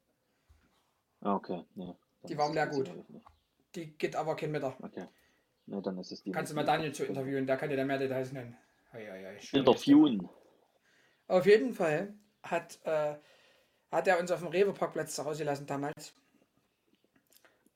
Ah, 1.21 1.35
okay. 1.35 1.65
Nee, 1.75 1.87
dann 1.87 1.97
Die 2.29 2.37
war 2.37 2.53
sehr 2.53 2.67
gut. 2.67 2.91
Die 3.75 3.97
geht 3.97 4.17
aber 4.17 4.37
kein 4.37 4.51
Mittag. 4.51 4.79
Okay. 4.83 5.07
Nee, 5.67 5.81
dann 5.83 5.99
ist 5.99 6.13
es 6.13 6.23
die. 6.23 6.33
Kannst 6.33 6.53
du 6.53 6.57
mal 6.57 6.65
Daniel 6.65 6.93
zu 6.93 7.05
interviewen, 7.05 7.47
der 7.47 7.57
kann 7.57 7.71
dir 7.71 7.77
da 7.77 7.85
mehr 7.85 7.99
Details 7.99 8.33
nennen. 8.33 8.57
Hei, 8.93 9.05
schwieriges 9.41 9.51
Thema. 9.51 9.59
Interviewen. 10.07 10.29
Auf 11.29 11.47
jeden 11.47 11.73
Fall 11.73 12.15
hat, 12.43 12.79
äh, 12.85 13.17
hat 13.91 14.07
er 14.09 14.19
uns 14.19 14.31
auf 14.31 14.41
dem 14.41 14.49
Rewe-Parkplatz 14.49 15.15
zu 15.15 15.25
Hause 15.25 15.41
gelassen 15.45 15.67
damals. 15.67 16.13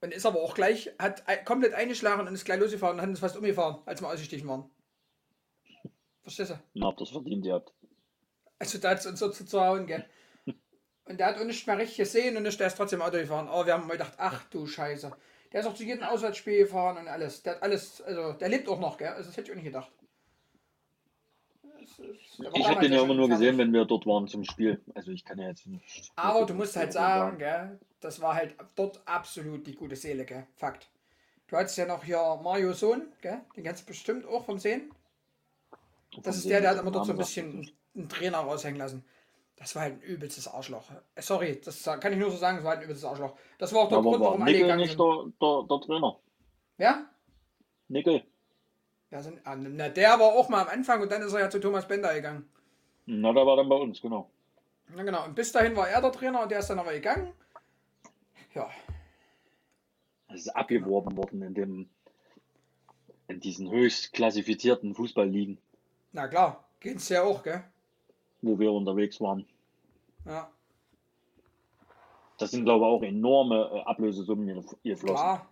Und 0.02 0.14
ist 0.14 0.24
aber 0.26 0.40
auch 0.42 0.54
gleich, 0.54 0.90
hat 0.98 1.22
komplett 1.44 1.74
eingeschlagen 1.74 2.26
und 2.26 2.34
ist 2.34 2.44
gleich 2.44 2.58
losgefahren 2.60 2.96
und 2.96 3.02
hat 3.02 3.08
uns 3.10 3.20
fast 3.20 3.36
umgefahren, 3.36 3.82
als 3.86 4.00
wir 4.00 4.08
ausgestiegen 4.08 4.48
waren. 4.48 4.70
Verstehst 6.22 6.50
du? 6.52 6.60
Na, 6.74 6.86
habt 6.86 7.00
das 7.00 7.10
verdient 7.10 7.44
gehabt. 7.44 7.72
Also 8.58 8.78
da 8.78 8.90
hat 8.90 8.98
es 8.98 9.06
uns 9.06 9.18
so 9.18 9.30
zu, 9.30 9.44
zu 9.44 9.60
hauen, 9.60 9.86
gell? 9.86 10.04
Und 11.04 11.18
der 11.18 11.26
hat 11.26 11.36
uns 11.36 11.46
nicht 11.46 11.66
mehr 11.66 11.78
richtig 11.78 11.96
gesehen 11.96 12.36
und 12.36 12.46
ist, 12.46 12.60
der 12.60 12.68
ist 12.68 12.76
trotzdem 12.76 13.02
Auto 13.02 13.16
gefahren. 13.18 13.48
Aber 13.48 13.66
wir 13.66 13.72
haben 13.72 13.86
mal 13.86 13.94
gedacht, 13.94 14.12
ach 14.16 14.44
du 14.50 14.66
Scheiße. 14.66 15.10
Der 15.52 15.60
ist 15.60 15.66
auch 15.66 15.74
zu 15.74 15.82
jedem 15.82 16.04
Auswärtsspiel 16.04 16.58
gefahren 16.58 16.98
und 16.98 17.08
alles. 17.08 17.42
Der 17.42 17.54
hat 17.56 17.62
alles, 17.64 18.00
also 18.02 18.32
der 18.34 18.48
lebt 18.48 18.68
auch 18.68 18.78
noch, 18.78 18.96
gell? 18.96 19.08
Also 19.08 19.28
das 19.28 19.36
hätte 19.36 19.46
ich 19.48 19.52
auch 19.52 19.56
nicht 19.56 19.64
gedacht. 19.64 19.90
Das 21.62 21.72
ist- 21.72 21.72
der 21.72 21.72
war 21.72 21.79
Ich 22.54 22.68
habe 22.68 22.80
den 22.80 22.92
ja 22.92 23.02
immer 23.02 23.14
nur 23.14 23.28
gesehen, 23.28 23.58
wenn 23.58 23.72
wir 23.72 23.84
dort 23.84 24.06
waren 24.06 24.26
zum 24.28 24.44
Spiel. 24.44 24.80
Also 24.94 25.10
ich 25.10 25.24
kann 25.24 25.38
ja 25.38 25.48
jetzt 25.48 25.66
nicht. 25.66 26.10
Aber 26.16 26.46
du 26.46 26.54
musst 26.54 26.76
halt 26.76 26.92
sagen, 26.92 27.38
gell, 27.38 27.78
das 28.00 28.20
war 28.20 28.34
halt 28.34 28.54
dort 28.76 29.00
absolut 29.06 29.66
die 29.66 29.74
gute 29.74 29.96
Seele, 29.96 30.24
gell? 30.24 30.46
Fakt. 30.56 30.88
Du 31.48 31.56
hattest 31.56 31.76
ja 31.78 31.86
noch 31.86 32.04
hier 32.04 32.38
Mario 32.42 32.72
Sohn, 32.72 33.12
gell? 33.20 33.40
Den 33.56 33.64
kennst 33.64 33.82
du 33.82 33.86
bestimmt 33.86 34.24
auch 34.26 34.44
vom 34.44 34.58
Sehen. 34.58 34.90
Das 36.22 36.36
ist 36.36 36.48
der, 36.48 36.60
der 36.60 36.70
hat 36.70 36.78
immer 36.78 36.90
dort 36.90 37.06
so 37.06 37.12
ein 37.12 37.18
bisschen 37.18 37.70
einen 37.94 38.08
Trainer 38.08 38.38
raushängen 38.38 38.78
lassen. 38.78 39.04
Das 39.56 39.74
war 39.74 39.82
halt 39.82 39.94
ein 39.96 40.00
übelstes 40.00 40.48
Arschloch. 40.48 40.90
Äh, 41.14 41.20
Sorry, 41.22 41.60
das 41.62 41.82
kann 41.84 42.12
ich 42.12 42.18
nur 42.18 42.30
so 42.30 42.38
sagen, 42.38 42.58
es 42.58 42.64
war 42.64 42.70
halt 42.70 42.80
ein 42.80 42.84
übelstes 42.84 43.04
Arschloch. 43.04 43.36
Das 43.58 43.72
war 43.74 43.82
auch 43.82 43.88
der 43.88 43.98
Aber 43.98 44.10
Grund, 44.10 44.20
war 44.22 44.28
warum 44.30 44.42
alle 44.42 44.52
Nickel 44.52 44.62
gegangen 44.62 44.80
nicht 44.80 44.96
sind. 44.96 45.00
der, 45.00 45.32
der, 45.42 45.66
der 45.68 45.80
Trainer? 45.86 46.16
Ja? 46.78 47.10
Nickel. 47.88 48.22
Ja, 49.10 49.22
sind, 49.22 49.40
ah, 49.44 49.56
na, 49.56 49.88
der 49.88 50.10
war 50.20 50.26
auch 50.34 50.48
mal 50.48 50.62
am 50.62 50.68
Anfang 50.68 51.02
und 51.02 51.10
dann 51.10 51.22
ist 51.22 51.32
er 51.32 51.40
ja 51.40 51.50
zu 51.50 51.58
Thomas 51.58 51.86
Bender 51.88 52.14
gegangen. 52.14 52.48
Na, 53.06 53.32
der 53.32 53.44
war 53.44 53.56
dann 53.56 53.68
bei 53.68 53.76
uns, 53.76 54.00
genau. 54.00 54.30
Ja, 54.96 55.02
genau. 55.02 55.24
Und 55.24 55.34
bis 55.34 55.50
dahin 55.52 55.74
war 55.76 55.88
er 55.88 56.00
der 56.00 56.12
Trainer 56.12 56.42
und 56.42 56.50
der 56.50 56.60
ist 56.60 56.70
dann 56.70 56.78
aber 56.78 56.92
gegangen. 56.92 57.32
Ja, 58.54 58.68
Es 60.28 60.42
ist 60.42 60.48
abgeworben 60.48 61.16
worden 61.16 61.42
in 61.42 61.54
dem 61.54 61.90
in 63.28 63.38
diesen 63.38 63.70
höchst 63.70 64.12
klassifizierten 64.12 64.92
Fußballligen, 64.94 65.58
na 66.12 66.26
klar, 66.26 66.64
geht's 66.80 67.08
ja 67.08 67.22
auch, 67.22 67.44
gell? 67.44 67.62
wo 68.42 68.58
wir 68.58 68.72
unterwegs 68.72 69.20
waren. 69.20 69.46
Ja, 70.24 70.50
Das 72.38 72.50
sind, 72.50 72.64
glaube 72.64 72.84
ich, 72.84 72.88
auch 72.90 73.02
enorme 73.04 73.70
äh, 73.72 73.80
Ablösesummen 73.82 74.46
hier 74.82 74.94
geflossen. 74.94 75.14
klar. 75.14 75.48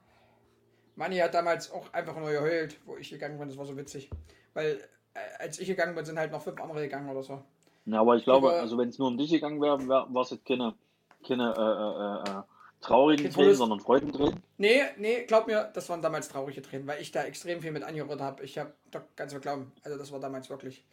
Manni 0.99 1.17
hat 1.19 1.33
damals 1.33 1.71
auch 1.71 1.93
einfach 1.93 2.17
nur 2.17 2.31
geheult, 2.31 2.77
wo 2.85 2.97
ich 2.97 3.09
gegangen 3.09 3.39
bin. 3.39 3.49
Das 3.49 3.57
war 3.57 3.65
so 3.65 3.77
witzig. 3.77 4.11
Weil 4.53 4.81
äh, 5.15 5.21
als 5.39 5.59
ich 5.61 5.69
gegangen 5.69 5.95
bin, 5.95 6.05
sind 6.05 6.19
halt 6.19 6.33
noch 6.33 6.43
fünf 6.43 6.61
andere 6.61 6.81
gegangen 6.81 7.09
oder 7.09 7.23
so. 7.23 7.41
Ja, 7.87 8.01
aber 8.01 8.17
ich 8.17 8.25
glaube, 8.25 8.49
Aber- 8.49 8.61
also 8.61 8.77
wenn 8.77 8.89
es 8.89 8.99
nur 8.99 9.07
um 9.09 9.17
dich 9.17 9.31
gegangen 9.31 9.61
wäre, 9.63 9.79
wär, 9.89 10.07
war 10.11 10.23
es 10.23 10.31
jetzt 10.31 10.45
keine, 10.45 10.75
keine 11.27 11.55
äh, 11.57 12.31
äh, 12.31 12.39
äh, 12.39 12.43
traurigen 12.81 13.25
Kein 13.27 13.33
Tränen, 13.33 13.55
sondern 13.55 13.81
Freudentränen. 13.81 14.43
Nee, 14.57 14.83
nee, 14.99 15.25
glaub 15.25 15.47
mir, 15.47 15.71
das 15.73 15.89
waren 15.89 16.03
damals 16.03 16.29
traurige 16.29 16.63
Tränen, 16.63 16.87
weil 16.89 17.01
ich 17.01 17.13
da 17.13 17.23
extrem 17.23 17.61
viel 17.63 17.71
mit 17.73 17.85
angerührt 17.85 18.21
habe. 18.21 18.43
Ich 18.45 18.59
habe 18.59 18.73
doch 18.91 19.03
ganz 19.15 19.33
so 19.33 19.39
glauben. 19.39 19.71
Also 19.85 19.97
das 19.99 20.11
war 20.11 20.19
damals 20.19 20.51
wirklich. 20.51 20.85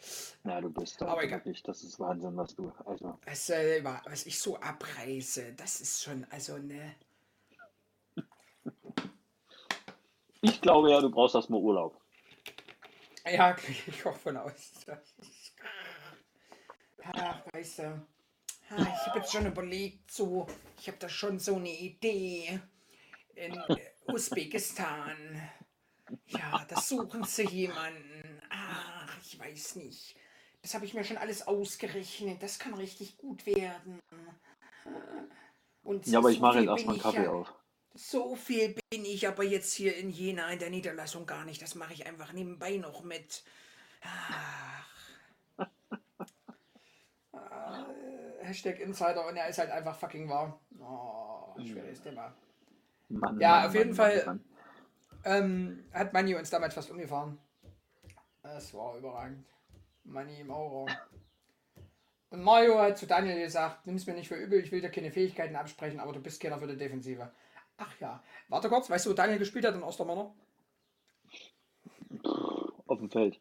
Ja, 0.44 0.62
du 0.62 0.70
bist 0.70 1.02
da 1.02 1.08
Aber 1.08 1.24
wirklich, 1.24 1.64
das 1.64 1.84
ist 1.84 2.00
Wahnsinn, 2.00 2.38
was 2.38 2.56
du, 2.56 2.72
also, 2.86 3.18
Was, 3.26 3.50
äh, 3.50 3.84
was 3.84 4.26
ich 4.28 4.40
so 4.40 4.56
abreiße, 4.58 5.54
das 5.58 5.82
ist 5.82 6.04
schon, 6.04 6.26
also 6.30 6.58
ne. 6.60 6.94
Ich 10.50 10.62
glaube 10.62 10.92
ja, 10.92 11.02
du 11.02 11.10
brauchst 11.10 11.36
erstmal 11.36 11.60
Urlaub. 11.62 12.02
Ja, 13.26 13.52
gehe 13.54 13.76
ich 13.88 14.06
auch 14.06 14.16
von 14.18 14.38
aus. 14.38 14.72
Ach, 17.04 17.42
weißt 17.54 17.80
du. 17.80 17.84
ah, 18.70 18.78
Ich 18.78 19.08
habe 19.08 19.20
jetzt 19.20 19.32
schon 19.32 19.46
überlegt, 19.46 20.12
so, 20.12 20.48
ich 20.80 20.88
habe 20.88 20.98
da 20.98 21.10
schon 21.10 21.40
so 21.40 21.56
eine 21.56 21.70
Idee. 21.72 22.60
In 23.36 23.62
Usbekistan. 24.08 25.42
Ja, 26.28 26.66
da 26.70 26.80
suchen 26.80 27.24
sie 27.26 27.48
jemanden. 27.48 28.42
Ach, 28.50 29.18
ich 29.22 29.38
weiß 29.38 29.76
nicht. 29.78 30.16
Das 30.62 30.74
habe 30.74 30.86
ich 30.86 30.94
mir 30.94 31.04
schon 31.04 31.18
alles 31.18 31.46
ausgerechnet. 31.48 32.42
Das 32.42 32.60
kann 32.60 32.74
richtig 32.76 33.18
gut 33.18 33.46
werden. 33.46 34.00
Und 35.84 36.08
Ja, 36.08 36.20
aber 36.20 36.32
ich 36.32 36.40
mache 36.40 36.60
jetzt 36.60 36.70
erstmal 36.70 36.96
einen 36.96 37.04
Kaffee 37.04 37.24
ja- 37.24 37.32
auf. 37.32 37.54
So 37.96 38.36
viel 38.36 38.76
bin 38.92 39.06
ich 39.06 39.28
aber 39.28 39.44
jetzt 39.44 39.74
hier 39.74 39.96
in 39.96 40.10
Jena 40.10 40.52
in 40.52 40.60
der 40.60 40.70
Niederlassung 40.70 41.26
gar 41.26 41.46
nicht. 41.46 41.62
Das 41.62 41.76
mache 41.76 41.94
ich 41.94 42.06
einfach 42.06 42.34
nebenbei 42.34 42.78
noch 42.78 43.04
mit. 43.04 43.44
Ach. 44.04 44.88
Äh, 47.34 48.44
Hashtag 48.44 48.80
Insider 48.80 49.26
und 49.28 49.38
er 49.38 49.48
ist 49.48 49.58
halt 49.58 49.72
einfach 49.72 49.96
fucking 49.98 50.30
wahr. 50.30 50.60
Oh, 50.80 51.56
schweres 51.60 52.02
Thema. 52.02 52.34
Mann, 53.10 53.40
Ja, 53.40 53.62
Mann, 53.62 53.68
auf 53.68 53.74
jeden 53.74 53.96
Mann, 53.96 53.96
Fall-. 53.96 54.40
Ähm, 55.24 55.86
hat 55.94 56.14
Manni 56.14 56.36
uns 56.36 56.50
damals 56.50 56.74
fast 56.76 56.92
umgefahren. 56.92 57.40
Das 58.44 58.74
war 58.74 58.98
überragend. 58.98 59.46
Manni 60.04 60.42
im 60.42 60.52
Aura. 60.52 60.86
Und 62.30 62.44
Mario 62.44 62.80
hat 62.80 62.98
zu 62.98 63.08
Daniel 63.08 63.40
gesagt, 63.40 63.88
nimm 63.88 63.96
es 63.96 64.06
mir 64.06 64.14
nicht 64.14 64.28
für 64.28 64.36
übel, 64.36 64.60
ich 64.60 64.72
will 64.72 64.82
dir 64.82 64.90
keine 64.92 65.12
Fähigkeiten 65.12 65.56
absprechen, 65.56 66.00
aber 66.00 66.14
du 66.14 66.20
bist 66.22 66.42
keiner 66.42 66.60
für 66.60 66.68
die 66.68 66.78
Defensive. 66.78 67.32
Ach 67.78 68.00
ja. 68.00 68.24
Warte 68.50 68.70
kurz, 68.70 68.90
weißt 68.90 69.06
du, 69.06 69.10
wo 69.12 69.14
Daniel 69.14 69.40
gespielt 69.40 69.66
hat 69.66 69.76
in 69.76 69.84
Ostermanner? 69.84 70.34
Auf 72.88 73.00
dem 73.00 73.10
Feld. 73.10 73.40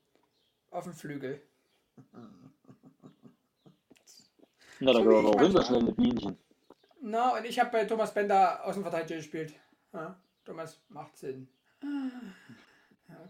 Auf 0.70 0.85
dem 0.85 0.93
Flügel. 0.95 1.43
Na, 4.80 4.93
da 4.93 4.99
So 4.99 5.05
gehört 5.05 5.24
auch 5.26 5.35
manchmal. 5.35 5.47
Winterschnelle 5.47 5.93
Bienchen. 5.93 6.39
Na, 7.01 7.37
und 7.37 7.45
ich 7.45 7.59
habe 7.61 7.70
bei 7.70 7.85
Thomas 7.85 8.12
Bender 8.12 8.64
Außenverteidiger 8.66 9.16
gespielt. 9.16 9.55
Ja, 9.93 10.18
Thomas 10.45 10.80
macht 10.89 11.16
Sinn. 11.16 11.49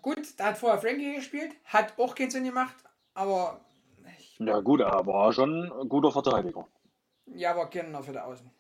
Gut, 0.00 0.38
da 0.38 0.46
hat 0.46 0.59
vorher 0.59 0.80
Frankie 0.80 1.14
gespielt, 1.16 1.52
hat 1.64 1.98
auch 1.98 2.14
keinen 2.14 2.30
Sinn 2.30 2.44
gemacht, 2.44 2.76
aber 3.14 3.61
ich, 4.18 4.38
Ja, 4.38 4.61
gut, 4.61 4.80
er 4.80 5.05
war 5.07 5.32
schon 5.32 5.70
ein 5.72 5.88
guter 5.88 6.11
Verteidiger. 6.12 6.66
ja, 7.26 7.50
aber 7.50 7.68
keiner 7.68 8.02
für 8.02 8.12
die 8.12 8.18
Außen. 8.18 8.50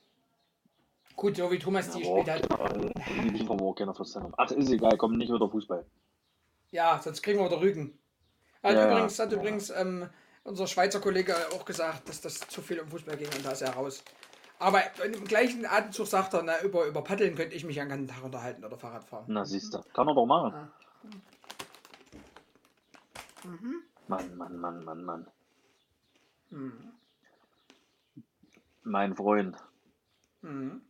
Gut, 1.16 1.36
so 1.36 1.50
wie 1.50 1.58
Thomas 1.58 1.90
die 1.90 2.00
gespielt 2.00 2.28
hat. 2.28 2.42
äh, 2.42 3.30
die 3.30 3.48
war 3.48 3.60
auch 3.60 3.74
keiner 3.74 3.94
Verständigung. 3.94 4.34
Ach, 4.36 4.50
ist 4.50 4.70
egal, 4.70 4.96
komm 4.96 5.16
nicht 5.16 5.32
wieder 5.32 5.48
Fußball. 5.48 5.84
Ja, 6.70 7.00
sonst 7.02 7.22
kriegen 7.22 7.38
wir 7.38 7.46
wieder 7.46 7.60
Rügen. 7.60 7.98
Hat 8.62 8.74
Ja, 8.74 8.90
übrigens, 8.90 9.18
hat 9.18 9.30
ja. 9.30 9.38
übrigens 9.38 9.70
ähm, 9.70 10.08
unser 10.42 10.66
Schweizer 10.66 11.00
Kollege 11.00 11.34
auch 11.54 11.64
gesagt, 11.64 12.08
dass 12.08 12.20
das 12.20 12.40
zu 12.40 12.62
viel 12.62 12.80
um 12.80 12.88
Fußball 12.88 13.16
ging 13.16 13.28
und 13.28 13.44
da 13.44 13.52
ist 13.52 13.62
er 13.62 13.74
raus. 13.74 14.02
Aber 14.58 14.80
im 15.04 15.24
gleichen 15.24 15.66
Atemzug 15.66 16.06
sagt 16.06 16.34
er, 16.34 16.42
na, 16.42 16.60
über, 16.62 16.86
über 16.86 17.02
Paddeln 17.02 17.34
könnte 17.34 17.54
ich 17.54 17.64
mich 17.64 17.76
ja 17.76 17.84
den 17.84 17.90
ganzen 17.90 18.08
Tag 18.08 18.24
unterhalten 18.24 18.64
oder 18.64 18.78
Fahrrad 18.78 19.04
fahren. 19.04 19.24
Na, 19.28 19.44
siehst 19.44 19.74
du. 19.74 19.80
Kann 19.92 20.08
er 20.08 20.14
doch 20.14 20.26
machen. 20.26 20.54
Ah. 20.54 20.68
Mann, 24.08 24.36
Mann, 24.36 24.58
Mann, 24.58 24.84
Mann, 24.84 25.04
Mann. 25.04 25.26
Hm. 26.50 26.92
Mein 28.84 29.14
Freund. 29.14 29.56
Hm. 30.42 30.82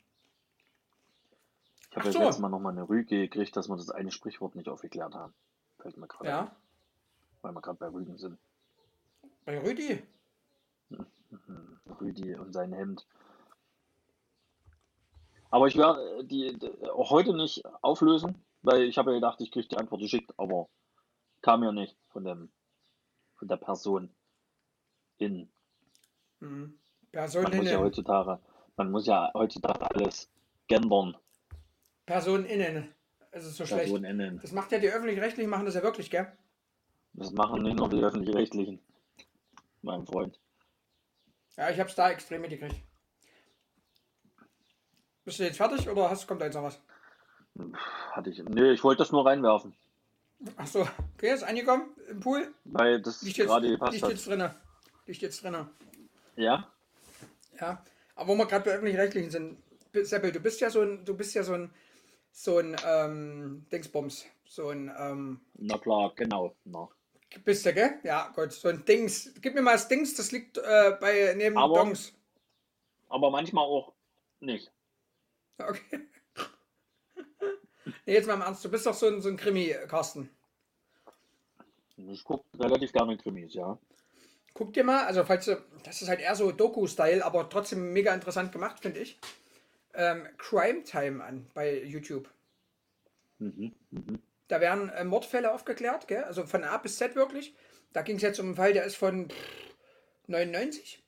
Ich 1.95 1.99
habe 1.99 2.09
Ach 2.09 2.13
ja 2.13 2.13
so. 2.13 2.25
letztes 2.25 2.41
Mal 2.41 2.49
nochmal 2.49 2.73
eine 2.73 2.89
Rüge 2.89 3.21
gekriegt, 3.21 3.55
dass 3.57 3.69
wir 3.69 3.77
das 3.77 3.89
eine 3.89 4.11
Sprichwort 4.11 4.57
nicht 4.57 4.69
aufgeklärt 4.69 5.15
haben. 5.15 5.33
Fällt 5.79 5.97
mir 5.97 6.09
gerade 6.09 6.25
ein, 6.25 6.47
Ja, 6.47 6.57
weil 7.41 7.53
wir 7.53 7.61
gerade 7.61 7.79
bei 7.79 7.87
Rügen 7.87 8.19
sind. 8.19 8.37
bei 9.45 9.61
Rüdi. 9.61 10.03
Rüdi 12.01 12.35
und 12.35 12.53
sein 12.53 12.73
Hemd. 12.73 13.07
Aber 15.53 15.69
ich 15.69 15.77
werde 15.77 16.19
äh, 16.19 16.25
die, 16.25 16.59
die 16.59 16.91
auch 16.91 17.11
heute 17.11 17.33
nicht 17.33 17.65
auflösen, 17.81 18.45
weil 18.63 18.83
ich 18.83 18.99
habe 18.99 19.13
ja 19.13 19.19
gedacht, 19.19 19.41
ich 19.41 19.53
kriege 19.53 19.69
die 19.69 19.77
Antwort 19.77 20.01
geschickt, 20.01 20.35
aber 20.37 20.69
kam 21.43 21.63
ja 21.63 21.71
nicht 21.71 21.97
von 22.09 22.25
dem 22.25 22.51
von 23.37 23.47
der 23.47 23.57
Person 23.57 24.11
in. 25.19 25.49
Hm. 26.41 26.77
Man 27.13 27.57
muss 27.57 27.71
ja 27.71 27.79
heutzutage, 27.79 28.41
man 28.77 28.91
muss 28.91 29.07
ja 29.07 29.31
heutzutage 29.33 29.89
alles 29.95 30.29
gendern. 30.67 31.17
Personen 32.07 32.45
innen. 32.47 32.93
Es 33.31 33.45
ist 33.45 33.57
so 33.57 33.67
schlecht. 33.67 33.85
Person 33.85 34.05
innen. 34.05 34.39
Das 34.41 34.53
macht 34.53 34.71
ja 34.73 34.79
die 34.79 34.89
öffentlich-rechtlichen, 34.91 35.51
machen 35.51 35.67
das 35.67 35.75
ja 35.75 35.83
wirklich, 35.83 36.11
gell? 36.11 36.31
Das 37.15 37.33
machen 37.33 37.63
nicht 37.63 37.77
nur 37.77 37.89
die 37.89 38.03
öffentlich-rechtlichen. 38.03 38.81
Mein 39.83 40.05
Freund. 40.07 40.39
Ja, 41.57 41.71
ich 41.71 41.79
hab's 41.79 41.95
da 41.95 42.11
extrem 42.11 42.41
mitgekriegt. 42.43 42.77
Bist 45.25 45.39
du 45.39 45.45
jetzt 45.45 45.57
fertig 45.57 45.89
oder 45.89 46.11
hast, 46.11 46.27
kommt 46.27 46.41
da 46.41 46.47
jetzt 46.47 46.55
noch 46.55 46.65
was? 46.65 46.81
Hatte 48.13 48.31
ich. 48.31 48.43
Nee, 48.45 48.73
ich 48.73 48.83
wollte 48.85 48.99
das 48.99 49.13
nur 49.13 49.25
reinwerfen, 49.25 49.75
Achso, 50.57 50.87
okay, 51.17 51.33
ist 51.33 51.43
angekommen 51.45 51.85
im 52.11 52.21
Pool. 52.21 52.53
weil 52.65 53.01
das 53.01 53.23
Liegt 53.23 53.39
jetzt, 53.39 53.47
gerade 53.47 53.69
gepasst 53.71 53.93
liegt 53.93 54.05
hat. 54.05 54.11
jetzt 54.11 54.27
drinne. 54.27 54.55
Liegt 55.07 55.23
jetzt 55.23 55.43
drinne. 55.43 55.71
Ja? 56.37 56.69
Ja. 57.59 57.83
Aber 58.17 58.29
wo 58.29 58.35
wir 58.37 58.47
gerade 58.47 58.65
bei 58.65 58.73
öffentlich-rechtlichen 58.73 59.31
sind, 59.31 59.59
Seppel, 60.03 60.33
du 60.33 60.41
bist 60.41 60.61
ja 60.61 60.69
so 60.69 60.83
ein, 60.83 61.05
du 61.05 61.17
bist 61.17 61.35
ja 61.35 61.43
so 61.45 61.55
ein, 61.55 61.71
so 62.37 62.59
ein 62.59 62.77
ähm, 62.85 63.65
Dingsbums. 63.73 64.27
So 64.47 64.69
ein, 64.69 64.93
ähm, 64.99 65.41
Na 65.55 65.79
klar, 65.79 66.13
genau. 66.17 66.55
Na. 66.65 66.89
bist 67.45 67.65
du, 67.65 67.73
gell? 67.73 67.99
Ja, 68.03 68.29
gut, 68.35 68.53
so 68.53 68.69
ein 68.69 68.85
Dings. 68.85 69.33
Gib 69.41 69.55
mir 69.55 69.63
mal 69.63 69.73
das 69.73 69.89
Dings, 69.89 70.15
das 70.15 70.33
liegt 70.33 70.59
äh, 70.59 70.97
bei 71.01 71.33
neben 71.37 71.57
Aber- 71.57 71.75
Dongs. 71.77 72.13
Aber 73.09 73.31
manchmal 73.31 73.65
auch 73.65 73.93
nicht. 74.41 74.71
Okay. 75.59 76.01
Nee, 78.07 78.15
jetzt 78.15 78.27
mal 78.27 78.35
im 78.35 78.41
Ernst, 78.43 78.65
du 78.65 78.71
bist 78.71 78.87
doch 78.87 78.95
so 78.95 79.07
ein, 79.07 79.21
so 79.21 79.29
ein 79.29 79.37
Krimi, 79.37 79.75
Carsten. 79.89 80.29
Ich 81.97 82.25
gucke 82.25 82.45
relativ 82.59 82.93
gerne 82.93 83.17
Krimis, 83.17 83.55
ja. 83.55 83.79
Guck 84.55 84.73
dir 84.73 84.85
mal, 84.85 85.05
also 85.07 85.25
falls 85.25 85.45
du, 85.47 85.63
das 85.85 86.01
ist 86.03 86.09
halt 86.09 86.21
eher 86.21 86.35
so 86.35 86.51
Doku-Style, 86.51 87.25
aber 87.25 87.49
trotzdem 87.49 87.93
mega 87.93 88.13
interessant 88.15 88.53
gemacht, 88.53 88.81
finde 88.81 89.01
ich. 89.01 89.19
Ähm, 89.95 90.27
Crime 90.39 90.83
Time 90.83 91.23
an 91.23 91.47
bei 91.55 91.83
YouTube. 91.83 92.29
Mhm, 93.39 93.73
mhm. 93.91 94.19
Da 94.49 94.61
werden 94.61 94.89
äh, 94.91 95.05
Mordfälle 95.05 95.53
aufgeklärt, 95.53 96.07
gell? 96.09 96.25
also 96.25 96.45
von 96.47 96.65
A 96.65 96.77
bis 96.79 96.97
Z 96.97 97.17
wirklich. 97.17 97.55
Da 97.93 98.03
ging 98.03 98.17
es 98.17 98.23
jetzt 98.23 98.41
um 98.41 98.47
einen 98.47 98.55
Fall, 98.57 98.73
der 98.73 98.85
ist 98.85 98.97
von 98.97 99.29
pff, 99.31 99.37
99 100.27 101.03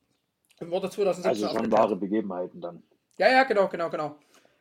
und 0.60 0.70
wurde 0.70 0.90
2017 0.90 1.28
Also 1.28 1.48
schon 1.48 1.56
aufgeklärt. 1.56 1.82
wahre 1.82 1.96
Begebenheiten 1.96 2.60
dann. 2.60 2.82
Ja, 3.18 3.30
ja, 3.30 3.44
genau, 3.44 3.68
genau, 3.68 3.90
genau. 3.90 4.18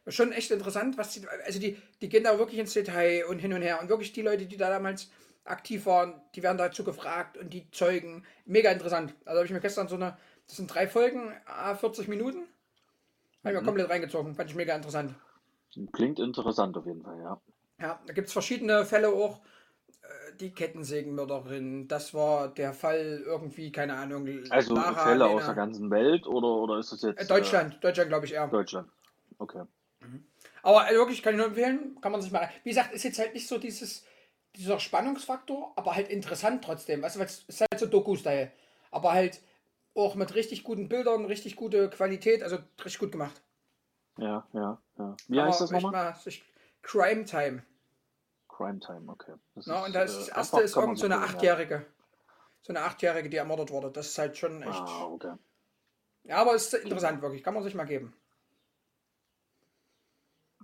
Schon 0.08 0.32
echt 0.34 0.52
interessant, 0.52 0.98
was 0.98 1.14
die, 1.14 1.28
also 1.46 1.60
die, 1.60 1.78
die 2.02 2.10
gehen 2.10 2.24
da 2.24 2.38
wirklich 2.38 2.60
ins 2.60 2.74
Detail 2.74 3.26
und 3.26 3.40
hin 3.40 3.54
und 3.54 3.62
her. 3.62 3.82
Und 3.82 3.90
wirklich 3.90 4.14
die 4.14 4.22
Leute, 4.22 4.46
die 4.46 4.58
da 4.58 4.70
damals 4.70 5.10
aktiv 5.46 5.86
waren, 5.86 6.22
die 6.36 6.44
werden 6.44 6.58
dazu 6.58 6.84
gefragt 6.84 7.38
und 7.38 7.54
die 7.54 7.70
Zeugen. 7.72 8.24
Mega 8.46 8.72
interessant. 8.72 9.16
Also 9.26 9.38
habe 9.38 9.46
ich 9.46 9.52
mir 9.54 9.62
gestern 9.62 9.88
so 9.88 9.96
eine, 9.96 10.18
das 10.48 10.58
sind 10.58 10.68
drei 10.74 10.88
Folgen, 10.88 11.34
ah, 11.46 11.76
40 11.76 12.08
Minuten. 12.08 12.44
Habe 13.46 13.54
ich 13.56 13.62
mir 13.62 13.66
komplett 13.66 13.90
reingezogen. 13.90 14.36
Fand 14.36 14.50
ich 14.50 14.56
mega 14.56 14.76
interessant. 14.76 15.14
Klingt 15.94 16.20
interessant 16.20 16.76
auf 16.78 16.86
jeden 16.86 17.04
Fall, 17.04 17.20
ja. 17.22 17.42
Ja, 17.80 18.00
da 18.06 18.14
gibt 18.14 18.28
es 18.28 18.34
verschiedene 18.34 18.86
Fälle 18.86 19.10
auch. 19.10 19.42
Äh, 20.02 20.36
Die 20.40 20.52
Kettensägenmörderin, 20.52 21.88
das 21.88 22.14
war 22.14 22.48
der 22.48 22.74
Fall 22.74 23.22
irgendwie, 23.26 23.72
keine 23.72 23.96
Ahnung. 23.96 24.28
Also 24.50 24.74
Lara 24.76 24.94
Fälle 25.04 25.26
Lena. 25.26 25.38
aus 25.38 25.46
der 25.46 25.56
ganzen 25.56 25.92
Welt 25.92 26.26
oder, 26.26 26.48
oder 26.48 26.80
ist 26.80 26.92
das 26.92 27.02
jetzt 27.02 27.22
Äh, 27.22 27.26
Deutschland, 27.26 27.84
Deutschland 27.84 28.10
glaube 28.10 28.26
ich 28.26 28.34
eher. 28.34 28.46
Äh, 28.46 28.50
Deutschland. 28.50 28.90
Okay. 29.38 29.64
Aber 30.64 30.90
äh, 30.90 30.96
wirklich 30.96 31.22
kann 31.22 31.34
ich 31.34 31.38
nur 31.38 31.48
empfehlen, 31.48 31.98
kann 32.02 32.12
man 32.12 32.22
sich 32.22 32.32
mal. 32.32 32.50
Wie 32.64 32.70
gesagt, 32.70 32.94
ist 32.94 33.04
jetzt 33.04 33.20
halt 33.20 33.34
nicht 33.34 33.48
so 33.48 33.58
dieses, 33.58 34.06
dieser 34.56 34.80
Spannungsfaktor, 34.80 35.74
aber 35.76 35.96
halt 35.96 36.10
interessant 36.10 36.64
trotzdem. 36.64 37.02
Weißt 37.02 37.16
du, 37.16 37.20
weil 37.20 37.28
es 37.28 37.44
ist 37.48 37.62
halt 37.62 37.80
so 37.80 37.86
Doku-Style. 37.86 38.52
Aber 38.92 39.12
halt 39.12 39.42
auch 39.96 40.16
mit 40.16 40.36
richtig 40.36 40.64
guten 40.64 40.90
Bildern, 40.90 41.26
richtig 41.26 41.56
gute 41.56 41.90
Qualität, 41.90 42.44
also 42.44 42.58
richtig 42.80 43.00
gut 43.00 43.12
gemacht. 43.12 43.42
Ja, 44.18 44.48
ja, 44.54 44.82
ja. 44.98 45.16
Wie 45.28 45.40
Aber 45.40 45.48
heißt 45.48 45.62
das 45.62 45.72
nochmal? 45.72 45.92
mal 45.92 46.16
Crime 46.82 47.26
Time. 47.26 47.64
Crime 48.48 48.80
Time, 48.80 49.12
okay. 49.12 49.34
Das 49.56 49.66
Ja, 49.66 49.80
ist, 49.80 49.88
und 49.88 49.96
das, 49.96 50.12
äh, 50.12 50.18
das 50.18 50.30
einfach 50.30 50.38
erste 50.38 50.62
ist 50.62 50.76
irgend 50.76 51.00
so 51.00 51.06
eine 51.06 51.16
ja. 51.16 51.22
Achtjährige. 51.22 51.86
So 52.62 52.74
eine 52.74 52.82
Achtjährige, 52.82 53.30
die 53.30 53.38
ermordet 53.38 53.72
wurde. 53.72 53.92
Das 53.92 54.08
ist 54.08 54.18
halt 54.18 54.38
schon 54.38 54.62
echt. 54.62 54.72
Ah, 54.72 55.06
okay. 55.06 55.34
Ja, 56.24 56.38
aber 56.38 56.56
es 56.56 56.74
ist 56.74 56.84
interessant 56.84 57.22
wirklich. 57.22 57.44
Kann 57.44 57.54
man 57.54 57.64
sich 57.64 57.76
mal 57.76 57.86
geben. 57.86 58.14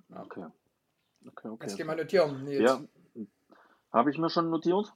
Okay. 0.10 0.46
Okay, 1.28 1.48
okay. 1.48 1.68
Jetzt 1.68 1.78
geh 1.78 1.84
mal 1.84 1.96
notieren. 1.96 2.44
Nils. 2.44 2.62
Ja, 2.62 2.82
habe 3.94 4.10
ich 4.10 4.18
mir 4.18 4.30
schon 4.30 4.50
notiert. 4.50 4.92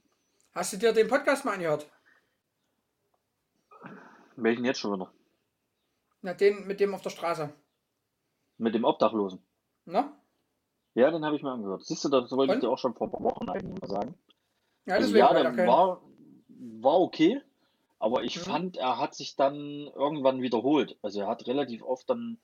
Hast 0.54 0.74
du 0.74 0.78
dir 0.78 0.94
den 0.94 1.08
Podcast 1.08 1.46
mal 1.46 1.54
angehört? 1.54 1.90
Welchen 4.36 4.66
jetzt 4.66 4.80
schon 4.80 4.94
wieder? 4.94 5.12
Na, 6.22 6.34
den 6.34 6.66
mit 6.68 6.80
dem 6.80 6.94
auf 6.94 7.02
der 7.02 7.10
Straße. 7.10 7.54
Mit 8.58 8.74
dem 8.74 8.84
Obdachlosen. 8.84 9.40
Ne? 9.86 10.12
Ja, 10.94 11.12
den 11.12 11.26
habe 11.26 11.36
ich 11.36 11.44
mir 11.44 11.52
angehört. 11.52 11.86
Siehst 11.86 12.04
du, 12.06 12.10
das 12.10 12.32
wollte 12.32 12.54
ich 12.54 12.56
Und? 12.56 12.64
dir 12.64 12.70
auch 12.70 12.78
schon 12.80 12.94
vor 12.96 13.08
ein 13.08 13.12
paar 13.12 13.24
Wochen 13.24 13.50
eigentlich 13.50 13.82
mal 13.82 13.90
sagen. 13.90 14.16
Ja, 14.86 14.98
deswegen. 14.98 15.18
ja, 15.18 15.34
der 15.34 15.68
war, 15.68 16.02
war 16.48 17.00
okay, 17.02 17.42
aber 18.00 18.24
ich 18.24 18.38
Mhm. 18.38 18.42
fand, 18.42 18.78
er 18.78 18.98
hat 19.00 19.14
sich 19.16 19.36
dann 19.36 19.56
irgendwann 19.96 20.42
wiederholt. 20.42 20.98
Also 21.02 21.22
er 21.22 21.28
hat 21.28 21.48
relativ 21.48 21.82
oft 21.84 22.10
dann 22.10 22.38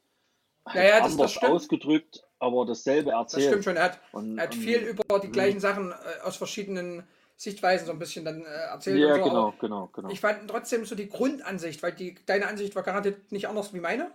halt 0.65 0.75
Ja, 0.75 0.83
ja, 0.83 0.89
das- 0.99 1.03
das 1.07 1.11
anders 1.13 1.31
stimmt. 1.33 1.51
ausgedrückt, 1.51 2.27
aber 2.39 2.65
dasselbe 2.65 3.11
Das 3.11 3.19
erzählt. 3.33 3.47
stimmt 3.47 3.63
schon. 3.63 3.75
Er 3.77 3.83
hat, 3.85 3.99
Und, 4.11 4.37
er 4.37 4.43
hat 4.45 4.55
viel 4.55 4.79
über 4.79 5.19
die 5.19 5.27
Mhm. 5.27 5.31
gleichen 5.31 5.59
Sachen 5.59 5.91
äh, 5.91 5.95
aus 6.23 6.35
verschiedenen 6.35 7.07
Sichtweisen 7.41 7.87
so 7.87 7.91
ein 7.91 7.97
bisschen 7.97 8.23
dann 8.23 8.45
äh, 8.45 8.49
erzählt. 8.49 8.99
Ja, 8.99 9.15
so, 9.15 9.23
genau, 9.23 9.53
genau, 9.59 9.87
genau. 9.87 10.09
Ich 10.09 10.19
fand 10.19 10.47
trotzdem 10.47 10.85
so 10.85 10.93
die 10.93 11.09
Grundansicht, 11.09 11.81
weil 11.81 11.91
die, 11.91 12.13
deine 12.27 12.45
Ansicht 12.45 12.75
war 12.75 12.83
garantiert 12.83 13.31
nicht 13.31 13.47
anders 13.47 13.73
wie 13.73 13.79
meine. 13.79 14.11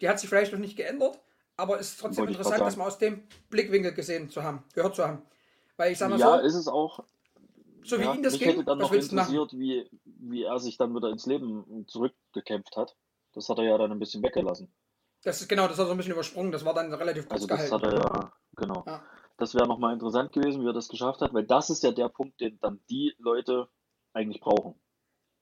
Die 0.00 0.08
hat 0.08 0.20
sich 0.20 0.28
vielleicht 0.28 0.52
noch 0.52 0.60
nicht 0.60 0.76
geändert, 0.76 1.18
aber 1.56 1.80
es 1.80 1.90
ist 1.90 2.00
trotzdem 2.00 2.18
Wollte 2.18 2.34
interessant, 2.34 2.60
das 2.60 2.76
mal 2.76 2.86
aus 2.86 2.98
dem 2.98 3.24
Blickwinkel 3.50 3.94
gesehen 3.94 4.30
zu 4.30 4.44
haben, 4.44 4.62
gehört 4.74 4.94
zu 4.94 5.04
haben. 5.04 5.22
Weil 5.76 5.90
ich 5.90 5.98
sag 5.98 6.08
mal 6.08 6.20
ja, 6.20 6.38
so, 6.38 6.44
ist 6.44 6.54
es 6.54 6.68
auch. 6.68 7.02
so 7.82 7.98
wie 7.98 8.04
ja, 8.04 8.14
ihm 8.14 8.22
das 8.22 8.34
mich 8.34 8.42
ging, 8.42 8.50
hätte 8.50 8.64
dann 8.64 8.78
noch 8.78 8.92
interessiert, 8.92 9.52
wie, 9.58 9.90
wie 10.04 10.44
er 10.44 10.60
sich 10.60 10.76
dann 10.76 10.94
wieder 10.94 11.10
ins 11.10 11.26
Leben 11.26 11.84
zurückgekämpft 11.88 12.76
hat. 12.76 12.94
Das 13.32 13.48
hat 13.48 13.58
er 13.58 13.64
ja 13.64 13.76
dann 13.76 13.90
ein 13.90 13.98
bisschen 13.98 14.22
weggelassen. 14.22 14.72
Das 15.24 15.40
ist 15.40 15.48
genau, 15.48 15.66
das 15.66 15.78
hat 15.78 15.80
er 15.80 15.86
so 15.86 15.90
ein 15.90 15.96
bisschen 15.96 16.12
übersprungen, 16.12 16.52
das 16.52 16.64
war 16.64 16.74
dann 16.74 16.94
relativ 16.94 17.28
kurz 17.28 17.42
Also 17.42 17.46
das 17.48 17.68
gehalten. 17.68 17.86
hat 17.86 17.92
er 17.92 17.98
ja, 17.98 18.32
genau. 18.54 18.84
Ja. 18.86 19.02
Das 19.36 19.54
wäre 19.54 19.66
nochmal 19.66 19.92
interessant 19.92 20.32
gewesen, 20.32 20.62
wie 20.62 20.68
er 20.68 20.72
das 20.72 20.88
geschafft 20.88 21.20
hat, 21.20 21.34
weil 21.34 21.44
das 21.44 21.70
ist 21.70 21.82
ja 21.82 21.92
der 21.92 22.08
Punkt, 22.08 22.40
den 22.40 22.58
dann 22.60 22.80
die 22.88 23.14
Leute 23.18 23.68
eigentlich 24.12 24.40
brauchen. 24.40 24.80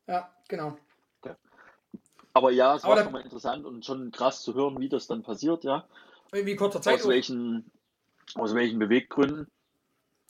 Ja, 0.07 0.35
genau. 0.49 0.77
Aber 2.35 2.51
ja, 2.51 2.75
es 2.75 2.83
Aber 2.85 2.97
war 2.97 3.03
schon 3.05 3.13
mal 3.13 3.23
interessant 3.23 3.65
und 3.65 3.85
schon 3.85 4.11
krass 4.11 4.43
zu 4.43 4.55
hören, 4.55 4.81
wie 4.81 4.89
das 4.89 5.07
dann 5.07 5.23
passiert, 5.23 5.63
ja. 5.63 5.87
Wie 6.33 6.57
kurzer 6.57 6.83
Zeit. 6.83 6.95
Aus 6.95 7.09
welchen, 7.09 7.71
aus 8.35 8.55
welchen 8.55 8.81
Beweggründen. 8.81 9.47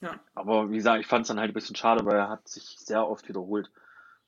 Ja. 0.03 0.21
Aber 0.35 0.71
wie 0.71 0.77
gesagt, 0.77 1.01
ich 1.01 1.07
fand 1.07 1.23
es 1.23 1.29
dann 1.29 1.41
halt 1.41 1.51
ein 1.51 1.55
bisschen 1.55 1.77
schade, 1.77 2.05
weil 2.05 2.17
er 2.17 2.29
hat 2.29 2.47
sich 2.47 2.79
sehr 2.79 3.09
oft 3.09 3.27
wiederholt. 3.27 3.71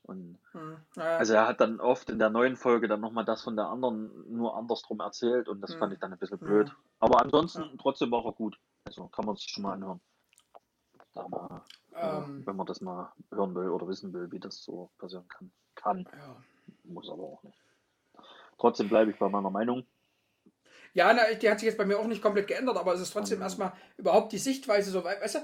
Und 0.05 0.39
Hm, 0.53 0.78
ja, 0.97 1.18
also 1.18 1.34
er 1.34 1.47
hat 1.47 1.61
dann 1.61 1.80
oft 1.80 2.09
in 2.09 2.18
der 2.18 2.30
neuen 2.30 2.57
Folge 2.57 2.89
dann 2.89 3.01
nochmal 3.01 3.26
das 3.26 3.43
von 3.43 3.57
der 3.57 3.66
anderen 3.66 4.24
nur 4.34 4.57
andersrum 4.57 5.01
erzählt 5.01 5.49
und 5.49 5.61
das 5.61 5.74
Mhm. 5.74 5.78
fand 5.78 5.93
ich 5.93 5.99
dann 5.99 6.12
ein 6.12 6.18
bisschen 6.18 6.39
Mhm. 6.39 6.45
blöd. 6.47 6.72
Aber 6.99 7.20
ansonsten 7.20 7.76
trotzdem 7.78 8.11
war 8.11 8.24
er 8.24 8.32
gut. 8.32 8.57
Also 8.87 9.09
kann 9.09 9.26
man 9.26 9.37
sich 9.37 9.49
schon 9.49 9.64
mal 9.64 9.72
anhören. 9.72 10.01
Mal, 11.14 11.62
ähm, 11.97 12.43
äh, 12.43 12.47
wenn 12.47 12.57
man 12.57 12.66
das 12.66 12.80
mal 12.80 13.12
hören 13.32 13.55
will 13.55 13.68
oder 13.70 13.89
wissen 13.89 14.12
will, 14.12 14.30
wie 14.30 14.39
das 14.39 14.62
so 14.62 14.91
passieren 14.99 15.26
kann. 15.28 15.51
Kann, 15.74 16.09
ja. 16.12 16.37
muss 16.84 17.11
aber 17.11 17.22
auch 17.22 17.43
nicht. 17.43 17.59
Trotzdem 18.59 18.89
bleibe 18.89 19.11
ich 19.11 19.18
bei 19.18 19.28
meiner 19.28 19.51
Meinung. 19.51 19.87
Ja, 20.95 21.12
na, 21.12 21.34
die 21.34 21.51
hat 21.51 21.59
sich 21.61 21.66
jetzt 21.66 21.76
bei 21.78 21.84
mir 21.84 21.99
auch 21.99 22.07
nicht 22.07 22.22
komplett 22.22 22.47
geändert, 22.47 22.76
aber 22.76 22.95
es 22.95 23.01
ist 23.01 23.12
trotzdem 23.12 23.39
Mhm. 23.39 23.45
erstmal 23.45 23.72
überhaupt 23.99 24.32
die 24.32 24.39
Sichtweise 24.39 24.91
so, 24.91 25.05
wei- 25.05 25.20
weißt 25.20 25.37
du, 25.37 25.39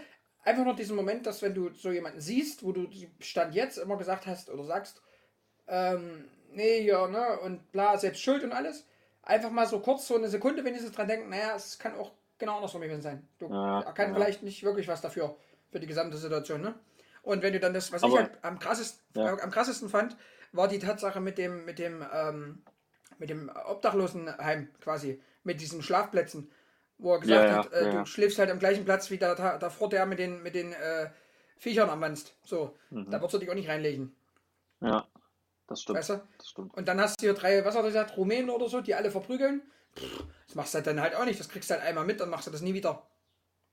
einfach 0.45 0.64
nur 0.64 0.74
diesen 0.74 0.97
Moment, 0.97 1.26
dass 1.26 1.43
wenn 1.43 1.55
du 1.55 1.70
so 1.74 1.90
jemanden 1.90 2.20
siehst, 2.20 2.62
wo 2.62 2.72
du 2.72 2.88
Stand 3.20 3.55
jetzt 3.55 3.76
immer 3.76 3.97
gesagt 3.99 4.26
hast 4.26 4.49
oder 4.51 4.64
sagst, 4.64 5.03
ähm, 5.66 6.28
nee, 6.53 6.80
ja, 6.80 7.07
ne, 7.09 7.38
und 7.40 7.70
bla, 7.72 7.99
selbst 7.99 8.22
schuld 8.22 8.45
und 8.45 8.53
alles, 8.53 8.86
einfach 9.22 9.51
mal 9.51 9.66
so 9.66 9.80
kurz 9.80 10.07
so 10.07 10.16
eine 10.16 10.28
Sekunde 10.28 10.64
wenigstens 10.64 10.93
dran 10.93 11.09
denken, 11.09 11.28
naja, 11.30 11.55
es 11.55 11.78
kann 11.78 11.97
auch 11.97 12.12
genau 12.43 12.57
andersrum 12.57 12.80
gewesen 12.82 13.03
sein. 13.03 13.26
Du 13.38 13.49
Ja, 13.49 13.80
er 13.82 13.93
kann 13.93 14.09
ja. 14.09 14.14
vielleicht 14.14 14.43
nicht 14.43 14.62
wirklich 14.64 14.88
was 14.88 15.01
dafür, 15.01 15.36
für 15.70 15.78
die 15.80 15.86
gesamte 15.86 16.16
Situation, 16.16 16.61
ne? 16.61 16.74
Und 17.22 17.43
wenn 17.43 17.53
du 17.53 17.61
dann 17.61 17.72
das, 17.72 17.93
was 17.93 18.03
ich 18.03 18.09
Aber- 18.09 18.18
halt 18.18 18.32
am 18.43 18.59
krassesten, 18.59 19.01
Ja. 19.14 19.36
äh, 19.36 19.40
am 19.40 19.51
krassesten 19.51 19.88
fand, 19.88 20.16
war 20.53 20.66
die 20.68 20.80
Tatsache 20.80 21.20
mit 21.20 21.38
dem, 21.38 21.64
mit 21.64 21.78
dem, 21.78 22.05
ähm, 22.12 22.62
mit 23.18 23.30
dem 23.30 23.49
Obdachlosenheim 23.66 24.68
quasi, 24.80 25.22
mit 25.45 25.61
diesen 25.61 25.82
Schlafplätzen, 25.82 26.51
wo 26.99 27.14
er 27.14 27.20
gesagt 27.20 27.49
Ja, 27.49 27.57
hat, 27.59 27.72
äh, 27.72 27.90
du 27.93 28.07
schläfst 28.07 28.38
halt 28.40 28.51
am 28.51 28.59
gleichen 28.59 28.84
Platz 28.84 29.11
wie 29.11 29.18
da, 29.18 29.34
da, 29.36 29.57
davor 29.59 29.88
der 29.88 30.05
mit 30.07 30.18
den, 30.18 30.43
mit 30.43 30.55
den 30.57 30.72
äh, 30.72 31.11
Viechern 31.59 31.90
am 31.90 32.01
Wand. 32.01 32.34
So, 32.45 32.76
Mhm. 32.90 33.09
da 33.11 33.20
würdest 33.20 33.34
du 33.34 33.38
dich 33.38 33.51
auch 33.51 33.55
nicht 33.55 33.68
reinlegen. 33.68 34.14
Ja, 34.80 35.07
das 35.68 35.82
stimmt. 35.82 35.99
Weißt 36.01 36.11
du? 36.11 36.20
Das 36.38 36.49
stimmt. 36.49 36.74
Und 36.74 36.88
dann 36.88 37.01
hast 37.01 37.20
du 37.20 37.26
hier 37.26 37.34
drei, 37.34 37.64
was 37.64 37.76
hat 37.76 37.82
er 37.84 37.88
gesagt, 37.88 38.16
Rumänen 38.16 38.51
oder 38.51 38.68
so, 38.68 38.80
die 38.80 38.95
alle 38.97 39.12
verprügeln. 39.12 39.62
Pff, 39.97 40.24
das 40.47 40.55
machst 40.55 40.74
du 40.74 40.76
halt 40.78 40.86
dann 40.86 41.01
halt 41.01 41.14
auch 41.14 41.24
nicht. 41.24 41.38
Das 41.40 41.49
kriegst 41.49 41.70
du 41.70 41.74
halt 41.74 41.84
einmal 41.84 42.05
mit, 42.05 42.20
dann 42.20 42.30
machst 42.30 42.47
du 42.47 42.51
das 42.51 42.61
nie 42.62 42.74
wieder. 42.74 43.03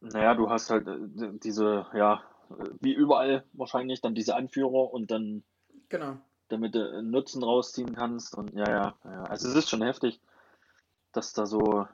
Naja, 0.01 0.33
du 0.33 0.49
hast 0.49 0.69
halt 0.69 0.87
äh, 0.87 0.97
diese, 1.43 1.85
ja, 1.93 2.23
äh, 2.51 2.63
wie 2.79 2.93
überall 2.93 3.43
wahrscheinlich, 3.53 4.01
dann 4.01 4.15
diese 4.15 4.35
Anführer 4.35 4.93
und 4.93 5.11
dann, 5.11 5.43
Genau. 5.89 6.17
damit 6.49 6.75
du 6.75 6.89
einen 6.89 7.11
Nutzen 7.11 7.43
rausziehen 7.43 7.95
kannst. 7.95 8.35
Und 8.37 8.53
ja, 8.53 8.69
ja, 8.69 8.95
ja. 9.03 9.23
Also 9.23 9.49
es 9.49 9.55
ist 9.55 9.69
schon 9.69 9.81
heftig, 9.81 10.19
dass 11.11 11.33
da 11.33 11.45
so, 11.45 11.87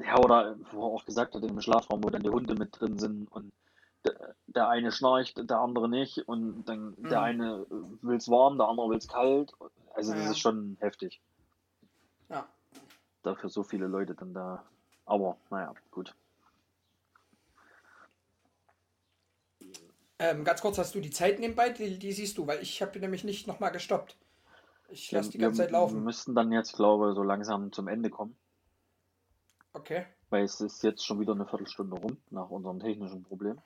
ja, 0.00 0.18
oder 0.18 0.56
wo 0.72 0.80
er 0.88 0.94
auch 0.94 1.04
gesagt 1.04 1.34
hat, 1.34 1.42
dem 1.42 1.60
Schlafraum, 1.60 2.02
wo 2.02 2.10
dann 2.10 2.22
die 2.22 2.30
Hunde 2.30 2.54
mit 2.54 2.80
drin 2.80 2.98
sind 2.98 3.30
und 3.30 3.52
der, 4.46 4.68
eine 4.68 4.92
schnarcht, 4.92 5.48
der 5.48 5.58
andere 5.60 5.88
nicht 5.88 6.28
und 6.28 6.64
dann 6.66 6.94
der 6.98 7.20
Mhm. 7.20 7.24
eine 7.24 7.66
will's 8.02 8.28
warm, 8.28 8.58
der 8.58 8.68
andere 8.68 8.90
will's 8.90 9.08
kalt. 9.08 9.52
Also 9.94 10.12
Ja, 10.12 10.16
das 10.18 10.24
ja. 10.26 10.30
ist 10.32 10.38
schon 10.40 10.76
heftig. 10.80 11.20
Ja. 12.28 12.46
Dafür 13.24 13.48
so 13.50 13.64
viele 13.64 13.86
Leute 13.88 14.14
dann 14.14 14.32
da. 14.34 14.64
Aber 15.06 15.36
naja, 15.50 15.74
gut. 15.90 16.14
Ähm, 20.18 20.44
ganz 20.44 20.60
kurz, 20.60 20.78
hast 20.78 20.94
du 20.94 21.00
die 21.00 21.10
Zeit 21.10 21.40
nebenbei? 21.40 21.70
Die, 21.70 21.98
die 21.98 22.12
siehst 22.12 22.38
du, 22.38 22.46
weil 22.46 22.62
ich 22.62 22.80
habe 22.82 22.98
nämlich 23.00 23.24
nicht 23.24 23.46
nochmal 23.46 23.72
gestoppt. 23.72 24.16
Ich 24.88 25.10
lasse 25.10 25.30
die 25.30 25.38
ganze 25.38 25.58
wir, 25.58 25.64
Zeit 25.64 25.72
Wir 25.72 25.78
laufen. 25.78 26.04
müssten 26.04 26.34
dann 26.34 26.52
jetzt, 26.52 26.74
glaube 26.76 27.10
ich, 27.10 27.14
so 27.16 27.22
langsam 27.22 27.72
zum 27.72 27.88
Ende 27.88 28.10
kommen, 28.10 28.36
Okay, 29.72 30.06
weil 30.30 30.44
es 30.44 30.60
ist 30.60 30.82
jetzt 30.84 31.04
schon 31.04 31.18
wieder 31.18 31.32
eine 31.32 31.46
Viertelstunde 31.46 31.96
rum 31.96 32.16
nach 32.30 32.50
unserem 32.50 32.78
technischen 32.78 33.24
Problem. 33.24 33.60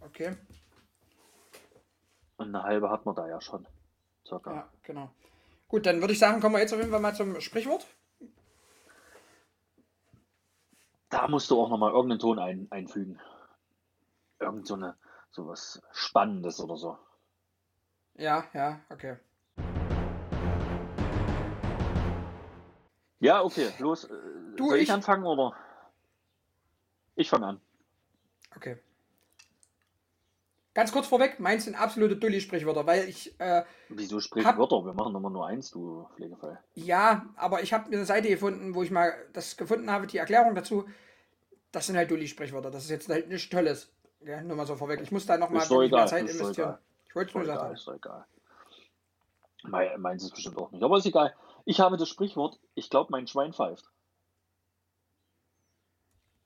okay. 0.00 0.36
Und 2.38 2.48
eine 2.54 2.62
halbe 2.64 2.90
hat 2.90 3.06
man 3.06 3.14
da 3.14 3.28
ja 3.28 3.40
schon. 3.40 3.66
Circa. 4.26 4.52
Ja, 4.52 4.72
genau. 4.82 5.10
Gut, 5.68 5.86
dann 5.86 6.00
würde 6.00 6.12
ich 6.12 6.18
sagen, 6.18 6.40
kommen 6.40 6.54
wir 6.56 6.60
jetzt 6.60 6.72
auf 6.72 6.78
jeden 6.80 6.90
Fall 6.90 7.00
mal 7.00 7.14
zum 7.14 7.40
Sprichwort. 7.40 7.86
Da 11.16 11.28
musst 11.28 11.50
du 11.50 11.58
auch 11.58 11.70
nochmal 11.70 11.92
irgendeinen 11.92 12.18
Ton 12.20 12.38
ein, 12.38 12.66
einfügen. 12.70 13.18
Irgend 14.38 14.66
so 14.66 14.74
eine, 14.74 14.96
so 15.30 15.48
was 15.48 15.80
Spannendes 15.92 16.60
oder 16.60 16.76
so. 16.76 16.98
Ja, 18.16 18.44
ja, 18.52 18.80
okay. 18.90 19.16
Ja, 23.20 23.42
okay, 23.42 23.72
los. 23.78 24.04
Äh, 24.04 24.08
Du, 24.56 24.68
Soll 24.68 24.76
ich 24.76 24.82
ich- 24.84 24.92
anfangen 24.92 25.24
oder? 25.24 25.54
Ich 27.14 27.30
fange 27.30 27.46
an. 27.46 27.60
Okay. 28.54 28.78
Ganz 30.76 30.92
kurz 30.92 31.06
vorweg, 31.06 31.40
meins 31.40 31.64
sind 31.64 31.74
absolute 31.74 32.16
Dulli-Sprichwörter, 32.18 32.86
weil 32.86 33.08
ich, 33.08 33.34
äh, 33.40 33.64
Wieso 33.88 34.20
sprich 34.20 34.44
Hab- 34.44 34.58
Wörter? 34.58 34.84
Wir 34.84 34.92
machen 34.92 35.14
immer 35.16 35.30
nur 35.30 35.46
eins, 35.46 35.70
du 35.70 36.06
Pflegefall. 36.16 36.62
ja, 36.74 37.24
aber 37.34 37.62
ich 37.62 37.72
habe 37.72 37.88
mir 37.88 37.96
eine 37.96 38.04
Seite 38.04 38.28
gefunden, 38.28 38.74
wo 38.74 38.82
ich 38.82 38.90
mal 38.90 39.14
das 39.32 39.56
gefunden 39.56 39.90
habe, 39.90 40.06
die 40.06 40.18
Erklärung 40.18 40.54
dazu. 40.54 40.84
Das 41.72 41.86
sind 41.86 41.96
halt 41.96 42.10
Dulli-Sprichwörter. 42.10 42.70
Das 42.70 42.84
ist 42.84 42.90
jetzt 42.90 43.08
halt 43.08 43.26
nichts 43.28 43.48
Tolles. 43.48 43.90
Ja, 44.20 44.42
nur 44.42 44.54
mal 44.54 44.66
so 44.66 44.76
vorweg. 44.76 45.00
Ich 45.00 45.10
muss 45.10 45.24
da 45.24 45.38
nochmal 45.38 45.62
Zeit 45.62 46.20
investieren. 46.20 46.52
egal. 46.52 46.78
Ich 47.08 47.14
wollte 47.16 47.38
es 47.38 47.46
nur 47.46 47.54
haben. 47.54 47.74
ist 47.74 47.86
doch 47.88 47.94
egal. 47.94 48.26
Mei- 49.62 49.96
Meins 49.96 50.24
ist 50.24 50.34
bestimmt 50.34 50.58
auch 50.58 50.70
nicht, 50.72 50.82
aber 50.82 50.98
ist 50.98 51.06
egal. 51.06 51.34
Ich 51.64 51.80
habe 51.80 51.96
das 51.96 52.10
Sprichwort, 52.10 52.60
ich 52.74 52.90
glaube, 52.90 53.08
mein 53.12 53.26
Schwein 53.26 53.54
pfeift. 53.54 53.90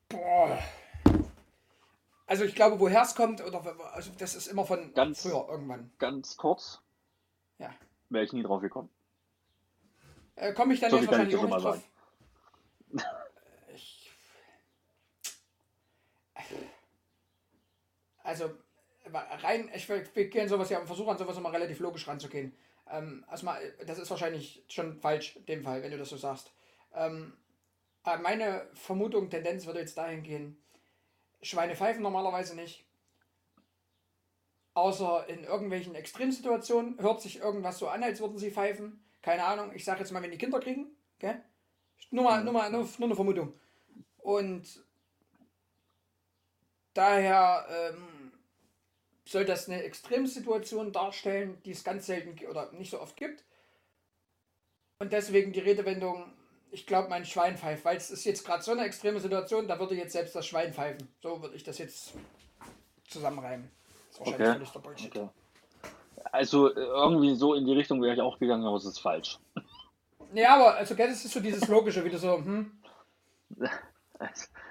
Boah. 0.08 0.56
Also 2.30 2.44
ich 2.44 2.54
glaube, 2.54 2.78
woher 2.78 3.02
es 3.02 3.16
kommt, 3.16 3.44
oder 3.44 3.60
also 3.92 4.12
das 4.16 4.36
ist 4.36 4.46
immer 4.46 4.64
von 4.64 4.94
Ganz- 4.94 5.22
früher 5.22 5.48
irgendwann. 5.48 5.90
Ganz 5.98 6.36
kurz, 6.36 6.80
Ja. 7.58 7.74
wäre 8.08 8.24
ich 8.24 8.32
nie 8.32 8.44
drauf 8.44 8.60
gekommen. 8.60 8.88
Äh, 10.36 10.52
Komme 10.52 10.74
ich 10.74 10.78
dann 10.78 10.92
So 10.92 10.98
jetzt 10.98 11.08
wahrscheinlich 11.08 11.36
auch 11.36 11.42
nicht 11.42 11.50
mal 11.50 11.60
drauf. 11.60 11.82
Ich, 13.74 14.12
also 18.22 18.50
rein, 19.12 19.68
ich 19.74 19.88
will, 19.88 20.08
wir 20.14 20.28
gehen 20.28 20.48
sowas 20.48 20.70
ja, 20.70 20.86
versuche 20.86 21.10
an 21.10 21.18
sowas 21.18 21.36
immer 21.36 21.52
relativ 21.52 21.80
logisch 21.80 22.06
ranzugehen. 22.06 22.54
Ähm, 22.88 23.24
erstmal, 23.28 23.60
das 23.86 23.98
ist 23.98 24.08
wahrscheinlich 24.08 24.62
schon 24.68 25.00
falsch, 25.00 25.34
in 25.34 25.46
dem 25.46 25.64
Fall, 25.64 25.82
wenn 25.82 25.90
du 25.90 25.98
das 25.98 26.10
so 26.10 26.16
sagst. 26.16 26.52
Ähm, 26.94 27.32
äh, 28.04 28.18
meine 28.18 28.68
Vermutung, 28.74 29.30
Tendenz 29.30 29.66
würde 29.66 29.80
jetzt 29.80 29.98
dahin 29.98 30.22
gehen, 30.22 30.56
Schweine 31.42 31.76
pfeifen 31.76 32.02
normalerweise 32.02 32.54
nicht. 32.54 32.86
Außer 34.74 35.28
in 35.28 35.44
irgendwelchen 35.44 35.94
Extremsituationen 35.94 36.98
hört 37.00 37.20
sich 37.20 37.38
irgendwas 37.38 37.78
so 37.78 37.88
an, 37.88 38.02
als 38.02 38.20
würden 38.20 38.38
sie 38.38 38.50
pfeifen. 38.50 39.04
Keine 39.22 39.44
Ahnung, 39.44 39.72
ich 39.74 39.84
sage 39.84 40.00
jetzt 40.00 40.12
mal, 40.12 40.22
wenn 40.22 40.30
die 40.30 40.38
Kinder 40.38 40.60
kriegen. 40.60 40.86
Gell? 41.18 41.42
Nur 42.10 42.24
mal, 42.24 42.44
nur 42.44 42.52
mal 42.52 42.70
nur, 42.70 42.88
nur 42.98 43.08
eine 43.08 43.14
Vermutung. 43.14 43.54
Und 44.18 44.84
daher 46.94 47.66
ähm, 47.68 48.32
soll 49.24 49.44
das 49.44 49.68
eine 49.68 49.82
Extremsituation 49.82 50.92
darstellen, 50.92 51.60
die 51.64 51.72
es 51.72 51.84
ganz 51.84 52.06
selten 52.06 52.44
oder 52.46 52.72
nicht 52.72 52.90
so 52.90 53.00
oft 53.00 53.16
gibt. 53.16 53.44
Und 54.98 55.12
deswegen 55.12 55.52
die 55.52 55.60
Redewendung, 55.60 56.32
ich 56.72 56.86
glaube, 56.86 57.08
mein 57.08 57.24
Schwein 57.24 57.56
pfeift, 57.56 57.84
weil 57.84 57.96
es 57.96 58.10
ist 58.10 58.24
jetzt 58.24 58.44
gerade 58.44 58.62
so 58.62 58.72
eine 58.72 58.84
extreme 58.84 59.20
Situation, 59.20 59.68
da 59.68 59.78
würde 59.78 59.94
jetzt 59.94 60.12
selbst 60.12 60.34
das 60.34 60.46
Schwein 60.46 60.72
pfeifen. 60.72 61.08
So 61.22 61.42
würde 61.42 61.56
ich 61.56 61.64
das 61.64 61.78
jetzt 61.78 62.12
zusammenreimen. 63.08 63.70
Das 64.18 64.28
ist 64.28 64.38
wahrscheinlich 64.38 64.68
Okay. 64.68 64.78
Bullshit. 64.82 65.16
Okay. 65.16 65.28
Also 66.32 66.74
irgendwie 66.74 67.34
so 67.34 67.54
in 67.54 67.66
die 67.66 67.72
Richtung 67.72 68.02
wäre 68.02 68.14
ich 68.14 68.20
auch 68.20 68.38
gegangen, 68.38 68.64
aber 68.64 68.76
es 68.76 68.84
ist 68.84 68.98
falsch. 68.98 69.38
Ja, 70.32 70.54
aber 70.54 70.76
also, 70.76 70.94
das 70.94 71.24
ist 71.24 71.32
so 71.32 71.40
dieses 71.40 71.66
Logische, 71.66 72.04
wieder 72.04 72.16
so, 72.16 72.36
hm, 72.36 72.70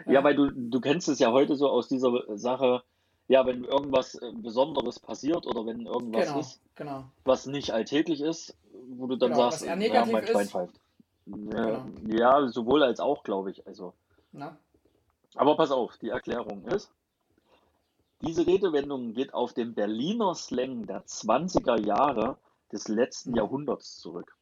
Ja, 0.06 0.24
weil 0.24 0.36
du, 0.36 0.52
du 0.52 0.80
kennst 0.80 1.10
es 1.10 1.20
ja 1.20 1.32
heute 1.32 1.56
so 1.56 1.70
aus 1.70 1.88
dieser 1.88 2.12
Sache, 2.38 2.84
ja, 3.28 3.46
wenn 3.46 3.64
irgendwas 3.64 4.16
äh, 4.16 4.32
Besonderes 4.34 5.00
passiert 5.00 5.46
oder 5.46 5.66
wenn 5.66 5.86
irgendwas 5.86 6.28
genau, 6.28 6.40
ist, 6.40 6.62
genau. 6.76 7.04
was 7.26 7.46
nicht 7.46 7.72
alltäglich 7.72 8.22
ist, 8.22 8.56
wo 8.90 9.08
du 9.08 9.16
dann 9.18 9.32
Genau, 9.32 9.42
sagst, 9.50 9.62
was 9.62 9.68
eher 9.68 9.74
ja, 9.74 9.76
negativ 9.76 10.14
mein 10.14 10.28
Schwein 10.28 10.46
ist. 10.46 10.52
pfeift. 10.52 10.80
Ja, 11.54 11.84
Genau. 11.84 11.86
ja, 12.08 12.48
sowohl 12.48 12.84
als 12.84 13.00
auch, 13.00 13.24
glaube 13.24 13.52
ich. 13.52 13.66
Also. 13.68 13.94
Na? 14.32 14.58
Aber 15.36 15.56
pass 15.58 15.72
auf, 15.72 15.98
die 15.98 16.10
Erklärung 16.10 16.66
ist, 16.66 16.92
diese 18.22 18.46
Redewendung 18.46 19.14
geht 19.14 19.34
auf 19.34 19.54
den 19.54 19.74
Berliner 19.76 20.36
Slang 20.36 20.86
der 20.86 21.06
20er 21.06 21.80
Jahre 21.80 22.38
des 22.72 22.88
letzten 22.88 23.32
Mhm. 23.32 23.38
Jahrhunderts 23.38 23.98
zurück. 24.00 24.36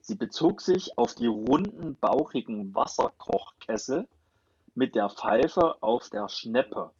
Sie 0.00 0.14
bezog 0.14 0.60
sich 0.60 0.96
auf 0.98 1.14
die 1.14 1.26
runden, 1.26 1.96
bauchigen 1.96 2.74
Wasserkochkessel 2.74 4.06
mit 4.74 4.94
der 4.94 5.08
Pfeife 5.10 5.82
auf 5.82 6.10
der 6.10 6.28
Schneppe. 6.28 6.90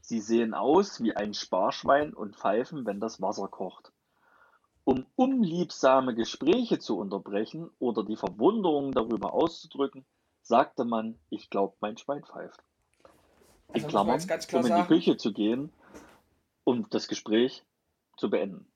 Sie 0.00 0.20
sehen 0.20 0.54
aus 0.54 1.02
wie 1.02 1.14
ein 1.14 1.32
Sparschwein 1.34 2.12
und 2.12 2.36
pfeifen, 2.36 2.84
wenn 2.86 2.98
das 3.00 3.20
Wasser 3.20 3.48
kocht. 3.48 3.91
Um 4.84 5.06
unliebsame 5.16 6.14
Gespräche 6.14 6.78
zu 6.78 6.98
unterbrechen 6.98 7.70
oder 7.78 8.04
die 8.04 8.16
Verwunderung 8.16 8.92
darüber 8.92 9.32
auszudrücken, 9.32 10.04
sagte 10.42 10.84
man, 10.84 11.18
ich 11.30 11.50
glaube, 11.50 11.76
mein 11.80 11.96
Schwein 11.96 12.24
pfeift. 12.24 12.60
In 13.68 13.74
Also 13.74 13.86
Klammern, 13.86 14.26
ganz 14.26 14.46
klar 14.48 14.60
um 14.60 14.66
in 14.66 14.72
die 14.74 14.78
sagen- 14.80 14.88
Küche 14.88 15.16
zu 15.16 15.32
gehen, 15.32 15.72
um 16.64 16.88
das 16.90 17.06
Gespräch 17.06 17.64
zu 18.16 18.28
beenden. 18.28 18.66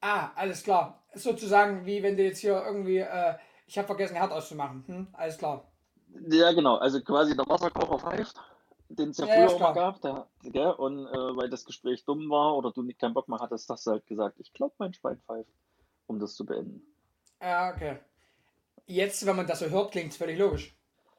Ah, 0.00 0.30
alles 0.36 0.62
klar. 0.62 1.02
Sozusagen 1.14 1.86
wie 1.86 2.02
wenn 2.02 2.16
du 2.16 2.22
jetzt 2.24 2.40
hier 2.40 2.62
irgendwie, 2.66 2.98
äh, 2.98 3.36
ich 3.66 3.78
habe 3.78 3.86
vergessen, 3.86 4.16
Herd 4.16 4.32
auszumachen. 4.32 4.84
Hm? 4.86 5.06
Alles 5.14 5.38
klar. 5.38 5.64
Ja, 6.28 6.52
genau, 6.52 6.76
also 6.76 7.00
quasi 7.00 7.34
der 7.34 7.48
Wasserkocher 7.48 7.98
pfeift, 7.98 8.36
den 8.96 9.10
es 9.10 9.18
ja 9.18 9.26
Ja, 9.26 9.32
früher 9.34 9.44
ja, 9.44 9.48
immer 9.50 9.72
klar. 9.72 9.74
gab, 9.74 10.00
der, 10.00 10.28
gell? 10.50 10.70
und 10.72 11.06
äh, 11.06 11.36
weil 11.36 11.48
das 11.50 11.64
Gespräch 11.64 12.04
dumm 12.04 12.28
war 12.30 12.56
oder 12.56 12.70
du 12.72 12.82
nicht 12.82 12.98
keinen 12.98 13.14
Bock 13.14 13.28
mehr 13.28 13.38
hattest, 13.38 13.68
hast 13.70 13.86
du 13.86 13.92
halt 13.92 14.06
gesagt, 14.06 14.38
ich 14.40 14.52
glaube, 14.52 14.74
mein 14.78 14.92
Schwein 14.94 15.20
pfeift, 15.26 15.50
um 16.06 16.18
das 16.18 16.34
zu 16.34 16.44
beenden. 16.46 16.82
Ja, 17.40 17.70
okay. 17.72 17.98
Jetzt, 18.86 19.24
wenn 19.26 19.36
man 19.36 19.46
das 19.46 19.60
so 19.60 19.66
hört, 19.70 19.92
klingt 19.92 20.10
es 20.12 20.16
völlig 20.16 20.38
logisch. 20.38 20.74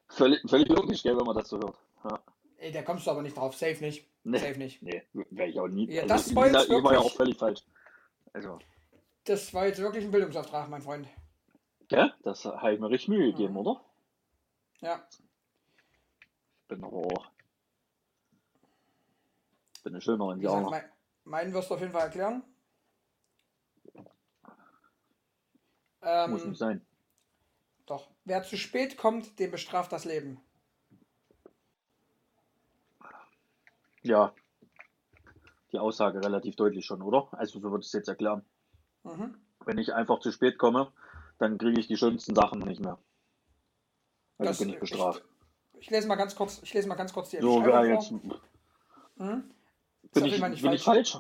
Völlig, 0.09 0.39
völlig 0.49 0.69
logisch, 0.69 1.01
gell, 1.03 1.17
wenn 1.17 1.25
man 1.25 1.35
das 1.35 1.49
so 1.49 1.57
hört. 1.59 1.77
Ja. 2.03 2.19
Ey, 2.57 2.71
da 2.71 2.81
kommst 2.83 3.05
du 3.07 3.11
aber 3.11 3.21
nicht 3.21 3.35
drauf. 3.37 3.55
Safe 3.55 3.77
nicht. 3.83 4.07
Nee. 4.23 4.37
Safe 4.37 4.57
nicht. 4.57 4.81
Nee, 4.81 5.03
wäre 5.13 5.49
ich 5.49 5.59
auch 5.59 5.67
nie. 5.67 5.91
Ja, 5.91 6.03
also, 6.03 6.13
das 6.15 6.35
war 6.35 6.45
jetzt 6.47 6.53
gesagt, 6.53 6.69
ich 6.69 6.83
war 6.83 6.93
ja 6.93 6.99
wirklich- 6.99 7.11
auch 7.13 7.15
völlig 7.17 7.37
falsch. 7.37 7.61
Also, 8.33 8.59
Das 9.25 9.53
war 9.53 9.65
jetzt 9.65 9.79
wirklich 9.79 10.03
ein 10.05 10.11
Bildungsauftrag, 10.11 10.69
mein 10.69 10.81
Freund. 10.81 11.07
gell? 11.87 12.13
Das 12.23 12.45
habe 12.45 12.73
ich 12.73 12.79
mir 12.79 12.89
richtig 12.89 13.09
Mühe 13.09 13.31
gegeben, 13.31 13.53
Mhm. 13.53 13.59
oder? 13.59 13.81
Ja. 14.81 15.07
Ich 15.11 16.67
bin 16.67 16.83
aber 16.83 16.97
auch. 16.97 17.27
Bin 19.85 19.93
ein 19.93 20.01
schöner 20.01 20.35
Wie 20.35 20.41
gesagt, 20.41 20.57
Indianer. 20.57 20.69
mein, 20.71 20.83
meinen 21.25 21.53
wirst 21.53 21.69
du 21.69 21.75
auf 21.75 21.79
jeden 21.79 21.91
Fall 21.93 22.01
erklären. 22.01 22.41
Muss 26.01 26.41
Ähm, 26.43 26.49
nicht 26.49 26.57
sein. 26.57 26.85
doch. 27.85 28.09
Wer 28.25 28.41
zu 28.43 28.57
spät 28.57 28.97
kommt, 28.97 29.37
dem 29.39 29.51
bestraft 29.51 29.91
das 29.91 30.03
Leben. 30.05 30.41
Ja. 34.01 34.33
Die 35.71 35.77
Aussage 35.79 36.19
relativ 36.23 36.55
deutlich 36.55 36.85
schon, 36.85 37.03
oder? 37.03 37.27
Also, 37.33 37.59
so 37.59 37.69
würde 37.71 37.81
ich 37.81 37.87
es 37.87 37.93
jetzt 37.93 38.07
erklären. 38.07 38.43
Mhm. 39.03 39.35
Wenn 39.65 39.77
ich 39.77 39.93
einfach 39.93 40.19
zu 40.19 40.31
spät 40.31 40.57
komme, 40.57 40.91
dann 41.37 41.59
kriege 41.59 41.79
ich 41.79 41.87
die 41.87 41.97
schönsten 41.97 42.33
Sachen 42.33 42.59
nicht 42.59 42.81
mehr. 42.81 42.97
Also 44.39 44.49
Das- 44.49 44.57
bin 44.59 44.69
ich 44.69 44.79
bestraft. 44.79 45.23
Ich, 45.73 45.81
ich 45.81 45.89
lese 45.91 46.07
mal 46.07 46.15
ganz 46.15 46.35
kurz, 46.35 46.59
ich 46.63 46.73
lese 46.73 46.87
mal 46.87 46.95
ganz 46.95 47.13
kurz 47.13 47.29
die 47.29 47.37
So 47.37 47.59
Beschreibung 47.61 48.01
vor. 48.01 48.19
jetzt. 48.19 48.39
Mhm. 49.17 49.51
Ist 50.15 50.23
auf 50.23 50.29
Bin 50.29 50.31
jeden 50.31 50.35
ich, 50.35 50.39
Fall 50.39 50.49
nicht 50.49 50.61
bin 50.61 50.73
ich 50.73 50.83
falsch? 50.83 51.17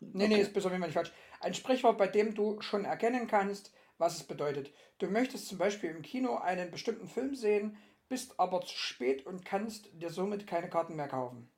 Nee, 0.00 0.28
nee, 0.28 0.40
ist 0.40 0.52
bis 0.52 0.66
auf 0.66 0.70
jeden 0.70 0.82
Fall 0.82 0.88
nicht 0.88 0.96
falsch. 0.96 1.12
Ein 1.40 1.54
Sprichwort, 1.54 1.96
bei 1.96 2.08
dem 2.08 2.34
du 2.34 2.60
schon 2.60 2.84
erkennen 2.84 3.26
kannst, 3.26 3.72
was 3.96 4.16
es 4.16 4.24
bedeutet. 4.24 4.70
Du 4.98 5.06
möchtest 5.06 5.48
zum 5.48 5.56
Beispiel 5.56 5.90
im 5.90 6.02
Kino 6.02 6.36
einen 6.36 6.70
bestimmten 6.70 7.08
Film 7.08 7.34
sehen, 7.34 7.78
bist 8.08 8.38
aber 8.38 8.60
zu 8.60 8.76
spät 8.76 9.24
und 9.24 9.46
kannst 9.46 9.88
dir 9.94 10.10
somit 10.10 10.46
keine 10.46 10.68
Karten 10.68 10.94
mehr 10.94 11.08
kaufen. 11.08 11.50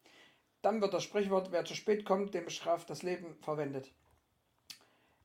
Dann 0.62 0.80
wird 0.80 0.94
das 0.94 1.02
Sprichwort, 1.02 1.50
wer 1.50 1.64
zu 1.64 1.74
spät 1.74 2.04
kommt, 2.04 2.34
dem 2.34 2.44
bestraft 2.44 2.88
das 2.88 3.02
Leben, 3.02 3.34
verwendet. 3.40 3.92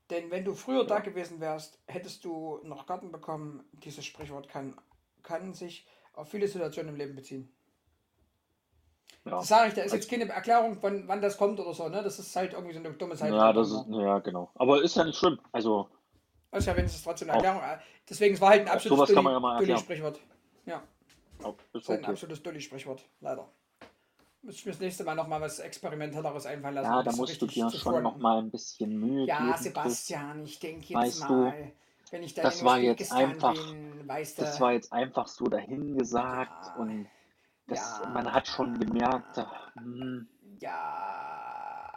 Denn 0.10 0.32
wenn 0.32 0.44
du 0.44 0.56
früher 0.56 0.86
da 0.86 1.00
gewesen 1.00 1.40
wärst, 1.40 1.80
hättest 1.86 2.26
du 2.26 2.60
noch 2.64 2.88
Karten 2.88 3.12
bekommen. 3.12 3.64
Dieses 3.72 4.04
Sprichwort 4.04 4.50
kann, 4.50 4.82
kann 5.22 5.54
sich 5.54 5.88
auf 6.14 6.30
viele 6.30 6.48
Situationen 6.48 6.94
im 6.94 6.98
Leben 6.98 7.16
beziehen. 7.16 7.54
Ja. 9.26 9.32
Das 9.38 9.48
sage 9.48 9.68
ich, 9.70 9.74
da 9.76 9.82
ist 9.84 9.94
jetzt 9.94 10.10
keine 10.10 10.28
Erklärung, 10.28 10.80
von 10.80 11.08
wann 11.08 11.22
das 11.22 11.38
kommt 11.38 11.60
oder 11.60 11.74
so, 11.74 11.88
ne? 11.90 12.02
Das 12.02 12.18
ist 12.18 12.36
halt 12.36 12.54
irgendwie 12.54 12.74
so 12.74 12.80
eine 12.80 12.92
dumme 12.94 13.16
Seite. 13.16 13.36
Ja, 13.36 13.54
das 13.54 13.70
ist, 13.72 13.86
ja, 13.90 14.18
genau. 14.20 14.50
Aber 14.56 14.82
ist 14.82 14.96
ja 14.96 15.04
nicht 15.04 15.18
schlimm. 15.18 15.40
Also, 15.52 15.88
ist 16.52 16.66
ja 16.66 16.76
wenigstens 16.76 17.04
trotzdem 17.04 17.30
eine 17.30 17.40
Auch- 17.40 17.44
Erklärung. 17.44 17.80
Deswegen, 18.10 18.34
es 18.34 18.42
war 18.42 18.50
halt 18.50 18.62
ein 18.62 18.68
auch 18.70 18.74
absolutes 18.74 19.10
ja. 19.16 19.22
Dulli-Sprichwort. 19.60 20.20
Ja, 20.66 20.82
auch- 21.44 21.56
das 21.72 21.84
ist 21.84 21.90
halt 21.90 22.00
ein 22.04 22.10
absolutes 22.12 22.42
Dulli-Sprichwort, 22.42 23.06
leider. 23.20 23.48
Muss 24.44 24.56
ich 24.56 24.66
mir 24.66 24.72
das 24.72 24.82
nächste 24.82 25.04
Mal 25.04 25.14
nochmal 25.14 25.40
was 25.40 25.60
Experimentelleres 25.60 26.48
einfallen 26.48 26.74
lassen. 26.74 26.90
Ja, 26.90 27.04
da 27.04 27.12
musst 27.12 27.40
du 27.40 27.46
dir 27.46 27.70
schon 27.70 27.80
fronten. 27.80 28.02
noch 28.02 28.18
mal 28.18 28.40
ein 28.40 28.50
bisschen 28.50 29.00
Mühe 29.00 29.28
Ja, 29.28 29.38
geben. 29.38 29.58
Sebastian, 29.58 30.44
ich 30.46 30.58
denke 30.60 30.88
jetzt 30.88 30.96
Weißt 30.96 31.30
du, 31.30 31.34
mal. 31.34 31.72
Wenn 32.10 32.24
ich 32.24 32.34
dann 32.34 32.46
Das 32.46 32.66
war 32.66 32.80
jetzt 32.80 33.12
einfach- 33.12 33.54
bin, 33.54 34.08
weißt 34.08 34.40
du. 34.40 34.42
Das 34.42 34.60
war 34.60 34.74
jetzt 34.74 34.92
einfach 34.92 35.28
so 35.28 35.46
dahingesagt 35.46 36.66
Ja. 36.66 36.76
und 36.78 37.08
das, 37.72 38.00
Ja. 38.04 38.10
man 38.10 38.32
hat 38.32 38.48
schon 38.48 38.78
gemerkt, 38.80 39.38
hm, 39.76 40.28
Ja, 40.60 41.88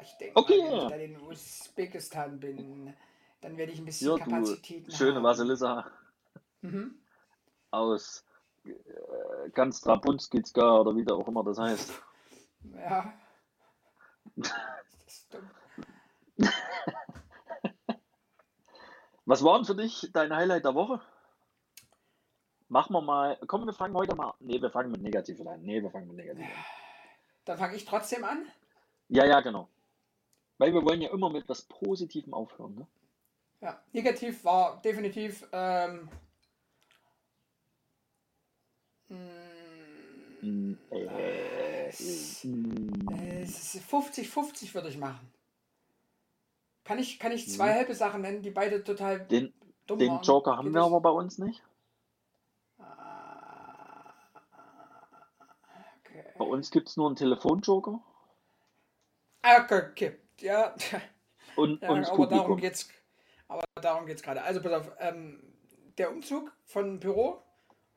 ich 0.00 0.12
denke 0.18 0.38
Okay. 0.38 0.60
wenn 0.62 0.82
ich 0.82 0.88
dann 0.88 1.00
in 1.00 1.20
Usbekistan 1.20 2.38
bin, 2.38 2.94
dann 3.40 3.56
werde 3.56 3.72
ich 3.72 3.78
ein 3.80 3.84
bisschen 3.84 4.16
ja, 4.16 4.24
Kapazitäten 4.24 4.90
schöne 4.92 5.16
haben. 5.16 5.24
Vasilissa 5.24 5.90
Mhm. 6.60 7.00
aus 7.70 8.24
äh, 8.64 9.50
ganz 9.54 9.80
Trabunskitska 9.80 10.80
oder 10.80 10.94
wie 10.96 11.04
der 11.04 11.14
auch 11.16 11.26
immer 11.28 11.42
das 11.44 11.58
heißt. 11.58 12.02
Ja. 12.74 13.12
Das 14.36 15.28
dumm. 15.30 15.50
Was 19.24 19.42
war 19.44 19.56
denn 19.58 19.64
für 19.66 19.74
dich 19.76 20.10
dein 20.12 20.34
Highlight 20.34 20.64
der 20.64 20.74
Woche? 20.74 21.00
Machen 22.68 22.92
wir 22.92 23.00
mal, 23.00 23.38
komm, 23.46 23.64
wir 23.64 23.72
fangen 23.72 23.94
heute 23.94 24.14
mal, 24.14 24.34
nee, 24.40 24.60
wir 24.60 24.70
fangen 24.70 24.90
mit 24.90 25.00
Negativ 25.02 25.40
an. 25.46 25.62
Nee, 25.62 25.82
wir 25.82 25.90
fangen 25.90 26.06
mit 26.08 26.16
Negativ 26.16 26.44
an. 26.44 26.64
Dann 27.46 27.58
fange 27.58 27.76
ich 27.76 27.84
trotzdem 27.86 28.24
an. 28.24 28.46
Ja, 29.08 29.24
ja, 29.24 29.40
genau. 29.40 29.68
Weil 30.58 30.74
wir 30.74 30.84
wollen 30.84 31.00
ja 31.00 31.10
immer 31.10 31.30
mit 31.30 31.48
was 31.48 31.62
Positivem 31.62 32.34
aufhören, 32.34 32.74
ne? 32.74 32.86
Ja, 33.60 33.80
negativ 33.92 34.44
war 34.44 34.80
definitiv 34.82 35.46
ähm, 35.52 36.08
Mm, 40.40 40.74
äh, 40.90 41.88
es- 41.88 42.44
mm, 42.44 43.08
äh, 43.10 43.42
es 43.42 43.74
ist 43.74 43.84
50-50 43.90 44.72
würde 44.74 44.88
ich 44.88 44.98
machen. 44.98 45.32
Kann 46.84 46.98
ich, 46.98 47.18
kann 47.18 47.32
ich 47.32 47.50
zwei 47.50 47.70
Mhm. 47.70 47.74
halbe 47.76 47.94
Sachen 47.94 48.20
nennen, 48.20 48.42
die 48.42 48.50
beide 48.50 48.84
total 48.84 49.20
Den, 49.26 49.52
dumm 49.86 49.98
den 49.98 50.08
waren? 50.10 50.22
Joker 50.22 50.56
haben 50.58 50.72
wir 50.72 50.82
aber 50.82 51.00
bei 51.00 51.10
uns 51.10 51.38
nicht. 51.38 51.62
Ah, 52.78 54.14
Okay. 56.04 56.24
Bei 56.38 56.44
uns 56.44 56.70
gibt 56.70 56.88
es 56.88 56.96
nur 56.96 57.06
einen 57.08 57.16
Telefonjoker 57.16 58.00
Ah, 59.42 59.66
Okay. 59.70 60.16
Ja, 60.40 60.74
und, 61.56 61.82
ja 61.82 61.88
und 61.88 62.04
aber 62.04 62.26
darum 62.28 62.56
geht's. 62.58 62.88
Aber 63.48 63.64
darum 63.80 64.06
geht's 64.06 64.22
gerade. 64.22 64.42
Also 64.42 64.62
pass 64.62 64.72
auf, 64.72 64.92
ähm, 65.00 65.42
der 65.96 66.12
Umzug 66.12 66.52
von 66.64 67.00
Büro 67.00 67.42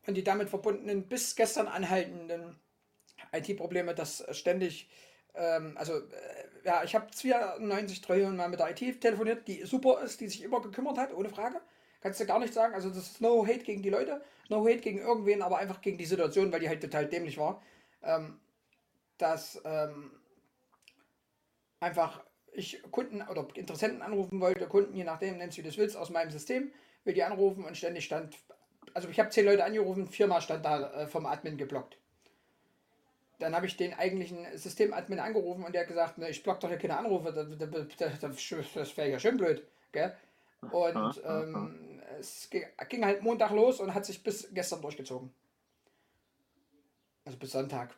und 0.08 0.16
die 0.16 0.24
damit 0.24 0.50
verbundenen 0.50 1.08
bis 1.08 1.36
gestern 1.36 1.68
anhaltenden 1.68 2.60
IT-Probleme, 3.32 3.94
das 3.94 4.26
ständig, 4.32 4.90
ähm, 5.36 5.76
also 5.78 5.98
äh, 5.98 6.02
ja, 6.64 6.84
ich 6.84 6.96
habe 6.96 7.12
92 7.12 8.02
Trillionen 8.02 8.38
Mal 8.38 8.50
mit 8.50 8.60
der 8.60 8.72
IT 8.72 9.02
telefoniert, 9.02 9.48
die 9.48 9.64
super 9.66 10.02
ist, 10.02 10.20
die 10.20 10.28
sich 10.28 10.42
immer 10.42 10.62
gekümmert 10.62 10.98
hat, 10.98 11.14
ohne 11.14 11.30
Frage. 11.30 11.62
Kannst 12.02 12.20
du 12.20 12.26
gar 12.26 12.40
nicht 12.40 12.54
sagen. 12.54 12.74
Also 12.74 12.90
das 12.90 12.98
ist 12.98 13.22
no 13.22 13.46
hate 13.46 13.60
gegen 13.60 13.84
die 13.84 13.92
Leute, 13.92 14.24
no 14.50 14.66
hate 14.66 14.80
gegen 14.80 15.00
irgendwen, 15.00 15.44
aber 15.44 15.60
einfach 15.60 15.82
gegen 15.82 16.00
die 16.00 16.06
Situation, 16.06 16.52
weil 16.52 16.60
die 16.60 16.70
halt 16.70 16.82
total 16.82 17.06
dämlich 17.06 17.38
war. 17.38 17.62
Ähm, 18.04 18.40
dass 19.18 19.62
ähm, 19.66 20.12
einfach 21.80 22.24
ich 22.54 22.82
Kunden 22.92 23.22
oder 23.22 23.48
Interessenten 23.54 24.02
anrufen 24.02 24.40
wollte, 24.42 24.68
Kunden, 24.68 24.96
je 24.96 25.04
nachdem, 25.04 25.38
nennst 25.38 25.58
du 25.58 25.60
wie 25.60 25.64
du 25.64 25.70
das 25.70 25.78
willst, 25.78 25.96
aus 25.96 26.10
meinem 26.10 26.32
System, 26.32 26.72
will 27.04 27.14
die 27.14 27.24
anrufen 27.24 27.64
und 27.64 27.78
ständig 27.78 28.06
stand, 28.06 28.38
also 28.94 29.10
ich 29.10 29.20
habe 29.20 29.30
zehn 29.30 29.46
Leute 29.46 29.64
angerufen, 29.64 30.08
viermal 30.08 30.42
stand 30.42 30.66
da 30.66 30.92
äh, 30.92 31.08
vom 31.08 31.26
Admin 31.26 31.58
geblockt. 31.58 31.98
Dann 33.40 33.56
habe 33.56 33.66
ich 33.66 33.78
den 33.78 33.94
eigentlichen 33.94 34.46
Systemadmin 34.56 35.20
angerufen 35.20 35.64
und 35.64 35.74
der 35.74 35.82
hat 35.82 35.88
gesagt, 35.88 36.18
ne, 36.18 36.30
ich 36.30 36.44
block 36.44 36.60
doch 36.60 36.70
hier 36.70 36.78
keine 36.78 36.98
Anrufe, 36.98 37.32
das, 37.32 37.48
das, 37.58 38.74
das, 38.74 38.98
wäre 38.98 39.10
ja 39.10 39.20
schön 39.20 39.38
blöd. 39.38 39.66
Gell? 39.92 40.16
Und 40.72 41.22
ähm, 41.26 42.02
es 42.20 42.50
ging 42.52 43.04
halt 43.04 43.24
Montag 43.24 43.52
los 43.52 43.80
und 43.80 43.96
hat 43.96 44.06
sich 44.06 44.22
bis 44.22 44.54
gestern 44.54 44.82
durchgezogen. 44.82 45.34
Also 47.26 47.38
bis 47.38 47.52
Sonntag. 47.52 47.96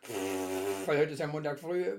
Weil 0.86 0.98
heute 0.98 1.12
ist 1.12 1.18
ja 1.18 1.26
Montag 1.26 1.58
früh. 1.58 1.98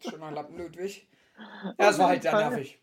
Schon 0.00 0.20
mal 0.20 0.32
Lappen 0.32 0.56
Ludwig. 0.56 1.06
Ja, 1.78 1.90
es 1.90 1.98
war 1.98 2.08
halt 2.08 2.22
sehr 2.22 2.32
nervig. 2.36 2.80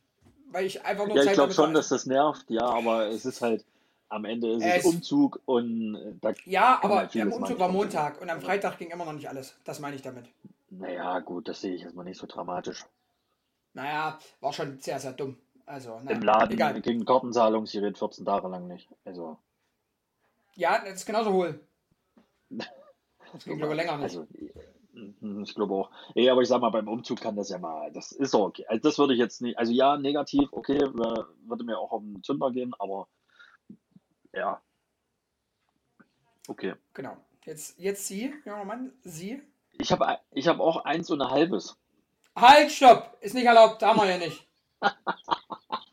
Weil 0.52 0.66
ich 0.66 0.84
einfach 0.86 1.08
nur 1.08 1.16
Ja, 1.16 1.24
ich 1.24 1.28
Zeit 1.30 1.36
glaube 1.36 1.54
damit 1.54 1.56
schon, 1.56 1.74
dass 1.74 1.90
das 1.90 2.06
nervt, 2.06 2.46
ja, 2.50 2.64
aber 2.66 3.08
es 3.08 3.26
ist 3.26 3.42
halt, 3.42 3.66
am 4.10 4.26
Ende 4.26 4.52
ist 4.52 4.64
es 4.64 4.78
Es- 4.78 4.86
Umzug 4.86 5.42
und 5.46 5.96
äh, 5.96 6.14
da, 6.22 6.32
Ja, 6.46 6.80
aber 6.82 6.98
halt 7.00 7.14
der 7.14 7.34
Umzug 7.34 7.60
war 7.60 7.70
Montag 7.70 8.22
und 8.22 8.30
am 8.30 8.40
Freitag 8.42 8.78
ging 8.78 8.92
immer 8.92 9.06
noch 9.06 9.14
nicht 9.14 9.28
alles. 9.28 9.56
Das 9.66 9.80
meine 9.80 9.96
ich 9.96 10.02
damit. 10.02 10.26
naja, 10.70 11.20
gut, 11.20 11.48
das 11.48 11.62
sehe 11.62 11.74
ich 11.76 11.82
erstmal 11.82 12.06
nicht 12.06 12.20
so 12.20 12.28
dramatisch. 12.28 12.86
Naja, 13.74 14.20
war 14.40 14.54
schon 14.54 14.80
sehr, 14.80 15.00
sehr 15.00 15.12
dumm. 15.14 15.38
Also, 15.66 16.00
na, 16.04 16.12
Im 16.12 16.22
Laden 16.22 16.52
egal. 16.54 16.80
ging 16.80 17.04
Kartenzahlungsgerät 17.06 17.98
14 17.98 18.24
Tage 18.24 18.48
lang 18.48 18.68
nicht. 18.68 18.88
Also, 19.04 19.38
Ja, 20.56 20.80
das 20.80 20.96
ist 20.96 21.06
genauso 21.06 21.32
hohl. 21.32 21.60
Das 22.50 22.68
ging 23.46 23.58
glaube 23.58 23.74
ich 23.74 23.78
länger 23.78 23.98
nicht. 23.98 24.04
also 24.04 24.28
äh, 24.34 25.42
ich 25.44 25.56
glaube 25.56 25.74
auch. 25.74 25.92
Ja, 26.16 26.32
aber 26.32 26.42
ich 26.42 26.48
sag 26.48 26.62
mal, 26.62 26.70
beim 26.70 26.88
Umzug 26.88 27.20
kann 27.20 27.36
das 27.36 27.50
ja 27.50 27.58
mal, 27.58 27.92
das 27.92 28.12
ist 28.12 28.34
doch 28.34 28.46
okay. 28.48 28.66
Also 28.68 28.82
das 28.82 28.98
würde 28.98 29.14
ich 29.14 29.20
jetzt 29.20 29.42
nicht, 29.42 29.58
also 29.58 29.72
ja, 29.72 29.98
negativ, 29.98 30.48
okay, 30.52 30.80
würde 30.80 31.64
mir 31.64 31.78
auch 31.78 31.92
auf 31.92 32.02
den 32.02 32.24
Zünder 32.24 32.52
gehen, 32.52 32.74
aber 32.80 33.08
ja. 34.34 34.62
Okay. 36.48 36.76
Genau. 36.94 37.18
Jetzt, 37.44 37.78
jetzt 37.80 38.08
Sie, 38.08 38.34
junger 38.46 38.66
Mann, 38.66 38.94
Sie. 39.04 39.42
Ich 39.74 39.92
habe 39.92 40.20
ich 40.32 40.48
hab 40.48 40.60
auch 40.60 40.86
eins 40.86 41.10
und 41.10 41.22
ein 41.22 41.30
halbes. 41.30 41.78
Halt, 42.36 42.72
stopp! 42.72 43.18
Ist 43.22 43.36
nicht 43.36 43.46
erlaubt, 43.46 43.82
haben 43.84 44.00
wir 44.00 44.10
ja 44.10 44.18
nicht. 44.18 44.48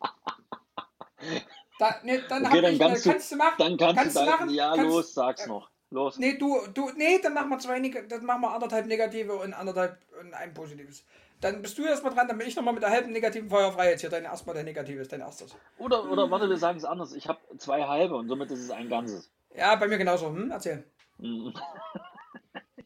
Da, 1.83 1.97
nee, 2.05 2.20
dann 2.28 2.47
Okay, 2.47 2.61
dann 2.61 2.72
ich, 2.74 2.78
kannst 2.78 3.01
äh, 3.01 3.09
du- 3.09 3.11
kannst 3.11 3.33
du 3.33 3.37
machen. 3.37 3.55
Dann 3.59 3.76
kannst, 3.76 3.97
Kannst 4.03 4.16
du 4.16 4.24
machen? 4.24 4.51
ja, 4.51 4.74
Kannst- 4.76 4.91
los, 4.91 5.14
sag's 5.14 5.47
noch. 5.49 5.68
Los. 5.91 6.16
Nee, 6.16 6.39
du, 6.39 6.59
du, 6.72 6.91
nee, 6.97 7.18
dann 7.20 7.35
machen 7.35 7.51
wir 7.51 7.59
zwei, 7.59 7.78
dann 8.09 8.24
machen 8.24 8.41
wir 8.41 8.51
anderthalb 8.53 8.87
negative 8.87 9.35
und 9.35 9.53
anderthalb 9.53 9.99
und 10.20 10.33
ein 10.33 10.55
positives. 10.55 11.05
Dann 11.41 11.61
bist 11.61 11.76
du 11.76 11.85
erstmal 11.85 12.14
dran, 12.14 12.28
dann 12.28 12.39
bin 12.39 12.47
ich 12.47 12.55
nochmal 12.55 12.72
mit 12.72 12.83
der 12.85 12.91
halben 12.91 13.11
negativen 13.12 13.51
Feuer 13.51 13.72
frei. 13.72 13.91
Jetzt 13.91 14.01
hier 14.03 14.09
dein 14.11 14.24
erstmal 14.24 14.55
der 14.55 14.62
negative 14.64 15.01
ist 15.03 15.12
dein 15.12 15.20
erstes. 15.20 15.55
Oder, 15.78 16.09
oder 16.11 16.30
warte, 16.30 16.49
wir 16.49 16.57
sagen 16.57 16.78
es 16.78 16.85
anders. 16.85 17.12
Ich 17.14 17.26
habe 17.26 17.41
zwei 17.59 17.83
halbe 17.83 18.14
und 18.14 18.28
somit 18.28 18.51
ist 18.53 18.61
es 18.61 18.70
ein 18.70 18.89
ganzes. 18.89 19.28
Ja, 19.55 19.74
bei 19.74 19.89
mir 19.89 19.99
genauso. 19.99 20.28
Hm, 20.28 20.51
erzähl. 20.53 20.85
Mhm. 21.18 21.53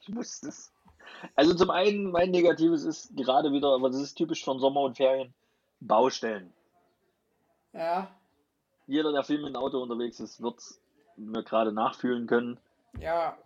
Ich 0.01 0.15
wusste 0.15 0.49
es. 0.49 0.73
Also 1.35 1.53
zum 1.55 1.71
einen, 1.71 2.11
mein 2.13 2.31
Negatives 2.31 2.85
ist 2.85 3.17
gerade 3.17 3.53
wieder, 3.53 3.75
aber 3.75 3.91
das 3.91 4.01
ist 4.01 4.15
typisch 4.15 4.45
von 4.45 4.59
Sommer 4.61 4.81
und 4.83 4.97
Ferien, 4.97 5.35
Baustellen. 5.81 6.53
Ja, 7.73 8.09
Jeder, 8.87 9.13
der 9.13 9.25
viel 9.25 9.39
mit 9.39 9.49
dem 9.49 9.57
Auto 9.57 9.83
unterwegs 9.83 10.21
ist, 10.21 10.41
wird 10.43 10.61
mir 11.17 11.43
gerade 11.43 11.73
nachfühlen 11.73 12.27
können. 12.27 12.59
ja, 12.99 13.37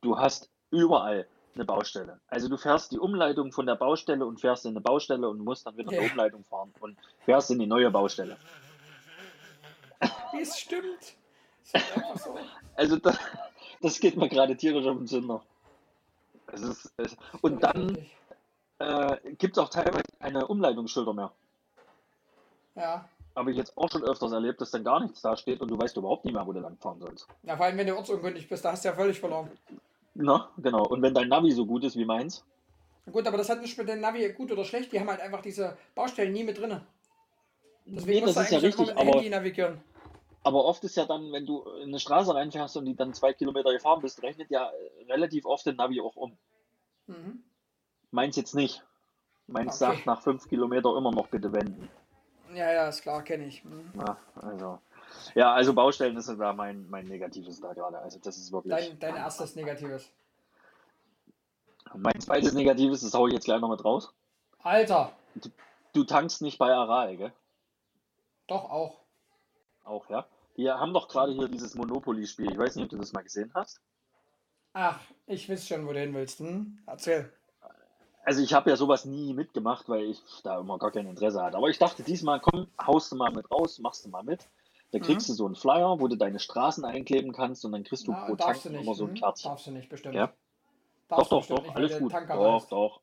Du 0.00 0.16
hast 0.18 0.48
überall 0.70 1.26
eine 1.54 1.64
Baustelle. 1.64 2.20
Also 2.28 2.48
du 2.48 2.56
fährst 2.56 2.92
die 2.92 2.98
Umleitung 3.00 3.50
von 3.52 3.66
der 3.66 3.74
Baustelle 3.74 4.24
und 4.24 4.40
fährst 4.40 4.64
in 4.64 4.70
eine 4.72 4.80
Baustelle 4.80 5.28
und 5.28 5.40
musst 5.40 5.66
dann 5.66 5.76
wieder 5.76 5.90
eine 5.90 6.04
Ja. 6.04 6.10
Umleitung 6.10 6.44
fahren 6.44 6.72
und 6.80 6.96
fährst 7.24 7.50
in 7.50 7.58
die 7.58 7.66
neue 7.66 7.90
Baustelle. 7.90 8.36
es 10.40 10.58
stimmt. 10.58 11.16
Es 11.64 11.74
ist 11.74 11.96
einfach 11.96 12.16
so. 12.18 12.38
Also 12.76 12.96
das, 12.96 13.18
das 13.82 13.98
geht 13.98 14.16
mir 14.16 14.28
gerade 14.28 14.56
tierisch 14.56 14.86
auf 14.86 14.96
den 14.96 15.06
Zünder. 15.08 15.42
Es 16.46 16.62
ist, 16.62 16.92
es, 16.96 17.16
und 17.42 17.60
dann 17.62 17.98
äh, 18.78 19.16
gibt 19.34 19.56
es 19.56 19.62
auch 19.62 19.68
teilweise 19.68 20.04
keine 20.20 20.46
Umleitungsschilder 20.46 21.12
mehr. 21.12 21.32
Ja. 22.76 23.08
Habe 23.38 23.52
ich 23.52 23.56
jetzt 23.56 23.76
auch 23.78 23.88
schon 23.90 24.02
öfters 24.02 24.32
erlebt, 24.32 24.60
dass 24.60 24.72
dann 24.72 24.82
gar 24.82 24.98
nichts 25.00 25.22
da 25.22 25.36
steht 25.36 25.60
und 25.60 25.70
du 25.70 25.78
weißt 25.78 25.96
überhaupt 25.96 26.24
nicht 26.24 26.34
mehr, 26.34 26.44
wo 26.44 26.52
du 26.52 26.58
lang 26.58 26.76
fahren 26.78 26.98
sollst. 26.98 27.28
ja, 27.44 27.56
vor 27.56 27.66
allem 27.66 27.78
wenn 27.78 27.86
du 27.86 27.96
ortsunkundig 27.96 28.48
bist, 28.48 28.64
da 28.64 28.72
hast 28.72 28.84
du 28.84 28.88
ja 28.88 28.94
völlig 28.94 29.20
verloren. 29.20 29.48
Na, 30.14 30.50
genau. 30.58 30.84
Und 30.84 31.02
wenn 31.02 31.14
dein 31.14 31.28
Navi 31.28 31.52
so 31.52 31.64
gut 31.64 31.84
ist 31.84 31.96
wie 31.96 32.04
meins, 32.04 32.44
Gut, 33.12 33.26
aber 33.26 33.38
das 33.38 33.48
hat 33.48 33.62
nicht 33.62 33.78
mit 33.78 33.88
den 33.88 34.00
Navi 34.00 34.30
gut 34.32 34.52
oder 34.52 34.64
schlecht. 34.64 34.92
Die 34.92 35.00
haben 35.00 35.08
halt 35.08 35.20
einfach 35.20 35.40
diese 35.40 35.78
Baustellen 35.94 36.32
nie 36.32 36.44
mit 36.44 36.58
drin. 36.58 36.80
Deswegen 37.86 38.26
nee, 38.26 38.32
das 38.32 38.36
ist 38.36 38.50
ja 38.50 38.58
richtig, 38.58 38.88
mit 38.88 38.96
dem 38.96 38.98
aber, 38.98 39.12
Handy 39.12 39.30
navigieren. 39.30 39.80
aber 40.42 40.64
oft 40.64 40.84
ist 40.84 40.96
ja 40.96 41.06
dann, 41.06 41.32
wenn 41.32 41.46
du 41.46 41.62
in 41.82 41.88
eine 41.88 42.00
Straße 42.00 42.34
reinfährst 42.34 42.76
und 42.76 42.84
die 42.84 42.94
dann 42.96 43.14
zwei 43.14 43.32
Kilometer 43.32 43.72
gefahren 43.72 44.02
bist, 44.02 44.22
rechnet 44.22 44.50
ja 44.50 44.68
äh, 44.68 45.10
relativ 45.12 45.46
oft 45.46 45.64
den 45.64 45.76
Navi 45.76 46.00
auch 46.02 46.16
um. 46.16 46.36
Mhm. 47.06 47.44
Meins 48.10 48.36
jetzt 48.36 48.54
nicht. 48.54 48.84
Meins 49.46 49.80
Okay. 49.80 49.94
sagt 49.94 50.06
nach 50.06 50.20
fünf 50.20 50.46
Kilometer 50.48 50.94
immer 50.96 51.12
noch 51.12 51.28
bitte 51.28 51.52
wenden. 51.52 51.88
Ja, 52.54 52.72
ja, 52.72 52.88
ist 52.88 53.02
klar, 53.02 53.22
kenne 53.22 53.46
ich. 53.46 53.64
Mhm. 53.64 53.92
Ja, 53.98 54.16
also. 54.36 54.78
Ja, 55.34 55.52
also 55.52 55.74
Baustellen 55.74 56.16
ist 56.16 56.28
da 56.28 56.52
mein, 56.52 56.88
mein 56.88 57.06
Negatives 57.06 57.60
da 57.60 57.72
gerade. 57.72 57.98
Also 57.98 58.18
das 58.18 58.36
ist 58.36 58.52
wirklich. 58.52 58.74
Dein, 58.74 58.98
dein 58.98 59.16
erstes 59.16 59.54
Negatives. 59.54 60.10
Mein 61.94 62.20
zweites 62.20 62.52
Negatives, 62.52 63.00
das 63.00 63.14
hau 63.14 63.26
ich 63.26 63.32
jetzt 63.34 63.44
gleich 63.44 63.60
noch 63.60 63.70
mit 63.70 63.84
raus. 63.84 64.12
Alter, 64.62 65.12
Du 65.92 66.04
tankst 66.04 66.42
nicht 66.42 66.58
bei 66.58 66.72
Aral, 66.72 67.16
gell? 67.16 67.32
doch 68.46 68.70
auch. 68.70 69.00
Auch, 69.84 70.08
ja? 70.10 70.26
Die 70.56 70.70
haben 70.70 70.92
doch 70.92 71.08
gerade 71.08 71.32
hier 71.32 71.48
dieses 71.48 71.74
Monopoly-Spiel. 71.74 72.52
Ich 72.52 72.58
weiß 72.58 72.76
nicht, 72.76 72.84
ob 72.84 72.90
du 72.90 72.98
das 72.98 73.12
mal 73.12 73.22
gesehen 73.22 73.50
hast. 73.54 73.80
Ach, 74.72 75.00
ich 75.26 75.48
weiß 75.48 75.66
schon, 75.66 75.86
wo 75.86 75.92
du 75.92 76.00
hin 76.00 76.14
willst. 76.14 76.40
Hm? 76.40 76.78
Erzähl. 76.86 77.32
Also 78.28 78.42
ich 78.42 78.52
habe 78.52 78.68
ja 78.68 78.76
sowas 78.76 79.06
nie 79.06 79.32
mitgemacht, 79.32 79.88
weil 79.88 80.02
ich 80.02 80.20
da 80.42 80.60
immer 80.60 80.78
gar 80.78 80.90
kein 80.90 81.06
Interesse 81.06 81.42
hatte. 81.42 81.56
Aber 81.56 81.70
ich 81.70 81.78
dachte 81.78 82.02
diesmal, 82.02 82.40
komm, 82.40 82.66
haust 82.78 83.10
du 83.10 83.16
mal 83.16 83.32
mit 83.32 83.50
raus, 83.50 83.78
machst 83.78 84.04
du 84.04 84.10
mal 84.10 84.22
mit. 84.22 84.46
Da 84.90 84.98
kriegst 84.98 85.30
Mhm. 85.30 85.32
du 85.32 85.36
so 85.36 85.46
einen 85.46 85.54
Flyer, 85.54 85.98
wo 85.98 86.08
du 86.08 86.16
deine 86.16 86.38
Straßen 86.38 86.84
einkleben 86.84 87.32
kannst 87.32 87.64
und 87.64 87.72
dann 87.72 87.84
kriegst 87.84 88.06
du 88.06 88.12
Na, 88.12 88.26
pro 88.26 88.36
darfst 88.36 88.64
Tank 88.64 88.74
du 88.74 88.78
nicht. 88.78 88.86
immer 88.86 88.94
so 88.94 89.04
ein 89.04 89.08
hm? 89.12 89.14
Kärtchen. 89.14 89.48
Darfst 89.48 89.66
du 89.66 89.70
nicht, 89.70 89.88
bestimmt. 89.88 90.14
Ja. 90.14 90.26
Doch, 90.26 91.16
Darfst 91.16 91.32
du 91.32 91.36
doch, 91.36 91.46
doch, 91.46 91.62
nicht, 91.62 91.76
alles 91.76 91.98
gut. 91.98 92.12
Doch, 92.12 92.68
doch. 92.68 93.00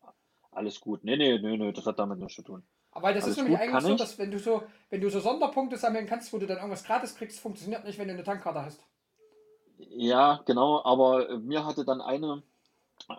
Alles 0.52 0.80
gut. 0.80 1.04
Nee, 1.04 1.18
nee, 1.18 1.40
nee, 1.40 1.58
nee, 1.58 1.72
das 1.72 1.88
hat 1.88 1.98
damit 1.98 2.20
nichts 2.20 2.36
zu 2.36 2.44
tun. 2.44 2.62
Aber 2.92 3.12
das 3.12 3.24
Alles 3.24 3.36
ist 3.36 3.44
nämlich 3.44 3.60
gut, 3.60 3.68
eigentlich 3.68 3.84
so, 3.84 3.94
ich. 3.94 3.98
dass 4.00 4.20
wenn 4.20 4.30
du 4.30 4.38
so, 4.38 4.62
wenn 4.92 5.02
du 5.02 5.10
so 5.10 5.20
Sonderpunkte 5.22 5.78
sammeln 5.78 6.06
kannst, 6.06 6.32
wo 6.34 6.38
du 6.38 6.46
dann 6.46 6.58
irgendwas 6.58 6.84
gratis 6.84 7.16
kriegst, 7.16 7.40
funktioniert 7.40 7.84
nicht, 7.84 7.98
wenn 7.98 8.10
du 8.10 8.14
eine 8.14 8.24
Tankkarte 8.24 8.64
hast. 8.64 8.86
Ja, 9.80 10.44
genau, 10.46 10.86
aber 10.86 11.40
mir 11.40 11.66
hatte 11.66 11.84
dann 11.84 12.00
eine, 12.00 12.44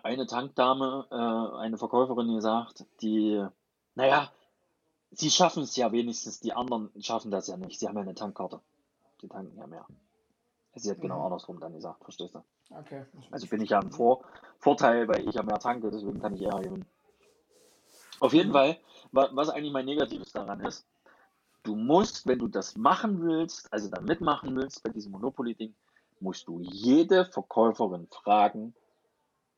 eine 0.03 0.27
Tankdame, 0.27 1.07
äh, 1.11 1.57
eine 1.59 1.77
Verkäuferin 1.77 2.33
gesagt, 2.33 2.85
die, 3.01 3.45
naja, 3.95 4.31
sie 5.11 5.31
schaffen 5.31 5.63
es 5.63 5.75
ja 5.75 5.91
wenigstens, 5.91 6.39
die 6.39 6.53
anderen 6.53 6.91
schaffen 7.01 7.31
das 7.31 7.47
ja 7.47 7.57
nicht. 7.57 7.79
Sie 7.79 7.87
haben 7.87 7.95
ja 7.95 8.01
eine 8.01 8.15
Tankkarte. 8.15 8.61
Die 9.21 9.27
tanken 9.27 9.57
ja 9.57 9.67
mehr. 9.67 9.85
Sie 10.75 10.91
hat 10.91 11.01
genau 11.01 11.19
Mhm. 11.19 11.25
andersrum 11.25 11.59
dann 11.59 11.73
gesagt, 11.73 12.03
verstehst 12.03 12.35
du? 12.35 12.43
Okay. 12.69 13.05
Also 13.31 13.47
bin 13.47 13.61
ich 13.61 13.71
ja 13.71 13.79
im 13.81 13.91
Vor 13.91 14.23
Vorteil, 14.59 15.07
weil 15.07 15.27
ich 15.27 15.35
ja 15.35 15.43
mehr 15.43 15.59
tanke, 15.59 15.89
deswegen 15.89 16.19
kann 16.19 16.35
ich 16.35 16.41
eher 16.41 16.59
gewinnen. 16.59 16.85
Auf 18.19 18.33
jeden 18.33 18.49
Mhm. 18.49 18.53
Fall, 18.53 18.77
wa 19.11 19.29
was 19.31 19.49
eigentlich 19.49 19.71
mein 19.73 19.85
Negatives 19.85 20.31
daran 20.31 20.59
ist, 20.61 20.85
du 21.63 21.75
musst, 21.75 22.27
wenn 22.27 22.39
du 22.39 22.47
das 22.47 22.75
machen 22.75 23.21
willst, 23.21 23.71
also 23.71 23.89
da 23.89 24.01
mitmachen 24.01 24.55
willst 24.55 24.83
bei 24.83 24.89
diesem 24.89 25.11
Monopoly-Ding, 25.13 25.75
musst 26.19 26.47
du 26.47 26.59
jede 26.59 27.25
Verkäuferin 27.25 28.07
fragen, 28.07 28.73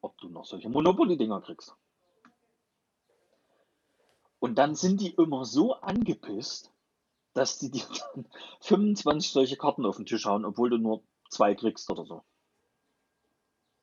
ob 0.02 0.18
du 0.20 0.30
noch 0.30 0.45
solche 0.45 0.70
Monopoly-Dinger 0.70 1.41
kriegst. 1.41 1.76
Und 4.39 4.56
dann 4.56 4.76
sind 4.76 5.02
die 5.02 5.12
immer 5.12 5.45
so 5.45 5.76
angepisst, 5.76 6.72
dass 7.34 7.60
die 7.60 7.72
dir 7.72 7.86
dann 8.14 8.26
25 8.62 9.32
solche 9.32 9.58
Karten 9.58 9.86
auf 9.86 9.97
den 9.97 10.06
Tisch 10.06 10.26
hauen, 10.26 10.45
obwohl 10.45 10.70
du 10.70 10.78
nur 10.78 11.04
zwei 11.30 11.56
kriegst 11.56 11.89
oder 11.91 12.06
so. 12.06 12.24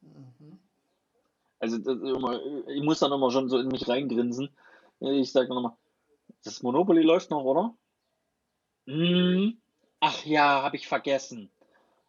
Mhm. 0.01 0.59
Also 1.59 1.77
immer, 1.77 2.41
ich 2.69 2.83
muss 2.83 2.99
dann 2.99 3.13
immer 3.13 3.31
schon 3.31 3.49
so 3.49 3.59
in 3.59 3.69
mich 3.69 3.89
reingrinsen. 3.89 4.51
Ich 5.01 5.33
sage 5.33 5.49
dann 5.49 5.59
immer, 5.59 5.77
das 6.45 6.63
Monopoly 6.63 7.03
läuft 7.03 7.31
noch, 7.31 7.45
oder? 7.45 7.75
Hm, 8.87 9.59
ach 10.01 10.25
ja, 10.25 10.63
habe 10.63 10.77
ich 10.77 10.87
vergessen. 10.87 11.51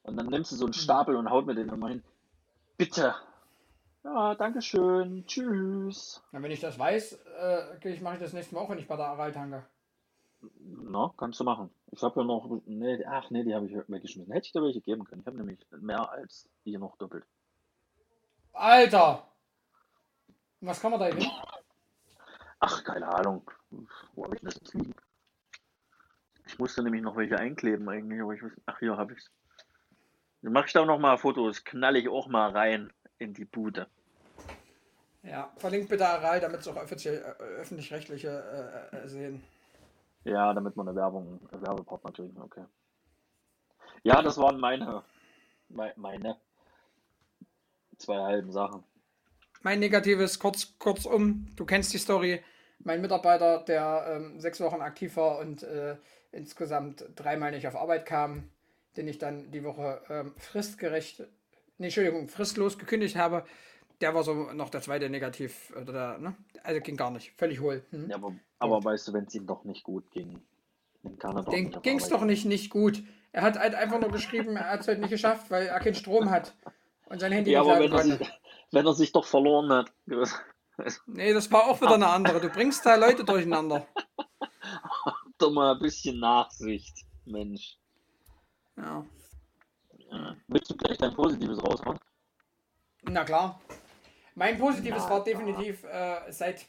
Und 0.04 0.16
dann 0.16 0.28
nimmst 0.28 0.52
du 0.52 0.56
so 0.56 0.66
einen 0.66 0.74
Stapel 0.74 1.16
und 1.16 1.30
haut 1.30 1.46
mir 1.46 1.56
den 1.56 1.70
immer 1.70 1.90
hin. 1.90 2.04
Bitte. 2.78 3.16
Ja, 4.08 4.36
danke 4.36 4.62
schön. 4.62 5.26
Tschüss. 5.28 6.24
Na, 6.32 6.42
wenn 6.42 6.52
ich 6.52 6.62
das 6.62 6.80
weiß, 6.80 7.20
äh, 7.42 7.90
ich 7.90 8.00
mache 8.00 8.16
ich 8.16 8.22
das 8.22 8.32
nächste 8.32 8.56
Mal 8.56 8.62
auch, 8.62 8.70
wenn 8.70 8.80
ich 8.80 8.88
bei 8.88 8.96
der 8.96 9.08
Aral 9.08 9.34
tanke. 9.34 9.66
Na, 10.60 11.14
kannst 11.18 11.42
du 11.42 11.44
machen. 11.44 11.70
Ich 11.92 12.02
habe 12.02 12.22
ja 12.22 12.26
noch, 12.26 12.62
nee, 12.66 13.04
ach 13.06 13.30
nee, 13.32 13.44
die 13.44 13.54
habe 13.54 13.66
ich 13.66 13.76
weggeschmissen. 13.76 14.32
Hätte 14.32 14.46
ich 14.46 14.54
dir 14.54 14.62
welche 14.62 14.80
geben 14.80 15.04
können. 15.04 15.22
Ich 15.22 15.28
habe 15.28 15.36
nämlich 15.36 15.60
mehr 15.82 16.10
als 16.10 16.48
hier 16.64 16.80
noch 16.80 16.96
doppelt. 16.96 17.26
Alter! 18.54 19.28
Und 20.62 20.70
was 20.70 20.80
kann 20.80 20.92
man 20.92 21.02
da 21.02 21.10
gewinnen? 21.10 21.32
Ach, 22.60 22.84
keine 22.86 23.10
Ahnung. 23.10 23.52
Wo 24.16 24.24
habe 24.24 24.36
ich 24.36 24.42
das 24.42 24.74
liegen? 24.74 24.96
Ich 26.46 26.58
musste 26.58 26.82
nämlich 26.82 27.02
noch 27.02 27.18
welche 27.18 27.38
einkleben 27.38 27.90
eigentlich, 27.90 28.22
aber 28.22 28.34
ich 28.34 28.42
wusste, 28.42 28.62
ach 28.68 28.80
hier 28.80 28.96
habe 28.96 29.14
ich's. 29.14 29.30
Dann 30.42 30.54
mache 30.54 30.68
ich 30.68 30.74
da 30.74 30.86
noch 30.86 30.98
mal 30.98 31.18
Fotos, 31.18 31.66
knall 31.66 31.98
ich 31.98 32.08
auch 32.08 32.30
mal 32.30 32.52
rein 32.52 32.94
in 33.20 33.34
die 33.34 33.44
Bude. 33.44 33.88
Ja, 35.30 35.52
verlinkt 35.58 35.90
bitte 35.90 36.08
Aral, 36.08 36.40
damit 36.40 36.62
es 36.62 36.68
auch 36.68 36.78
offiziell 36.78 37.18
äh, 37.18 37.44
öffentlich-rechtliche 37.60 38.90
äh, 38.92 38.98
äh, 38.98 39.08
sehen. 39.08 39.44
Ja, 40.24 40.54
damit 40.54 40.76
wir 40.76 40.82
eine 40.82 40.96
Werbung, 40.96 41.40
einen 41.52 41.62
Werbepartner 41.62 42.12
kriegen, 42.12 42.42
okay. 42.42 42.64
Ja, 44.04 44.22
das 44.22 44.38
waren 44.38 44.60
meine, 44.60 45.04
mei- 45.70 45.94
meine 45.98 46.38
zwei 47.98 48.18
halben 48.18 48.52
Sachen. 48.52 48.84
Mein 49.62 49.80
negatives, 49.80 50.40
kurz, 50.40 50.78
kurzum, 50.80 51.48
du 51.56 51.66
kennst 51.66 51.94
die 51.94 51.98
Story. 51.98 52.44
Mein 52.80 53.02
Mitarbeiter, 53.02 53.64
der 53.64 54.06
ähm, 54.10 54.40
sechs 54.40 54.62
Wochen 54.62 54.82
aktiv 54.82 55.18
war 55.18 55.40
und 55.40 55.64
äh, 55.64 55.98
insgesamt 56.32 57.04
dreimal 57.16 57.52
nicht 57.52 57.68
auf 57.68 57.76
Arbeit 57.76 58.06
kam, 58.06 58.50
den 58.96 59.08
ich 59.08 59.18
dann 59.18 59.52
die 59.52 59.64
Woche 59.64 60.02
ähm, 60.10 60.36
fristgerecht, 60.38 61.24
nee, 61.80 61.88
Entschuldigung, 61.88 62.30
fristlos 62.30 62.78
gekündigt 62.78 63.16
habe, 63.16 63.46
der 64.02 64.14
war 64.14 64.24
so 64.24 64.34
noch 64.54 64.70
der 64.70 64.82
zweite 64.82 65.10
Negativ, 65.10 65.72
oder 65.72 65.94
der, 65.94 66.18
ne? 66.20 66.36
Also 66.64 66.82
ging 66.82 66.98
gar 66.98 67.12
nicht, 67.12 67.34
völlig 67.38 67.60
hohl. 67.60 67.86
Hm. 67.92 68.10
Ja, 68.10 68.16
aber, 68.18 68.34
aber 68.60 68.84
weißt 68.84 69.08
du, 69.08 69.14
wenn 69.14 69.26
es 69.26 69.36
ihm 69.36 69.48
doch 69.48 69.64
nicht 69.64 69.84
gut 69.84 70.10
ging, 70.12 70.42
dann 71.04 71.18
kann 71.18 71.38
er 71.38 71.44
doch 71.44 71.52
Den 71.52 71.72
ging 71.82 71.98
es 71.98 72.10
doch 72.10 72.24
nicht, 72.24 72.46
nicht 72.46 72.70
gut. 72.70 73.04
Er 73.32 73.42
hat 73.44 73.58
halt 73.58 73.76
einfach 73.76 74.00
nur 74.00 74.12
geschrieben, 74.12 74.56
er 74.56 74.72
hat 74.72 74.82
es 74.82 74.88
halt 74.88 75.00
nicht 75.00 75.10
geschafft, 75.10 75.52
weil 75.52 75.68
er 75.68 75.80
keinen 75.80 75.96
Strom 75.96 76.30
hat 76.30 76.56
und 77.06 77.20
sein 77.20 77.32
Handy 77.32 77.52
Ja, 77.52 77.62
nicht 77.62 77.72
aber 77.72 77.80
wenn 77.82 77.92
er, 77.92 78.04
sich, 78.04 78.32
wenn 78.72 78.86
er 78.86 78.94
sich 78.94 79.12
doch 79.12 79.26
verloren 79.26 79.72
hat. 79.72 79.92
Nee, 81.08 81.34
das 81.34 81.52
war 81.52 81.66
auch 81.66 81.82
wieder 81.82 81.96
eine 81.96 82.08
andere. 82.08 82.40
Du 82.40 82.50
bringst 82.50 82.86
da 82.86 82.94
Leute 82.94 83.24
durcheinander. 83.24 83.88
Doch 85.40 85.52
mal 85.52 85.74
ein 85.74 85.80
bisschen 85.80 86.20
Nachsicht, 86.20 87.04
Mensch. 87.26 87.80
Ja. 88.76 89.04
Ja. 90.12 90.36
Willst 90.48 90.70
du 90.70 90.78
gleich 90.78 91.00
dein 91.00 91.16
Positives 91.16 91.64
raushauen? 91.64 92.00
Na 93.04 93.24
klar. 93.24 93.60
Mein 94.38 94.60
Positives 94.60 95.10
war 95.10 95.24
definitiv 95.24 95.84
äh, 95.86 96.32
seit, 96.32 96.68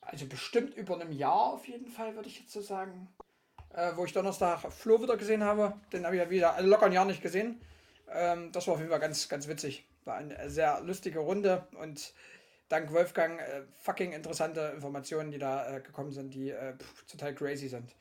also 0.00 0.26
bestimmt 0.26 0.74
über 0.74 0.94
einem 0.98 1.12
Jahr 1.12 1.52
auf 1.52 1.68
jeden 1.68 1.86
Fall, 1.88 2.14
würde 2.14 2.28
ich 2.28 2.40
jetzt 2.40 2.52
so 2.52 2.62
sagen. 2.62 3.08
Äh, 3.74 3.92
wo 3.96 4.06
ich 4.06 4.14
Donnerstag 4.14 4.60
Flo 4.72 5.02
wieder 5.02 5.18
gesehen 5.18 5.44
habe. 5.44 5.74
Den 5.92 6.06
habe 6.06 6.16
ich 6.16 6.22
ja 6.22 6.30
wieder 6.30 6.54
also 6.54 6.68
locker 6.68 6.86
ein 6.86 6.92
Jahr 6.92 7.04
nicht 7.04 7.22
gesehen. 7.22 7.60
Ähm, 8.10 8.50
das 8.50 8.66
war 8.66 8.74
auf 8.74 8.80
jeden 8.80 8.90
Fall 8.90 9.00
ganz, 9.00 9.28
ganz 9.28 9.46
witzig. 9.46 9.86
War 10.06 10.16
eine 10.16 10.48
sehr 10.48 10.80
lustige 10.80 11.18
Runde 11.18 11.66
und 11.78 12.14
dank 12.70 12.90
Wolfgang 12.92 13.38
äh, 13.38 13.62
fucking 13.82 14.12
interessante 14.12 14.72
Informationen, 14.74 15.30
die 15.30 15.38
da 15.38 15.76
äh, 15.76 15.80
gekommen 15.80 16.12
sind, 16.12 16.32
die 16.32 16.50
äh, 16.50 16.74
pff, 16.76 17.04
total 17.04 17.34
crazy 17.34 17.68
sind. 17.68 17.94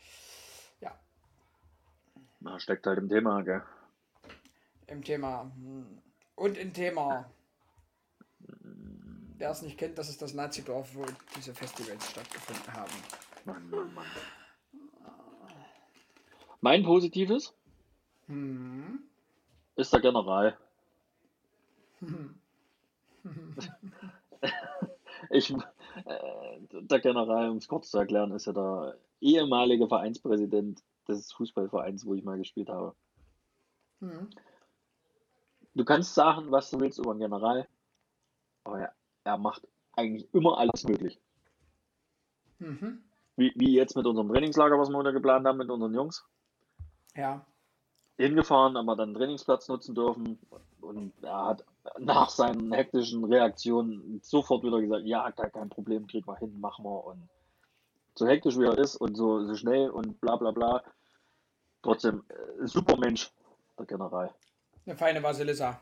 Na, 2.40 2.60
steckt 2.60 2.88
halt 2.88 2.98
im 2.98 3.08
Thema, 3.08 3.44
gell? 3.44 3.62
Im 4.88 5.04
Thema. 5.04 5.52
hm, 5.56 6.02
Und 6.36 6.58
im 6.58 6.74
Thema. 6.74 7.30
Wer 9.42 9.50
es 9.50 9.64
nicht 9.64 9.76
kennt, 9.80 9.98
das 9.98 10.08
ist 10.08 10.22
das 10.22 10.36
Nazidorf, 10.36 10.94
wo 10.94 11.04
diese 11.36 11.52
Festivals 11.56 12.12
stattgefunden 12.12 12.74
haben. 12.76 12.92
Mann, 13.44 13.70
Mann, 13.72 13.92
Mann. 13.96 14.06
Mein 16.62 16.84
Positives 16.84 17.52
Hm. 18.28 19.00
ist 19.78 19.92
der 19.92 20.00
General. 20.00 20.56
Ich, 25.30 25.52
äh, 25.52 25.58
der 26.72 27.00
General, 27.00 27.50
um 27.50 27.58
es 27.58 27.68
kurz 27.68 27.90
zu 27.92 27.98
erklären, 27.98 28.32
ist 28.32 28.46
ja 28.46 28.54
der 28.54 28.98
ehemalige 29.22 29.88
Vereinspräsident 29.88 30.84
des 31.08 31.32
Fußballvereins, 31.34 32.06
wo 32.06 32.14
ich 32.14 32.24
mal 32.24 32.38
gespielt 32.38 32.70
habe. 32.70 32.96
Hm. 34.02 34.30
Du 35.74 35.86
kannst 35.86 36.14
sagen, 36.14 36.52
was 36.52 36.70
du 36.70 36.80
willst 36.80 37.00
über 37.00 37.14
den 37.14 37.20
General, 37.20 37.68
aber 38.64 38.82
er, 38.82 38.96
er 39.24 39.38
macht 39.38 39.68
eigentlich 39.94 40.34
immer 40.34 40.58
alles 40.58 40.84
möglich. 40.84 41.20
Mhm. 42.60 43.04
Wie, 43.36 43.54
wie 43.56 43.74
jetzt 43.74 43.96
mit 43.96 44.06
unserem 44.06 44.30
Trainingslager, 44.30 44.78
was 44.78 44.90
wir 44.90 44.98
heute 44.98 45.14
geplant 45.14 45.46
haben 45.48 45.58
mit 45.58 45.70
unseren 45.70 45.94
Jungs. 45.94 46.26
Ja. 47.16 47.46
Hingefahren, 48.18 48.78
haben 48.78 48.86
wir 48.86 48.96
dann 48.96 49.10
den 49.14 49.16
Trainingsplatz 49.16 49.68
nutzen 49.68 49.96
dürfen 49.96 50.38
und 50.82 51.14
er 51.24 51.46
hat 51.46 51.66
nach 51.98 52.30
seinen 52.30 52.72
hektischen 52.72 53.24
Reaktionen 53.26 54.20
sofort 54.22 54.64
wieder 54.64 54.80
gesagt, 54.80 55.06
ja, 55.06 55.30
gar 55.32 55.50
kein 55.50 55.70
Problem, 55.70 56.08
kriegen 56.08 56.28
wir 56.28 56.38
hin, 56.38 56.60
machen 56.60 56.86
wir 56.86 57.04
und 57.06 57.30
so 58.16 58.28
hektisch 58.28 58.58
wie 58.60 58.66
er 58.66 58.78
ist 58.78 58.96
und 58.98 59.16
so, 59.16 59.46
so 59.46 59.56
schnell 59.56 59.90
und 59.90 60.20
bla 60.22 60.36
bla 60.36 60.52
bla, 60.52 60.84
trotzdem 61.82 62.24
äh, 62.30 62.68
super 62.68 62.98
Mensch, 62.98 63.32
der 63.80 63.86
General. 63.86 64.32
Eine 64.86 64.96
feine 64.96 65.22
Basilissa. 65.22 65.80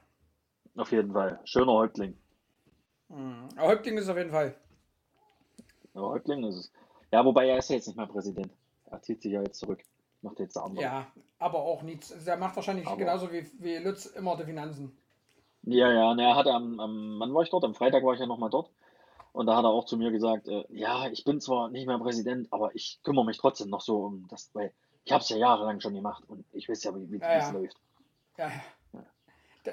Auf 0.77 0.91
jeden 0.91 1.11
Fall. 1.11 1.39
Schöner 1.43 1.73
Häuptling. 1.73 2.15
Mhm. 3.09 3.49
Aber 3.55 3.67
Häuptling 3.67 3.97
ist 3.97 4.03
es 4.05 4.09
auf 4.09 4.17
jeden 4.17 4.31
Fall. 4.31 4.55
Ja, 5.93 6.01
Häuptling 6.01 6.43
ist 6.45 6.55
es. 6.55 6.71
Ja, 7.11 7.25
wobei 7.25 7.47
er 7.47 7.57
ist 7.57 7.69
ja 7.69 7.75
jetzt 7.75 7.87
nicht 7.87 7.97
mehr 7.97 8.05
Präsident. 8.07 8.51
Er 8.85 9.01
zieht 9.01 9.21
sich 9.21 9.31
ja 9.31 9.41
jetzt 9.41 9.59
zurück. 9.59 9.79
Macht 10.21 10.39
jetzt 10.39 10.55
der 10.55 10.63
andere. 10.63 10.83
Ja, 10.83 11.07
aber 11.39 11.59
auch 11.59 11.81
nichts. 11.81 12.13
Der 12.25 12.37
macht 12.37 12.55
wahrscheinlich 12.55 12.85
Aber- 12.87 12.97
genauso 12.97 13.31
wie, 13.31 13.49
wie 13.59 13.77
Lutz 13.77 14.05
immer 14.05 14.35
die 14.37 14.43
Finanzen. 14.43 14.95
Ja, 15.63 15.91
ja, 15.91 16.13
ne, 16.13 16.23
er 16.23 16.35
hatte 16.35 16.53
am, 16.53 16.79
am, 16.79 17.15
wann 17.19 17.33
war 17.33 17.43
ich 17.43 17.49
dort? 17.49 17.63
Am 17.65 17.75
Freitag 17.75 18.03
war 18.03 18.13
ich 18.13 18.19
ja 18.19 18.25
nochmal 18.25 18.49
dort. 18.49 18.69
Und 19.33 19.45
da 19.45 19.55
hat 19.55 19.63
er 19.63 19.69
auch 19.69 19.85
zu 19.85 19.97
mir 19.97 20.11
gesagt, 20.11 20.47
äh, 20.47 20.63
ja, 20.69 21.07
ich 21.09 21.23
bin 21.23 21.39
zwar 21.41 21.69
nicht 21.69 21.85
mehr 21.85 21.99
Präsident, 21.99 22.51
aber 22.51 22.73
ich 22.75 22.99
kümmere 23.03 23.25
mich 23.25 23.37
trotzdem 23.37 23.69
noch 23.69 23.81
so 23.81 24.05
um 24.05 24.27
das, 24.29 24.49
weil 24.53 24.73
ich 25.05 25.11
habe 25.11 25.21
es 25.21 25.29
ja 25.29 25.37
jahrelang 25.37 25.79
schon 25.81 25.93
gemacht 25.93 26.23
und 26.27 26.45
ich 26.53 26.67
weiß 26.67 26.83
ja, 26.83 26.95
wie 26.95 27.11
wie 27.11 27.17
Ja, 27.19 27.33
es 27.37 27.45
ja. 27.45 27.51
läuft. 27.51 27.77
Ja, 28.37 28.51
ja. 28.93 29.03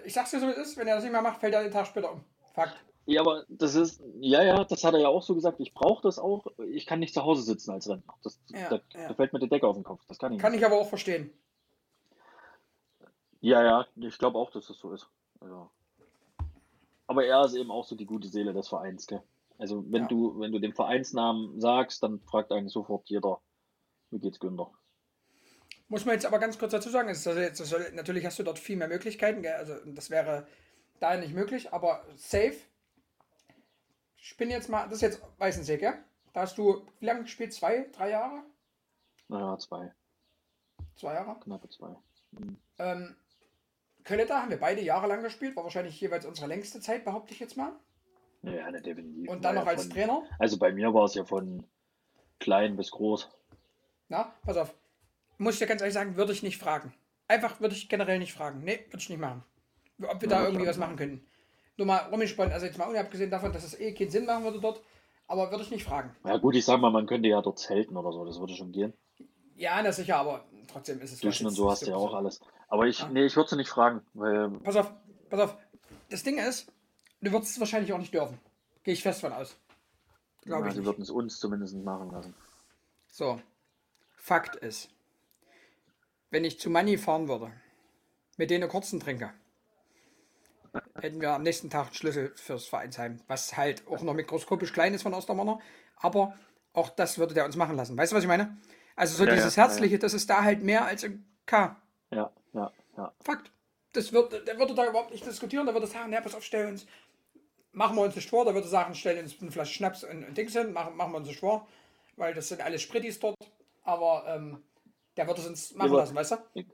Ich 0.04 0.12
sag's 0.12 0.30
dir 0.30 0.40
so, 0.40 0.46
wie 0.46 0.50
es 0.50 0.58
ist. 0.58 0.76
Wenn 0.76 0.88
er 0.88 0.96
das 0.96 1.04
nicht 1.04 1.12
mehr 1.12 1.22
macht, 1.22 1.40
fällt 1.40 1.54
er 1.54 1.62
den 1.62 1.72
Tag 1.72 1.86
später 1.86 2.12
um. 2.12 2.20
Fakt. 2.54 2.76
Ja, 3.08 3.20
aber 3.20 3.44
das 3.48 3.76
ist, 3.76 4.02
ja, 4.20 4.42
ja, 4.42 4.64
das 4.64 4.82
hat 4.82 4.94
er 4.94 5.00
ja 5.00 5.08
auch 5.08 5.22
so 5.22 5.34
gesagt. 5.36 5.60
Ich 5.60 5.72
brauche 5.74 6.02
das 6.02 6.18
auch. 6.18 6.46
Ich 6.68 6.86
kann 6.86 6.98
nicht 6.98 7.14
zu 7.14 7.22
Hause 7.22 7.42
sitzen 7.42 7.70
als 7.70 7.88
Rentner. 7.88 8.14
Das, 8.24 8.40
Ja, 8.48 8.68
da, 8.68 8.80
ja. 8.98 9.08
da 9.08 9.14
fällt 9.14 9.32
mir 9.32 9.38
die 9.38 9.48
Decke 9.48 9.66
auf 9.68 9.76
den 9.76 9.84
Kopf. 9.84 10.02
Das 10.08 10.18
kann 10.18 10.32
ich 10.32 10.40
Kann 10.40 10.50
nicht. 10.52 10.60
ich 10.60 10.66
aber 10.66 10.76
auch 10.80 10.88
verstehen. 10.88 11.30
Ja, 13.40 13.62
ja, 13.62 13.86
ich 13.96 14.18
glaube 14.18 14.38
auch, 14.38 14.50
dass 14.50 14.66
das 14.66 14.78
so 14.78 14.92
ist. 14.92 15.08
Also. 15.40 15.70
Aber 17.06 17.24
er 17.24 17.44
ist 17.44 17.54
eben 17.54 17.70
auch 17.70 17.84
so 17.84 17.94
die 17.94 18.06
gute 18.06 18.26
Seele 18.28 18.52
des 18.52 18.68
Vereins, 18.68 19.06
gell? 19.06 19.22
Also 19.58 19.84
wenn 19.90 20.02
Ja. 20.02 20.08
du, 20.08 20.38
wenn 20.40 20.50
du 20.52 20.58
den 20.58 20.74
Vereinsnamen 20.74 21.60
sagst, 21.60 22.02
dann 22.02 22.20
fragt 22.20 22.50
eigentlich 22.50 22.72
sofort 22.72 23.08
jeder, 23.08 23.40
wie 24.10 24.18
geht's 24.18 24.40
Günther? 24.40 24.70
Muss 25.88 26.04
man 26.04 26.14
jetzt 26.14 26.26
aber 26.26 26.40
ganz 26.40 26.58
kurz 26.58 26.72
dazu 26.72 26.90
sagen, 26.90 27.08
ist 27.08 27.26
also 27.26 27.38
jetzt, 27.38 27.58
soll, 27.64 27.92
natürlich 27.92 28.26
hast 28.26 28.38
du 28.38 28.42
dort 28.42 28.58
viel 28.58 28.76
mehr 28.76 28.88
Möglichkeiten, 28.88 29.42
gell? 29.42 29.54
also 29.54 29.74
das 29.86 30.10
wäre 30.10 30.48
da 30.98 31.16
nicht 31.16 31.32
möglich, 31.32 31.72
aber 31.72 32.04
safe. 32.16 32.56
Ich 34.16 34.36
bin 34.36 34.50
jetzt 34.50 34.68
mal, 34.68 34.84
das 34.84 34.94
ist 34.96 35.02
jetzt 35.02 35.22
Weißensee, 35.38 35.78
gell? 35.78 35.94
Da 36.32 36.42
hast 36.42 36.58
du, 36.58 36.84
wie 37.00 37.06
lange 37.06 37.22
gespielt? 37.22 37.52
Zwei, 37.52 37.88
drei 37.92 38.10
Jahre? 38.10 38.42
Naja, 39.28 39.58
zwei, 39.58 39.92
Zwei 40.96 41.14
Jahre? 41.14 41.38
knappe 41.40 41.68
zwei. 41.68 41.94
Mhm. 42.32 42.56
Ähm, 42.78 43.16
Kölleta 44.04 44.40
haben 44.40 44.50
wir 44.50 44.60
beide 44.60 44.80
jahrelang 44.82 45.22
gespielt, 45.22 45.56
war 45.56 45.64
wahrscheinlich 45.64 46.00
jeweils 46.00 46.24
unsere 46.24 46.46
längste 46.46 46.80
Zeit, 46.80 47.04
behaupte 47.04 47.34
ich 47.34 47.40
jetzt 47.40 47.56
mal. 47.56 47.72
Ja, 48.42 48.70
ne, 48.70 48.80
definitiv. 48.80 49.28
Und 49.28 49.44
dann 49.44 49.56
noch 49.56 49.64
ja 49.64 49.70
als 49.72 49.82
von, 49.82 49.92
Trainer. 49.92 50.22
Also 50.38 50.58
bei 50.58 50.72
mir 50.72 50.94
war 50.94 51.04
es 51.04 51.14
ja 51.14 51.24
von 51.24 51.66
klein 52.38 52.76
bis 52.76 52.90
groß. 52.92 53.28
Na, 54.08 54.32
pass 54.42 54.56
auf. 54.56 54.74
Muss 55.38 55.54
ich 55.54 55.58
dir 55.58 55.66
ganz 55.66 55.80
ehrlich 55.80 55.94
sagen, 55.94 56.16
würde 56.16 56.32
ich 56.32 56.42
nicht 56.42 56.58
fragen. 56.58 56.94
Einfach 57.28 57.60
würde 57.60 57.74
ich 57.74 57.88
generell 57.88 58.18
nicht 58.18 58.32
fragen. 58.32 58.62
Nee, 58.62 58.84
würde 58.86 58.98
ich 58.98 59.08
nicht 59.10 59.18
machen. 59.18 59.42
Ob 60.02 60.20
wir 60.22 60.28
Ja, 60.28 60.38
da 60.38 60.44
irgendwie 60.46 60.66
was 60.66 60.76
machen 60.78 60.96
könnten. 60.96 61.26
Nur 61.76 61.86
mal 61.86 61.98
rumgesponnen, 62.10 62.52
also 62.52 62.66
jetzt 62.66 62.78
mal 62.78 62.86
unabgesehen 62.88 63.30
davon, 63.30 63.52
dass 63.52 63.64
es 63.64 63.78
eh 63.78 63.92
keinen 63.92 64.10
Sinn 64.10 64.24
machen 64.24 64.44
würde 64.44 64.60
dort, 64.60 64.82
aber 65.26 65.50
würde 65.50 65.64
ich 65.64 65.70
nicht 65.70 65.84
fragen. 65.84 66.14
Ja 66.24 66.38
gut, 66.38 66.54
ich 66.54 66.64
sag 66.64 66.80
mal, 66.80 66.90
man 66.90 67.06
könnte 67.06 67.28
ja 67.28 67.42
dort 67.42 67.58
zelten 67.58 67.96
oder 67.96 68.12
so, 68.12 68.24
das 68.24 68.40
würde 68.40 68.54
schon 68.54 68.72
gehen. 68.72 68.94
Ja, 69.56 69.80
na 69.82 69.92
sicher, 69.92 70.16
aber 70.16 70.44
trotzdem 70.68 71.00
ist 71.00 71.12
es 71.12 71.20
Duschen 71.20 71.46
und 71.46 71.54
so 71.54 71.70
hast 71.70 71.86
du 71.86 71.90
ja 71.90 71.96
auch 71.96 72.14
alles. 72.14 72.40
Aber 72.68 72.86
ich, 72.86 73.00
Ja. 73.00 73.08
nee, 73.08 73.24
ich 73.26 73.36
würde 73.36 73.50
sie 73.50 73.56
nicht 73.56 73.68
fragen, 73.68 74.02
weil 74.14 74.50
Pass 74.60 74.76
auf, 74.76 74.92
pass 75.28 75.40
auf. 75.40 75.56
Das 76.10 76.22
Ding 76.22 76.38
ist, 76.38 76.72
du 77.20 77.32
würdest 77.32 77.52
es 77.52 77.60
wahrscheinlich 77.60 77.92
auch 77.92 77.98
nicht 77.98 78.14
dürfen. 78.14 78.38
Gehe 78.82 78.94
ich 78.94 79.02
fest 79.02 79.20
von 79.20 79.32
aus. 79.32 79.56
Glaube 80.42 80.62
ja, 80.62 80.68
ich 80.68 80.74
sie 80.74 80.84
würden 80.84 81.02
es 81.02 81.10
uns 81.10 81.38
zumindest 81.38 81.74
machen 81.76 82.10
lassen. 82.10 82.34
So. 83.08 83.40
Fakt 84.14 84.56
ist, 84.56 84.88
wenn 86.30 86.44
ich 86.44 86.58
zu 86.58 86.70
Money 86.70 86.98
fahren 86.98 87.28
würde, 87.28 87.52
mit 88.36 88.50
denen 88.50 88.68
kurzen 88.68 89.00
trinke, 89.00 89.32
hätten 91.00 91.20
wir 91.20 91.30
am 91.32 91.42
nächsten 91.42 91.70
Tag 91.70 91.86
einen 91.86 91.94
Schlüssel 91.94 92.32
fürs 92.36 92.66
Vereinsheim, 92.66 93.20
was 93.26 93.56
halt 93.56 93.86
auch 93.88 94.02
noch 94.02 94.14
mikroskopisch 94.14 94.72
klein 94.72 94.94
ist 94.94 95.02
von 95.02 95.14
Ostermanner, 95.14 95.58
aber 95.96 96.34
auch 96.72 96.90
das 96.90 97.18
würde 97.18 97.34
der 97.34 97.44
uns 97.44 97.56
machen 97.56 97.76
lassen. 97.76 97.96
Weißt 97.96 98.12
du, 98.12 98.16
was 98.16 98.24
ich 98.24 98.28
meine? 98.28 98.56
Also 98.96 99.16
so 99.16 99.24
Ja, 99.24 99.30
ja, 99.30 99.36
dieses 99.36 99.56
ja, 99.56 99.62
ja. 99.62 99.68
Herzliche, 99.68 99.98
das 99.98 100.14
ist 100.14 100.28
da 100.30 100.42
halt 100.42 100.62
mehr 100.62 100.84
als 100.84 101.02
im 101.04 101.24
K. 101.46 101.76
Ja, 102.10 102.30
ja, 102.54 102.72
ja. 102.96 103.12
Fakt. 103.22 103.50
Das 103.92 104.12
wird, 104.12 104.46
der 104.46 104.58
würde 104.58 104.74
da 104.74 104.86
überhaupt 104.86 105.10
nicht 105.10 105.24
diskutieren, 105.26 105.64
der 105.66 105.74
würde 105.74 105.86
sagen, 105.86 106.12
ja, 106.12 106.20
pass 106.20 106.34
auf, 106.34 106.44
stellen 106.44 106.68
uns, 106.68 106.86
machen 107.72 107.96
wir 107.96 108.02
uns 108.02 108.14
nicht 108.14 108.28
vor, 108.28 108.44
der 108.44 108.52
würde 108.54 108.68
sagen, 108.68 108.94
stellen 108.94 109.22
uns 109.24 109.40
eine 109.40 109.50
Flasche 109.50 109.72
Schnaps 109.74 110.04
und, 110.04 110.24
und 110.24 110.36
Dings 110.36 110.52
hin, 110.52 110.72
machen, 110.72 110.96
machen 110.96 111.12
wir 111.12 111.18
uns 111.18 111.28
nicht 111.28 111.40
vor, 111.40 111.66
weil 112.16 112.34
das 112.34 112.48
sind 112.48 112.60
alles 112.60 112.82
Sprittis 112.82 113.18
dort, 113.20 113.36
aber 113.84 114.24
ähm, 114.28 114.62
der 115.16 115.26
würde 115.26 115.40
es 115.40 115.46
uns 115.46 115.74
machen 115.74 115.90
aber- 115.90 115.98
lassen, 116.00 116.14
weißt 116.14 116.32
du? 116.32 116.64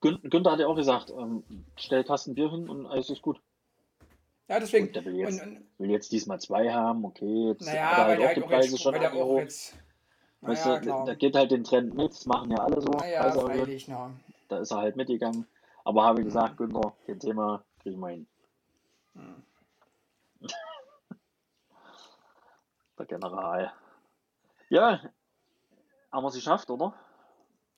Gün 0.00 0.20
Günther 0.30 0.52
hat 0.52 0.60
ja 0.60 0.68
auch 0.68 0.76
gesagt, 0.76 1.10
ähm, 1.10 1.42
stell 1.76 2.04
Kasten 2.04 2.36
Bier 2.36 2.48
hin 2.50 2.68
und 2.68 2.86
alles 2.86 3.10
ist 3.10 3.20
gut. 3.20 3.40
Ja, 4.48 4.58
deswegen. 4.60 4.86
Gut, 4.86 4.96
der 4.96 5.04
will 5.04 5.16
jetzt, 5.16 5.42
und, 5.42 5.56
und, 5.56 5.68
will 5.78 5.90
jetzt 5.90 6.10
diesmal 6.10 6.40
zwei 6.40 6.70
haben, 6.72 7.04
okay, 7.04 7.48
jetzt 7.50 7.66
naja, 7.66 7.90
hat 7.90 7.98
er 7.98 8.04
halt 8.06 8.20
auch 8.22 8.34
die 8.34 8.40
Preise 8.40 8.70
jetzt, 8.70 8.82
schon 8.82 8.94
angehoben. 8.94 9.38
jetzt, 9.42 9.74
Weißt 10.40 10.66
naja, 10.66 10.78
du, 10.78 10.84
klar. 10.86 11.04
da 11.06 11.14
geht 11.14 11.36
halt 11.36 11.50
den 11.50 11.64
Trend 11.64 11.94
mit, 11.94 12.10
das 12.12 12.24
machen 12.26 12.50
ja 12.50 12.58
alle 12.58 12.80
so. 12.80 12.88
naja, 12.88 13.30
freilich, 13.32 13.88
na. 13.88 14.10
Da 14.48 14.58
ist 14.58 14.70
er 14.70 14.78
halt 14.78 14.96
mitgegangen. 14.96 15.46
Aber 15.84 16.04
habe 16.04 16.20
ich 16.20 16.24
Mhm. 16.24 16.28
gesagt, 16.30 16.56
Günther, 16.56 16.94
kein 17.06 17.18
Thema, 17.20 17.62
kriegen 17.82 18.00
wir 18.00 18.08
hin. 18.08 18.26
Mhm. 19.14 19.42
Der 22.98 23.06
General. 23.06 23.72
Ja, 24.70 25.00
haben 26.12 26.24
wir 26.24 26.28
es 26.28 26.34
geschafft, 26.34 26.70
oder? 26.70 26.94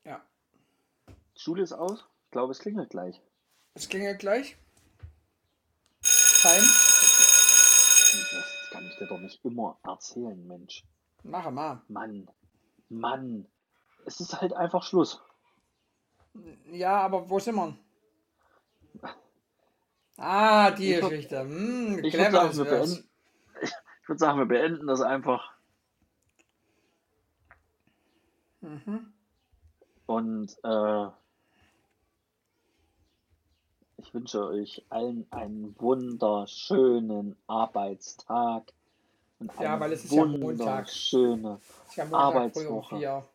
Ja. 0.03 0.21
Die 1.35 1.39
Schule 1.41 1.63
ist 1.63 1.73
aus. 1.73 2.05
Ich 2.25 2.31
glaube, 2.31 2.51
es 2.51 2.59
klingelt 2.59 2.89
gleich. 2.89 3.21
Es 3.73 3.87
klingelt 3.89 4.19
gleich. 4.19 4.57
Time. 6.41 6.67
Das 8.31 8.69
kann 8.71 8.85
ich 8.87 8.95
dir 8.97 9.07
doch 9.07 9.19
nicht 9.19 9.43
immer 9.45 9.77
erzählen, 9.83 10.47
Mensch. 10.47 10.83
Mache 11.23 11.51
mal. 11.51 11.81
Mann, 11.87 12.27
Mann. 12.89 13.47
Es 14.05 14.19
ist 14.19 14.39
halt 14.41 14.53
einfach 14.53 14.83
Schluss. 14.83 15.21
Ja, 16.65 17.01
aber 17.01 17.29
wo 17.29 17.39
sind 17.39 17.55
wir? 17.55 17.77
Ah, 20.17 20.69
die 20.71 20.93
Ich 20.93 20.99
würd- 21.03 21.09
Geschichte. 21.09 21.39
Hm, 21.41 22.03
Ich 22.03 22.13
würde 22.13 22.31
sagen, 22.31 22.57
wir 22.57 22.65
beenden, 22.65 23.09
ich 23.63 24.07
würde 24.09 24.19
sagen, 24.19 24.37
wir 24.39 24.45
beenden 24.45 24.85
das 24.87 25.01
einfach. 25.01 25.51
Mhm. 28.59 29.13
Und 30.05 30.51
äh, 30.63 31.07
ich 34.01 34.13
wünsche 34.13 34.45
euch 34.45 34.83
allen 34.89 35.27
einen 35.31 35.75
wunderschönen 35.79 37.35
Arbeitstag. 37.47 38.63
Und 39.39 39.51
Ja, 39.59 39.79
weil 39.79 39.93
es 39.93 40.05
ist 40.05 40.11
ja 40.13 40.25
Montag. 40.25 40.87
Ist 40.87 41.11
ja 41.11 41.19
Montag 41.19 41.51
früh 41.95 42.05
um 42.05 42.13
Arbeitswoche. 42.15 42.97
vier. 42.97 43.25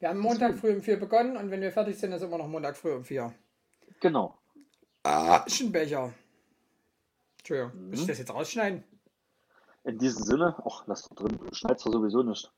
Wir 0.00 0.08
haben 0.08 0.18
Montag 0.18 0.54
früh 0.56 0.74
um 0.74 0.82
vier 0.82 0.98
begonnen 0.98 1.36
und 1.36 1.50
wenn 1.50 1.60
wir 1.60 1.72
fertig 1.72 1.98
sind, 1.98 2.12
ist 2.12 2.22
immer 2.22 2.38
noch 2.38 2.48
Montag 2.48 2.76
früh 2.76 2.92
um 2.94 3.04
vier. 3.04 3.32
Genau. 4.00 4.36
Aschenbecher. 5.02 6.12
Entschuldigung, 7.38 7.88
muss 7.90 8.00
ich 8.00 8.04
Mhm. 8.04 8.08
das 8.08 8.18
jetzt 8.18 8.34
rausschneiden? 8.34 8.84
In 9.84 9.98
diesem 9.98 10.22
Sinne, 10.24 10.56
ach, 10.64 10.84
lass 10.86 11.02
doch 11.08 11.14
drin, 11.14 11.38
du 11.38 11.54
schneidest 11.54 11.86
doch 11.86 11.92
sowieso 11.92 12.22
nicht. 12.22 12.50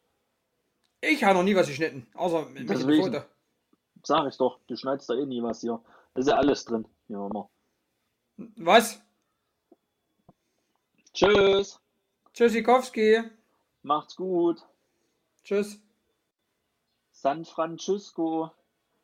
Ich 1.00 1.22
habe 1.24 1.34
noch 1.34 1.42
nie 1.42 1.56
was 1.56 1.66
geschnitten, 1.66 2.06
außer 2.14 2.46
mit 2.46 2.68
Deswegen. 2.70 3.02
Foto. 3.12 3.24
Sag 4.04 4.28
ich 4.28 4.36
doch, 4.36 4.60
du 4.68 4.76
schneidest 4.76 5.10
da 5.10 5.14
eh 5.14 5.26
nie 5.26 5.42
was 5.42 5.60
hier. 5.60 5.80
Da 6.14 6.20
ist 6.20 6.28
ja 6.28 6.36
alles 6.36 6.64
drin. 6.64 6.86
Hier 7.06 7.18
immer. 7.18 7.48
Was? 8.56 9.00
Tschüss. 11.12 11.80
Tschüssikowski. 12.32 13.22
Macht's 13.82 14.16
gut. 14.16 14.66
Tschüss. 15.44 15.80
San 17.12 17.44
Francisco. 17.44 18.50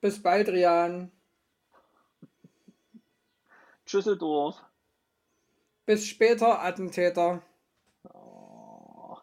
Bis 0.01 0.21
bald, 0.21 0.49
Rian. 0.49 1.13
Tschüsseldorf. 3.87 4.57
Bis 5.87 6.07
später, 6.07 6.63
Attentäter. 6.63 7.43
Oh. 8.13 9.17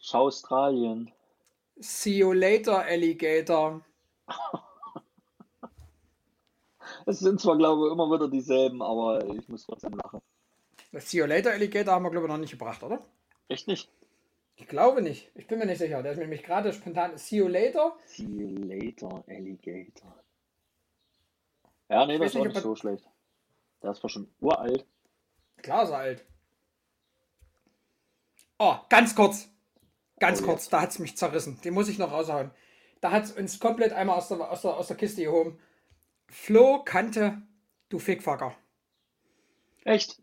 Ciao, 0.00 0.26
Australien. 0.26 1.12
See 1.78 2.18
you 2.18 2.32
later, 2.32 2.78
Alligator. 2.78 3.84
Es 7.06 7.20
sind 7.20 7.40
zwar, 7.40 7.56
glaube 7.56 7.86
ich, 7.86 7.92
immer 7.92 8.10
wieder 8.10 8.28
dieselben, 8.28 8.82
aber 8.82 9.24
ich 9.34 9.48
muss 9.48 9.64
trotzdem 9.64 9.94
lachen. 9.94 10.20
Das 10.92 11.08
See 11.10 11.18
you 11.18 11.26
later, 11.26 11.52
Alligator 11.52 11.94
haben 11.94 12.04
wir, 12.04 12.10
glaube 12.10 12.26
ich, 12.26 12.32
noch 12.32 12.38
nicht 12.38 12.50
gebracht, 12.50 12.82
oder? 12.82 13.00
Echt 13.48 13.68
nicht? 13.68 13.88
Ich 14.56 14.66
glaube 14.66 15.02
nicht. 15.02 15.30
Ich 15.34 15.46
bin 15.46 15.58
mir 15.58 15.66
nicht 15.66 15.78
sicher. 15.78 16.02
Der 16.02 16.12
ist 16.12 16.18
mir 16.18 16.24
nämlich 16.24 16.42
gerade 16.42 16.72
spontan 16.72 17.16
See 17.18 17.36
you 17.36 17.48
later. 17.48 17.96
See 18.06 18.24
you 18.24 18.48
later, 18.66 19.22
Alligator. 19.28 20.14
Ja, 21.88 22.06
nee, 22.06 22.14
Ich 22.14 22.20
das 22.20 22.34
war 22.34 22.44
nicht, 22.44 22.54
nicht 22.54 22.62
so 22.62 22.74
schlecht. 22.74 23.08
Der 23.82 23.90
ist 23.92 24.00
zwar 24.00 24.10
schon 24.10 24.28
uralt. 24.40 24.86
Klar 25.58 25.84
ist 25.84 25.90
er 25.90 25.98
alt. 25.98 26.24
Oh, 28.58 28.74
ganz 28.88 29.14
kurz. 29.14 29.48
Ganz 30.18 30.40
Oh, 30.40 30.46
kurz, 30.46 30.62
jetzt. 30.64 30.72
da 30.72 30.80
hat 30.80 30.90
es 30.90 30.98
mich 30.98 31.16
zerrissen. 31.16 31.60
Den 31.62 31.74
muss 31.74 31.88
ich 31.88 31.98
noch 31.98 32.10
raushauen. 32.10 32.50
Da 33.00 33.10
hat 33.12 33.24
es 33.24 33.32
uns 33.32 33.60
komplett 33.60 33.92
einmal 33.92 34.16
aus 34.16 34.28
der, 34.28 34.50
aus, 34.50 34.62
der, 34.62 34.76
aus 34.76 34.88
der 34.88 34.96
Kiste 34.96 35.22
gehoben. 35.22 35.58
Flo 36.28 36.82
kannte 36.84 37.42
du 37.88 37.98
Fickfucker. 37.98 38.54
Echt? 39.84 40.20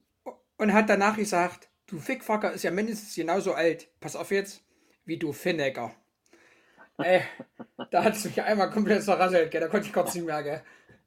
Und 0.58 0.74
hat 0.74 0.90
danach 0.90 1.16
gesagt, 1.18 1.70
du 1.88 2.00
Fickfucker 2.00 2.52
ist 2.52 2.64
ja 2.64 2.72
mindestens 2.72 3.16
genauso 3.16 3.54
alt. 3.54 3.88
Pass 4.00 4.16
auf 4.16 4.32
jetzt, 4.32 4.64
wie 5.06 5.18
du 5.18 5.32
Finnecker. 5.34 5.94
Ey, 6.98 7.22
da 7.92 8.04
hat 8.04 8.16
es 8.16 8.26
mich 8.26 8.42
einmal 8.42 8.70
komplett 8.70 9.04
zerrasselt, 9.04 9.52
gell. 9.52 9.62
Da 9.62 9.68
konnte 9.68 9.88
ich 9.88 9.94
kurz 9.94 10.14
nicht 10.14 10.26
mehr, 10.26 10.44
gell. 10.44 10.64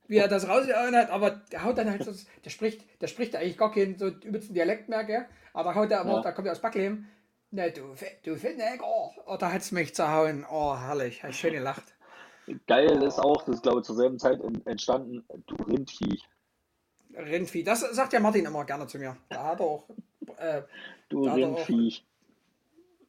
Wie 0.08 0.18
er 0.18 0.28
das 0.28 0.48
rausgehauen 0.48 0.94
hat, 0.94 1.10
aber 1.10 1.30
der 1.30 1.64
haut 1.64 1.78
dann 1.78 1.90
halt 1.90 2.04
so, 2.04 2.12
der 2.44 2.50
spricht, 2.50 2.84
der 3.00 3.08
spricht 3.08 3.34
eigentlich 3.34 3.58
gar 3.58 3.72
keinen 3.72 3.98
so 3.98 4.06
übelsten 4.08 4.54
Dialekt 4.54 4.88
mehr, 4.88 5.04
gell. 5.04 5.26
Aber 5.52 5.70
da 5.70 5.74
haut 5.74 5.90
er 5.90 6.02
immer, 6.02 6.16
Ja. 6.16 6.22
da 6.22 6.32
kommt 6.32 6.46
er 6.46 6.52
aus 6.52 6.60
Backleben. 6.60 7.08
Ne, 7.50 7.70
du, 7.72 7.94
du 8.24 8.36
Finnecker. 8.36 8.84
Oh, 8.84 9.36
da 9.38 9.52
hat 9.52 9.62
es 9.62 9.72
mich 9.72 9.94
zerhauen. 9.94 10.44
Oh, 10.50 10.76
herrlich. 10.78 11.22
Ich 11.28 11.38
schön 11.38 11.52
gelacht. 11.54 11.94
Geil 12.66 13.02
ist 13.02 13.18
auch, 13.18 13.42
das 13.44 13.56
ist 13.56 13.62
glaube 13.62 13.80
ich 13.80 13.84
zur 13.86 13.96
selben 13.96 14.18
Zeit 14.18 14.40
en- 14.40 14.64
entstanden, 14.66 15.24
du 15.46 15.54
Rindviech. 15.64 16.28
Rindvieh. 17.14 17.62
Das 17.64 17.80
sagt 17.80 18.12
ja 18.12 18.20
Martin 18.20 18.44
immer 18.46 18.64
gerne 18.64 18.86
zu 18.86 18.98
mir. 18.98 19.16
Da 19.30 19.44
hat 19.44 19.60
er 19.60 19.66
auch 19.66 19.88
äh, 20.38 20.62
Du 21.08 21.24
er 21.26 21.48
auch- 21.48 21.68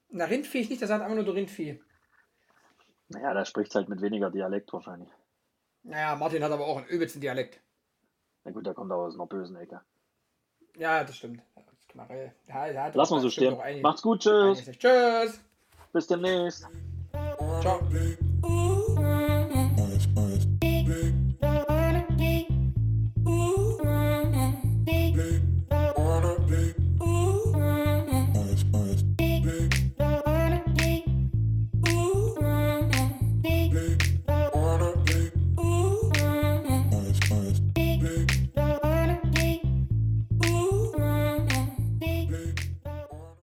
na, 0.09 0.25
Rindvieh 0.25 0.65
nicht, 0.67 0.79
der 0.81 0.87
sagt 0.87 1.01
einfach 1.03 1.15
nur 1.15 1.25
du 1.25 1.31
Rindvieh. 1.31 1.79
Naja, 3.09 3.33
da 3.33 3.45
spricht 3.45 3.73
halt 3.75 3.89
mit 3.89 4.01
weniger 4.01 4.29
Dialekt 4.29 4.71
wahrscheinlich. 4.73 5.09
Naja, 5.83 6.15
Martin 6.15 6.43
hat 6.43 6.51
aber 6.51 6.65
auch 6.65 6.77
einen 6.77 6.87
übelsten 6.87 7.21
Dialekt. 7.21 7.59
Na 8.43 8.51
gut, 8.51 8.65
der 8.65 8.73
kommt 8.73 8.91
aber 8.91 9.03
aus 9.03 9.15
einer 9.15 9.25
bösen 9.27 9.55
Ecke. 9.57 9.81
Ja, 10.77 11.03
das 11.03 11.17
stimmt. 11.17 11.41
Das. 11.55 12.09
Ja, 12.47 12.67
ja, 12.67 12.91
Lass 12.93 13.09
mal 13.09 13.19
so 13.21 13.29
stehen. 13.29 13.57
Macht's 13.81 14.01
gut, 14.01 14.21
tschüss. 14.21 14.63
Tschüss. 14.77 15.39
Bis 15.93 16.07
demnächst. 16.07 16.67
Ciao. 17.61 17.79